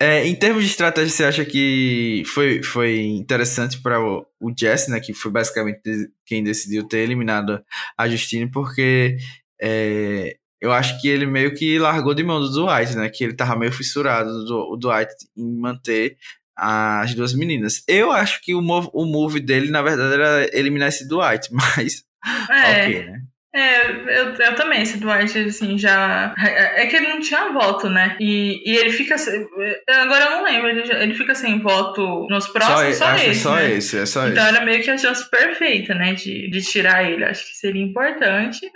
é, 0.00 0.24
em 0.24 0.34
termos 0.36 0.62
de 0.62 0.70
estratégia, 0.70 1.10
você 1.10 1.24
acha 1.24 1.44
que 1.44 2.22
foi, 2.26 2.62
foi 2.62 3.00
interessante 3.00 3.82
para 3.82 4.00
o, 4.00 4.24
o 4.40 4.52
Jesse, 4.56 4.92
né? 4.92 5.00
Que 5.00 5.12
foi 5.12 5.32
basicamente 5.32 5.80
quem 6.24 6.44
decidiu 6.44 6.86
ter 6.86 6.98
eliminado 6.98 7.60
a 7.98 8.08
Justine, 8.08 8.48
porque 8.48 9.16
é, 9.60 10.36
eu 10.60 10.72
acho 10.72 11.00
que 11.00 11.08
ele 11.08 11.26
meio 11.26 11.52
que 11.52 11.80
largou 11.80 12.14
de 12.14 12.22
mão 12.22 12.40
do 12.40 12.48
Dwight, 12.48 12.94
né? 12.94 13.08
Que 13.08 13.24
ele 13.24 13.34
tava 13.34 13.56
meio 13.56 13.72
fissurado 13.72 14.44
do 14.44 14.72
o 14.72 14.76
Dwight 14.76 15.12
em 15.36 15.58
manter 15.58 16.16
as 16.56 17.14
duas 17.14 17.34
meninas. 17.34 17.82
Eu 17.88 18.10
acho 18.12 18.40
que 18.42 18.54
o 18.54 18.62
move, 18.62 18.88
o 18.92 19.04
move 19.04 19.40
dele, 19.40 19.70
na 19.70 19.82
verdade, 19.82 20.14
era 20.14 20.56
eliminar 20.56 20.88
esse 20.88 21.08
Dwight, 21.08 21.48
mas 21.52 22.04
É, 22.50 22.82
ok, 22.84 23.04
né? 23.06 23.20
é 23.56 23.90
eu, 24.20 24.34
eu 24.34 24.54
também, 24.56 24.82
esse 24.82 24.98
Dwight, 24.98 25.38
assim, 25.38 25.78
já. 25.78 26.34
É 26.38 26.82
é 26.82 26.86
que 26.86 26.96
ele 26.96 27.08
não 27.08 27.20
tinha 27.20 27.52
voto, 27.52 27.88
né? 27.88 28.16
E, 28.18 28.62
e 28.68 28.76
ele 28.76 28.90
fica. 28.90 29.16
sem- 29.16 29.46
Agora 29.88 30.24
eu 30.24 30.30
não 30.32 30.44
lembro, 30.44 30.68
ele, 30.68 30.82
ele 30.92 31.14
fica 31.14 31.34
sem 31.36 31.60
voto 31.60 32.26
nos 32.28 32.48
próximos, 32.48 32.96
só, 32.96 33.14
que 33.14 33.26
esse. 33.26 33.40
só 33.40 33.54
né? 33.56 33.72
esse, 33.74 33.98
é 33.98 34.06
só 34.06 34.26
Então 34.28 34.44
esse. 34.44 34.56
era 34.56 34.64
meio 34.64 34.82
que 34.82 34.90
a 34.90 34.98
chance 34.98 35.28
perfeita, 35.30 35.94
né, 35.94 36.14
de, 36.14 36.50
de 36.50 36.62
tirar 36.62 37.08
ele. 37.08 37.24
Acho 37.24 37.46
que 37.46 37.56
seria 37.56 37.82
importante. 37.82 38.68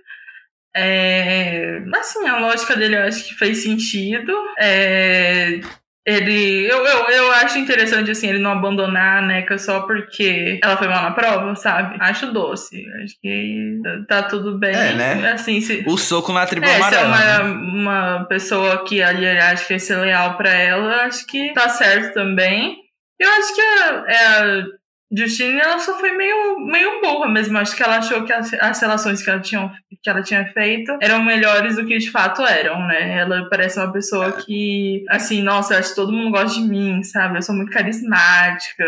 É, 0.76 1.82
assim, 1.96 2.26
a 2.28 2.38
lógica 2.38 2.76
dele 2.76 2.96
eu 2.96 3.02
acho 3.02 3.26
que 3.26 3.34
fez 3.34 3.58
sentido. 3.64 4.32
É, 4.60 5.60
ele, 6.08 6.66
eu, 6.66 6.78
eu, 6.86 7.08
eu 7.10 7.32
acho 7.32 7.58
interessante 7.58 8.10
assim 8.10 8.28
ele 8.28 8.38
não 8.38 8.52
abandonar 8.52 9.22
a 9.22 9.26
NECA 9.26 9.58
só 9.58 9.80
porque 9.80 10.58
ela 10.62 10.74
foi 10.78 10.88
mal 10.88 11.02
na 11.02 11.10
prova, 11.10 11.54
sabe? 11.54 11.98
Acho 12.00 12.32
doce. 12.32 12.82
Acho 13.04 13.14
que 13.20 13.78
tá 14.08 14.22
tudo 14.22 14.58
bem. 14.58 14.74
É, 14.74 14.94
né? 14.94 15.32
Assim, 15.32 15.60
se, 15.60 15.84
O 15.86 15.98
soco 15.98 16.32
na 16.32 16.46
tribo 16.46 16.64
é, 16.64 16.82
se 16.82 16.94
é 16.94 17.04
uma, 17.04 17.18
né? 17.18 17.42
uma 17.42 18.24
pessoa 18.24 18.84
que 18.84 19.02
ali 19.02 19.28
acho 19.28 19.66
que 19.66 19.74
vai 19.74 19.78
ser 19.78 19.96
leal 19.96 20.38
pra 20.38 20.50
ela, 20.50 21.04
acho 21.04 21.26
que 21.26 21.52
tá 21.52 21.68
certo 21.68 22.14
também. 22.14 22.78
Eu 23.20 23.30
acho 23.30 23.54
que 23.54 23.60
é, 23.60 24.16
a 24.16 24.64
Justine 25.10 25.58
ela 25.58 25.78
só 25.78 25.98
foi 25.98 26.12
meio, 26.12 26.60
meio 26.60 27.00
burra 27.00 27.28
mesmo. 27.28 27.56
Acho 27.56 27.74
que 27.74 27.82
ela 27.82 27.96
achou 27.96 28.24
que 28.24 28.32
as, 28.32 28.52
as 28.54 28.80
relações 28.80 29.22
que 29.22 29.30
ela, 29.30 29.40
tinha, 29.40 29.72
que 30.02 30.10
ela 30.10 30.22
tinha 30.22 30.44
feito 30.52 30.96
eram 31.00 31.24
melhores 31.24 31.76
do 31.76 31.86
que 31.86 31.96
de 31.96 32.10
fato 32.10 32.42
eram, 32.42 32.86
né? 32.86 33.18
Ela 33.18 33.48
parece 33.48 33.78
uma 33.78 33.90
pessoa 33.90 34.32
que, 34.32 35.04
assim, 35.08 35.42
nossa, 35.42 35.74
eu 35.74 35.78
acho 35.78 35.90
que 35.90 35.96
todo 35.96 36.12
mundo 36.12 36.30
gosta 36.30 36.60
de 36.60 36.68
mim, 36.68 37.02
sabe? 37.02 37.38
Eu 37.38 37.42
sou 37.42 37.54
muito 37.54 37.72
carismática. 37.72 38.84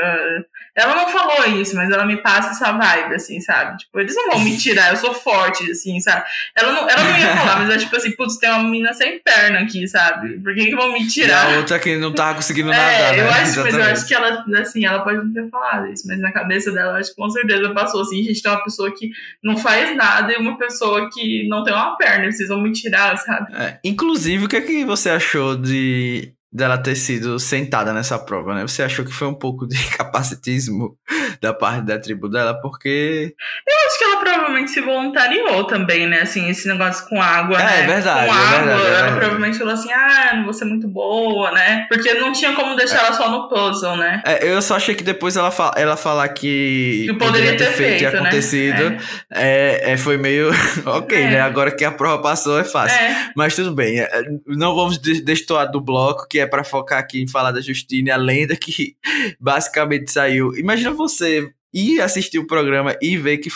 Ela 0.77 0.95
não 0.95 1.09
falou 1.09 1.47
isso, 1.61 1.75
mas 1.77 1.91
ela 1.91 2.07
me 2.07 2.17
passa 2.19 2.51
essa 2.51 2.73
vibe, 2.73 3.15
assim, 3.15 3.41
sabe? 3.41 3.79
Tipo, 3.79 4.01
eles 4.01 4.15
não 4.15 4.31
vão 4.31 4.41
me 4.41 4.57
tirar, 4.57 4.91
eu 4.91 4.97
sou 4.97 5.13
forte, 5.13 5.71
assim, 5.71 5.99
sabe? 6.01 6.25
Ela 6.57 6.73
não, 6.73 6.89
ela 6.89 7.03
não 7.05 7.19
ia 7.19 7.37
falar, 7.37 7.59
mas 7.59 7.71
é 7.71 7.79
tipo 7.79 7.97
assim, 7.97 8.13
putz, 8.13 8.37
tem 8.39 8.49
uma 8.51 8.63
menina 8.65 8.93
sem 8.93 9.19
perna 9.21 9.61
aqui, 9.61 9.87
sabe? 9.89 10.39
Por 10.41 10.55
que, 10.55 10.67
que 10.67 10.77
vão 10.77 10.93
me 10.93 11.03
E 11.03 11.09
tirar? 11.09 11.55
a 11.55 11.57
outra 11.59 11.79
que 11.79 11.97
não 11.97 12.13
tava 12.13 12.35
conseguindo 12.37 12.73
É, 12.73 12.77
nadar, 12.77 13.13
né? 13.17 13.21
eu 13.21 13.31
acho, 13.31 13.61
mas 13.61 13.75
eu 13.75 13.83
acho 13.85 14.07
que 14.07 14.15
ela, 14.15 14.45
assim, 14.61 14.85
ela 14.85 15.01
pode 15.01 15.19
não 15.19 15.33
ter 15.33 15.49
falado 15.51 15.87
isso, 15.89 16.07
mas 16.07 16.21
na 16.21 16.33
cabeça 16.33 16.71
dela, 16.73 16.93
eu 16.93 16.97
acho 16.97 17.11
que 17.11 17.17
com 17.17 17.29
certeza 17.31 17.71
passou 17.75 18.03
assim, 18.03 18.23
gente, 18.23 18.43
tem 18.43 18.51
uma 18.53 18.63
pessoa 18.65 18.95
que 18.95 19.11
não 19.43 19.57
faz 19.57 19.95
nada 19.97 20.33
e 20.33 20.37
uma 20.37 20.57
pessoa 20.57 21.09
que 21.13 21.47
não 21.49 21.65
tem 21.65 21.73
uma 21.75 21.97
perna, 21.97 22.31
vocês 22.31 22.49
vão 22.49 22.61
me 22.63 22.73
tirar, 22.73 23.17
sabe? 23.19 23.53
É, 23.55 23.79
inclusive, 23.85 24.45
o 24.45 24.49
que, 24.49 24.57
é 24.57 24.61
que 24.61 24.85
você 24.85 25.11
achou 25.11 25.57
de 25.57 26.33
dela 26.53 26.77
ter 26.79 26.97
sido 26.97 27.39
sentada 27.39 27.93
nessa 27.93 28.19
prova, 28.19 28.55
né? 28.55 28.63
Você 28.63 28.83
achou 28.83 29.05
que 29.05 29.13
foi 29.13 29.29
um 29.29 29.35
pouco 29.35 29.67
de 29.67 29.77
capacitismo 29.97 30.97
da 31.41 31.55
parte 31.55 31.87
da 31.87 31.99
tribo 31.99 32.29
dela, 32.29 32.55
porque. 32.61 33.35
Eu 33.67 33.87
acho 33.87 33.99
que 33.99 34.05
ela 34.05 34.17
provavelmente 34.19 34.71
se 34.71 34.81
voluntariou 34.81 35.65
também, 35.65 36.07
né? 36.07 36.21
Assim, 36.21 36.49
esse 36.51 36.69
negócio 36.69 37.09
com 37.09 37.21
água, 37.21 37.59
É, 37.61 37.65
né? 37.65 37.83
é 37.83 37.87
verdade, 37.87 38.27
Com 38.29 38.35
é 38.35 38.39
água, 38.39 38.51
verdade, 38.59 38.69
é 38.69 38.73
ela 38.87 38.93
verdade. 38.95 39.17
provavelmente 39.19 39.59
falou 39.59 39.75
assim, 39.75 39.93
ah, 39.93 40.33
não 40.37 40.45
vou 40.45 40.53
ser 40.53 40.65
muito 40.67 40.87
boa, 40.89 41.51
né? 41.53 41.87
Porque 41.89 42.13
não 42.15 42.33
tinha 42.33 42.53
como 42.53 42.77
deixar 42.77 42.99
ela 43.07 43.13
só 43.15 43.31
no 43.31 43.49
puzzle, 43.49 43.97
né? 43.97 44.23
É, 44.27 44.47
eu 44.53 44.61
só 44.61 44.77
achei 44.77 44.95
que 44.95 45.03
depois 45.03 45.37
ela, 45.37 45.53
ela 45.77 45.97
falar 45.97 46.29
que, 46.29 47.07
Que 47.09 47.15
poderia 47.15 47.57
ter 47.57 47.67
feito, 47.73 48.03
e 48.03 48.07
né? 48.07 48.19
acontecido, 48.19 48.97
é. 49.31 49.93
é, 49.93 49.97
foi 49.97 50.17
meio. 50.17 50.51
ok, 50.87 51.19
É. 51.19 51.31
né? 51.31 51.41
Agora 51.41 51.71
que 51.71 51.85
a 51.85 51.91
prova 51.91 52.23
passou 52.23 52.59
é 52.59 52.65
fácil. 52.65 52.99
É, 52.99 53.31
Mas 53.37 53.55
tudo 53.55 53.73
bem, 53.75 54.01
é, 54.01 54.09
não 54.47 54.75
vamos 54.75 54.99
des- 54.99 55.25
destoar 55.25 55.71
do 55.71 55.81
bloco, 55.81 56.27
que 56.29 56.39
é 56.39 56.47
pra 56.47 56.63
focar 56.65 56.99
aqui 56.99 57.23
em 57.23 57.29
falar 57.29 57.51
da 57.53 57.61
Justine, 57.61 58.11
a 58.11 58.17
lenda 58.17 58.55
que 58.57 58.95
basicamente 59.41 60.11
saiu. 60.13 60.55
Imagina 60.57 60.91
você 60.91 61.30
ir 61.73 62.01
assistir 62.01 62.39
o 62.39 62.47
programa 62.47 62.97
e 63.01 63.17
ver 63.17 63.39
que 63.39 63.49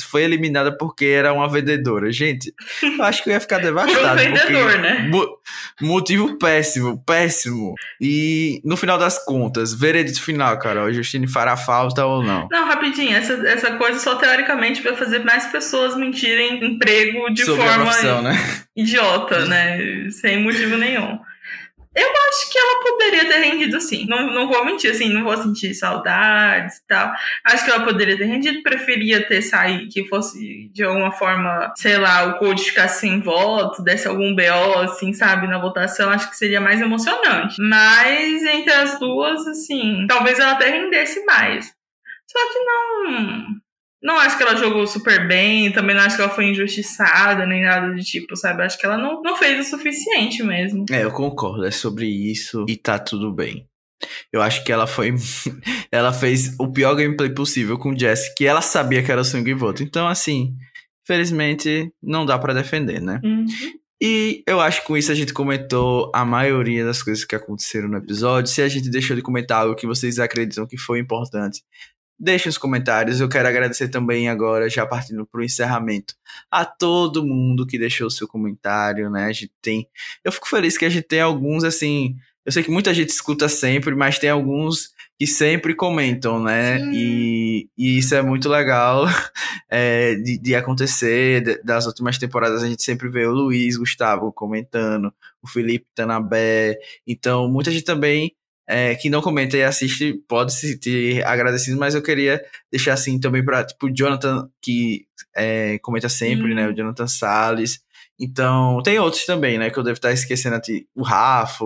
foi 0.00 0.22
eliminada 0.22 0.76
porque 0.76 1.06
era 1.06 1.32
uma 1.32 1.48
vendedora. 1.48 2.12
Gente, 2.12 2.52
eu 2.82 3.02
acho 3.02 3.22
que 3.22 3.30
eu 3.30 3.34
ia 3.34 3.40
ficar 3.40 3.58
devastado. 3.58 4.12
Um 4.12 4.16
vendedor, 4.16 4.78
né? 4.78 5.10
Motivo 5.80 6.38
péssimo, 6.38 7.02
péssimo. 7.04 7.74
E 8.00 8.60
no 8.64 8.76
final 8.76 8.98
das 8.98 9.24
contas, 9.24 9.72
veredito 9.72 10.22
final, 10.22 10.58
Carol, 10.58 10.92
Justine 10.92 11.26
fará 11.26 11.56
falta 11.56 12.04
ou 12.04 12.22
não? 12.22 12.48
Não, 12.50 12.66
rapidinho, 12.66 13.16
essa, 13.16 13.34
essa 13.48 13.72
coisa 13.76 13.98
só 13.98 14.16
teoricamente 14.16 14.82
vai 14.82 14.94
fazer 14.94 15.20
mais 15.20 15.46
pessoas 15.46 15.96
mentirem 15.96 16.64
emprego 16.64 17.30
de 17.32 17.44
Sobre 17.44 17.62
forma 17.62 17.84
profissão, 17.84 18.22
né? 18.22 18.36
idiota, 18.76 19.46
né? 19.46 20.10
Sem 20.10 20.42
motivo 20.42 20.76
nenhum. 20.76 21.18
Eu 21.94 22.08
acho 22.28 22.50
que 22.50 22.58
ela 22.58 22.80
poderia 22.80 23.26
ter 23.26 23.38
rendido 23.38 23.80
sim. 23.80 24.06
Não, 24.08 24.26
não 24.32 24.48
vou 24.48 24.64
mentir, 24.64 24.90
assim, 24.90 25.10
não 25.10 25.24
vou 25.24 25.36
sentir 25.36 25.74
saudades 25.74 26.78
e 26.78 26.86
tal. 26.86 27.12
Acho 27.44 27.64
que 27.64 27.70
ela 27.70 27.84
poderia 27.84 28.16
ter 28.16 28.24
rendido. 28.24 28.62
Preferia 28.62 29.26
ter 29.26 29.42
saído, 29.42 29.88
que 29.90 30.08
fosse 30.08 30.70
de 30.72 30.82
alguma 30.82 31.12
forma, 31.12 31.72
sei 31.76 31.98
lá, 31.98 32.24
o 32.24 32.38
code 32.38 32.62
ficasse 32.62 33.00
sem 33.00 33.20
voto, 33.20 33.82
desse 33.82 34.08
algum 34.08 34.34
BO, 34.34 34.78
assim, 34.80 35.12
sabe, 35.12 35.46
na 35.46 35.58
votação. 35.58 36.10
Acho 36.10 36.30
que 36.30 36.36
seria 36.36 36.60
mais 36.60 36.80
emocionante. 36.80 37.56
Mas 37.60 38.42
entre 38.42 38.72
as 38.72 38.98
duas, 38.98 39.46
assim, 39.46 40.06
talvez 40.08 40.38
ela 40.38 40.52
até 40.52 40.70
rendesse 40.70 41.22
mais. 41.26 41.74
Só 42.26 42.38
que 42.52 42.58
não. 42.60 43.61
Não 44.02 44.18
acho 44.18 44.36
que 44.36 44.42
ela 44.42 44.56
jogou 44.56 44.86
super 44.86 45.28
bem, 45.28 45.70
também 45.72 45.94
não 45.94 46.02
acho 46.02 46.16
que 46.16 46.22
ela 46.22 46.34
foi 46.34 46.46
injustiçada, 46.46 47.46
nem 47.46 47.62
nada 47.62 47.92
do 47.92 48.02
tipo, 48.02 48.34
sabe? 48.36 48.62
Acho 48.62 48.78
que 48.78 48.84
ela 48.84 48.98
não, 48.98 49.22
não 49.22 49.36
fez 49.36 49.66
o 49.66 49.70
suficiente 49.70 50.42
mesmo. 50.42 50.84
É, 50.90 51.04
eu 51.04 51.12
concordo, 51.12 51.64
é 51.64 51.70
sobre 51.70 52.06
isso 52.06 52.64
e 52.68 52.76
tá 52.76 52.98
tudo 52.98 53.32
bem. 53.32 53.66
Eu 54.32 54.42
acho 54.42 54.64
que 54.64 54.72
ela 54.72 54.86
foi. 54.86 55.14
ela 55.92 56.12
fez 56.12 56.56
o 56.58 56.72
pior 56.72 56.94
gameplay 56.94 57.30
possível 57.30 57.78
com 57.78 57.96
Jess, 57.96 58.34
que 58.36 58.44
ela 58.44 58.60
sabia 58.60 59.02
que 59.02 59.12
era 59.12 59.22
swing 59.22 59.54
voto. 59.54 59.84
Então, 59.84 60.08
assim, 60.08 60.56
felizmente 61.06 61.92
não 62.02 62.26
dá 62.26 62.38
para 62.38 62.54
defender, 62.54 63.00
né? 63.00 63.20
Uhum. 63.22 63.46
E 64.04 64.42
eu 64.48 64.60
acho 64.60 64.80
que 64.80 64.88
com 64.88 64.96
isso 64.96 65.12
a 65.12 65.14
gente 65.14 65.32
comentou 65.32 66.10
a 66.12 66.24
maioria 66.24 66.84
das 66.84 67.00
coisas 67.00 67.24
que 67.24 67.36
aconteceram 67.36 67.88
no 67.88 67.98
episódio. 67.98 68.50
Se 68.50 68.60
a 68.60 68.68
gente 68.68 68.90
deixou 68.90 69.14
de 69.14 69.22
comentar 69.22 69.62
algo 69.62 69.76
que 69.76 69.86
vocês 69.86 70.18
acreditam 70.18 70.66
que 70.66 70.76
foi 70.76 70.98
importante, 70.98 71.62
Deixe 72.22 72.48
os 72.48 72.56
comentários. 72.56 73.20
Eu 73.20 73.28
quero 73.28 73.48
agradecer 73.48 73.88
também 73.88 74.28
agora, 74.28 74.70
já 74.70 74.86
partindo 74.86 75.26
para 75.26 75.40
o 75.40 75.44
encerramento, 75.44 76.14
a 76.48 76.64
todo 76.64 77.26
mundo 77.26 77.66
que 77.66 77.76
deixou 77.76 78.06
o 78.06 78.10
seu 78.12 78.28
comentário, 78.28 79.10
né? 79.10 79.24
A 79.24 79.32
gente 79.32 79.50
tem. 79.60 79.88
Eu 80.22 80.30
fico 80.30 80.48
feliz 80.48 80.78
que 80.78 80.84
a 80.84 80.88
gente 80.88 81.02
tem 81.02 81.20
alguns, 81.20 81.64
assim. 81.64 82.14
Eu 82.46 82.52
sei 82.52 82.62
que 82.62 82.70
muita 82.70 82.94
gente 82.94 83.08
escuta 83.08 83.48
sempre, 83.48 83.96
mas 83.96 84.20
tem 84.20 84.30
alguns 84.30 84.90
que 85.18 85.26
sempre 85.26 85.74
comentam, 85.74 86.40
né? 86.40 86.78
E, 86.92 87.68
e, 87.76 87.98
isso 87.98 88.14
é 88.14 88.22
muito 88.22 88.48
legal 88.48 89.04
é, 89.68 90.14
de, 90.22 90.38
de, 90.38 90.54
acontecer. 90.54 91.60
Das 91.64 91.86
últimas 91.86 92.18
temporadas 92.18 92.62
a 92.62 92.68
gente 92.68 92.84
sempre 92.84 93.08
vê 93.08 93.26
o 93.26 93.32
Luiz 93.32 93.76
Gustavo 93.76 94.32
comentando, 94.32 95.12
o 95.42 95.48
Felipe 95.48 95.86
Tanabé. 95.92 96.78
Então, 97.04 97.48
muita 97.48 97.72
gente 97.72 97.84
também 97.84 98.32
é, 98.72 98.94
que 98.94 99.10
não 99.10 99.20
comenta 99.20 99.54
e 99.54 99.62
assiste 99.62 100.14
pode 100.26 100.54
se 100.54 100.72
sentir 100.72 101.22
agradecido, 101.26 101.78
mas 101.78 101.94
eu 101.94 102.02
queria 102.02 102.42
deixar 102.70 102.94
assim 102.94 103.20
também 103.20 103.44
para 103.44 103.64
tipo 103.64 103.86
o 103.86 103.94
Jonathan 103.94 104.48
que 104.62 105.04
é, 105.36 105.78
comenta 105.80 106.08
sempre, 106.08 106.54
né? 106.54 106.66
O 106.66 106.74
Jonathan 106.74 107.06
Salles. 107.06 107.80
Então, 108.18 108.80
tem 108.82 108.98
outros 108.98 109.26
também, 109.26 109.58
né? 109.58 109.68
Que 109.68 109.78
eu 109.78 109.82
devo 109.82 109.96
estar 109.96 110.12
esquecendo 110.12 110.56
aqui. 110.56 110.86
O 110.94 111.02
Rafa, 111.02 111.64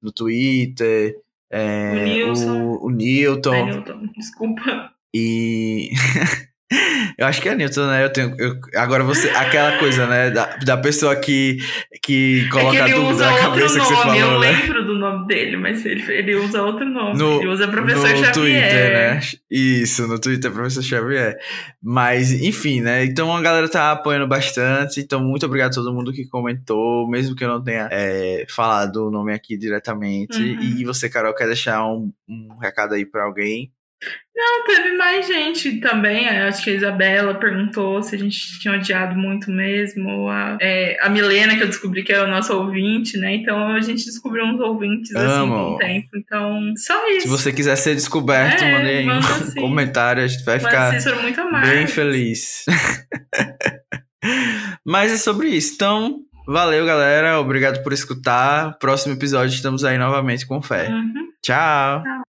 no 0.00 0.12
Twitter, 0.12 1.16
é, 1.50 1.90
o 1.90 2.04
Nilton. 2.04 2.62
O, 2.62 2.86
o 2.86 2.90
Newton. 2.90 3.54
É, 3.54 3.64
Newton. 3.64 4.06
Desculpa. 4.16 4.90
E 5.12 5.90
Eu 7.16 7.26
acho 7.26 7.40
que 7.40 7.48
é 7.48 7.54
Newton, 7.54 7.86
né? 7.86 8.04
Eu 8.04 8.12
tenho, 8.12 8.34
eu, 8.38 8.60
agora 8.74 9.04
você. 9.04 9.30
Aquela 9.30 9.78
coisa, 9.78 10.06
né? 10.06 10.30
Da, 10.30 10.56
da 10.56 10.76
pessoa 10.76 11.14
que, 11.16 11.58
que 12.02 12.48
coloca 12.50 12.76
é 12.76 12.84
que 12.84 12.92
a 12.92 12.96
dúvida 12.96 13.30
na 13.30 13.38
cabeça 13.38 13.78
nome. 13.78 13.88
que 13.88 13.94
você 13.94 14.02
falou, 14.02 14.16
eu 14.16 14.40
né? 14.40 14.50
lembro 14.50 14.85
nome 14.96 15.26
dele, 15.26 15.56
mas 15.56 15.84
ele, 15.84 16.02
ele 16.12 16.34
usa 16.36 16.62
outro 16.62 16.84
nome. 16.84 17.18
No, 17.18 17.40
ele 17.40 17.48
usa 17.48 17.68
professor 17.68 18.02
no 18.02 18.16
Xavier. 18.16 18.32
Twitter, 18.32 18.92
né? 18.92 19.20
Isso, 19.50 20.06
no 20.06 20.18
Twitter, 20.18 20.50
professor 20.50 20.82
Xavier. 20.82 21.38
Mas, 21.82 22.32
enfim, 22.32 22.80
né? 22.80 23.04
Então 23.04 23.34
a 23.34 23.40
galera 23.40 23.68
tá 23.68 23.92
apoiando 23.92 24.26
bastante. 24.26 25.00
Então, 25.00 25.22
muito 25.22 25.46
obrigado 25.46 25.72
a 25.72 25.74
todo 25.74 25.94
mundo 25.94 26.12
que 26.12 26.26
comentou, 26.26 27.08
mesmo 27.08 27.34
que 27.36 27.44
eu 27.44 27.48
não 27.48 27.62
tenha 27.62 27.88
é, 27.90 28.46
falado 28.48 29.06
o 29.06 29.10
nome 29.10 29.32
aqui 29.32 29.56
diretamente. 29.56 30.38
Uhum. 30.38 30.60
E 30.60 30.84
você, 30.84 31.08
Carol, 31.08 31.34
quer 31.34 31.46
deixar 31.46 31.86
um, 31.86 32.12
um 32.28 32.56
recado 32.58 32.94
aí 32.94 33.04
pra 33.04 33.24
alguém? 33.24 33.72
Não, 34.34 34.64
teve 34.64 34.94
mais 34.98 35.26
gente 35.26 35.80
também. 35.80 36.28
Acho 36.28 36.62
que 36.62 36.68
a 36.68 36.74
Isabela 36.74 37.34
perguntou 37.34 38.02
se 38.02 38.14
a 38.14 38.18
gente 38.18 38.60
tinha 38.60 38.74
odiado 38.74 39.16
muito 39.16 39.50
mesmo. 39.50 40.28
A, 40.28 40.58
é, 40.60 40.98
a 41.00 41.08
Milena, 41.08 41.56
que 41.56 41.62
eu 41.62 41.66
descobri 41.66 42.04
que 42.04 42.12
é 42.12 42.22
o 42.22 42.26
nosso 42.26 42.54
ouvinte, 42.54 43.16
né? 43.16 43.36
Então 43.36 43.68
a 43.68 43.80
gente 43.80 44.04
descobriu 44.04 44.44
uns 44.44 44.60
ouvintes 44.60 45.16
assim 45.16 45.40
Amo. 45.40 45.54
com 45.54 45.74
o 45.74 45.78
tempo. 45.78 46.08
Então, 46.14 46.74
só 46.76 47.08
isso. 47.08 47.22
Se 47.22 47.28
você 47.28 47.50
quiser 47.50 47.76
ser 47.76 47.94
descoberto, 47.94 48.62
É, 48.62 48.76
aí 48.76 49.08
um 49.08 49.12
assim. 49.12 49.54
comentário, 49.58 50.22
a 50.22 50.26
gente 50.26 50.44
vai 50.44 50.60
Mas 50.60 50.66
ficar 50.66 50.92
Cícero 50.92 51.22
muito 51.22 51.40
bem 51.62 51.86
feliz. 51.86 52.66
Mas 54.84 55.12
é 55.12 55.16
sobre 55.16 55.48
isso. 55.48 55.72
Então, 55.74 56.18
valeu, 56.46 56.84
galera. 56.84 57.40
Obrigado 57.40 57.82
por 57.82 57.94
escutar. 57.94 58.76
Próximo 58.78 59.14
episódio 59.14 59.54
estamos 59.54 59.82
aí 59.82 59.96
novamente 59.96 60.46
com 60.46 60.60
fé. 60.60 60.90
Uhum. 60.90 61.30
Tchau. 61.42 62.02
Tchau. 62.02 62.26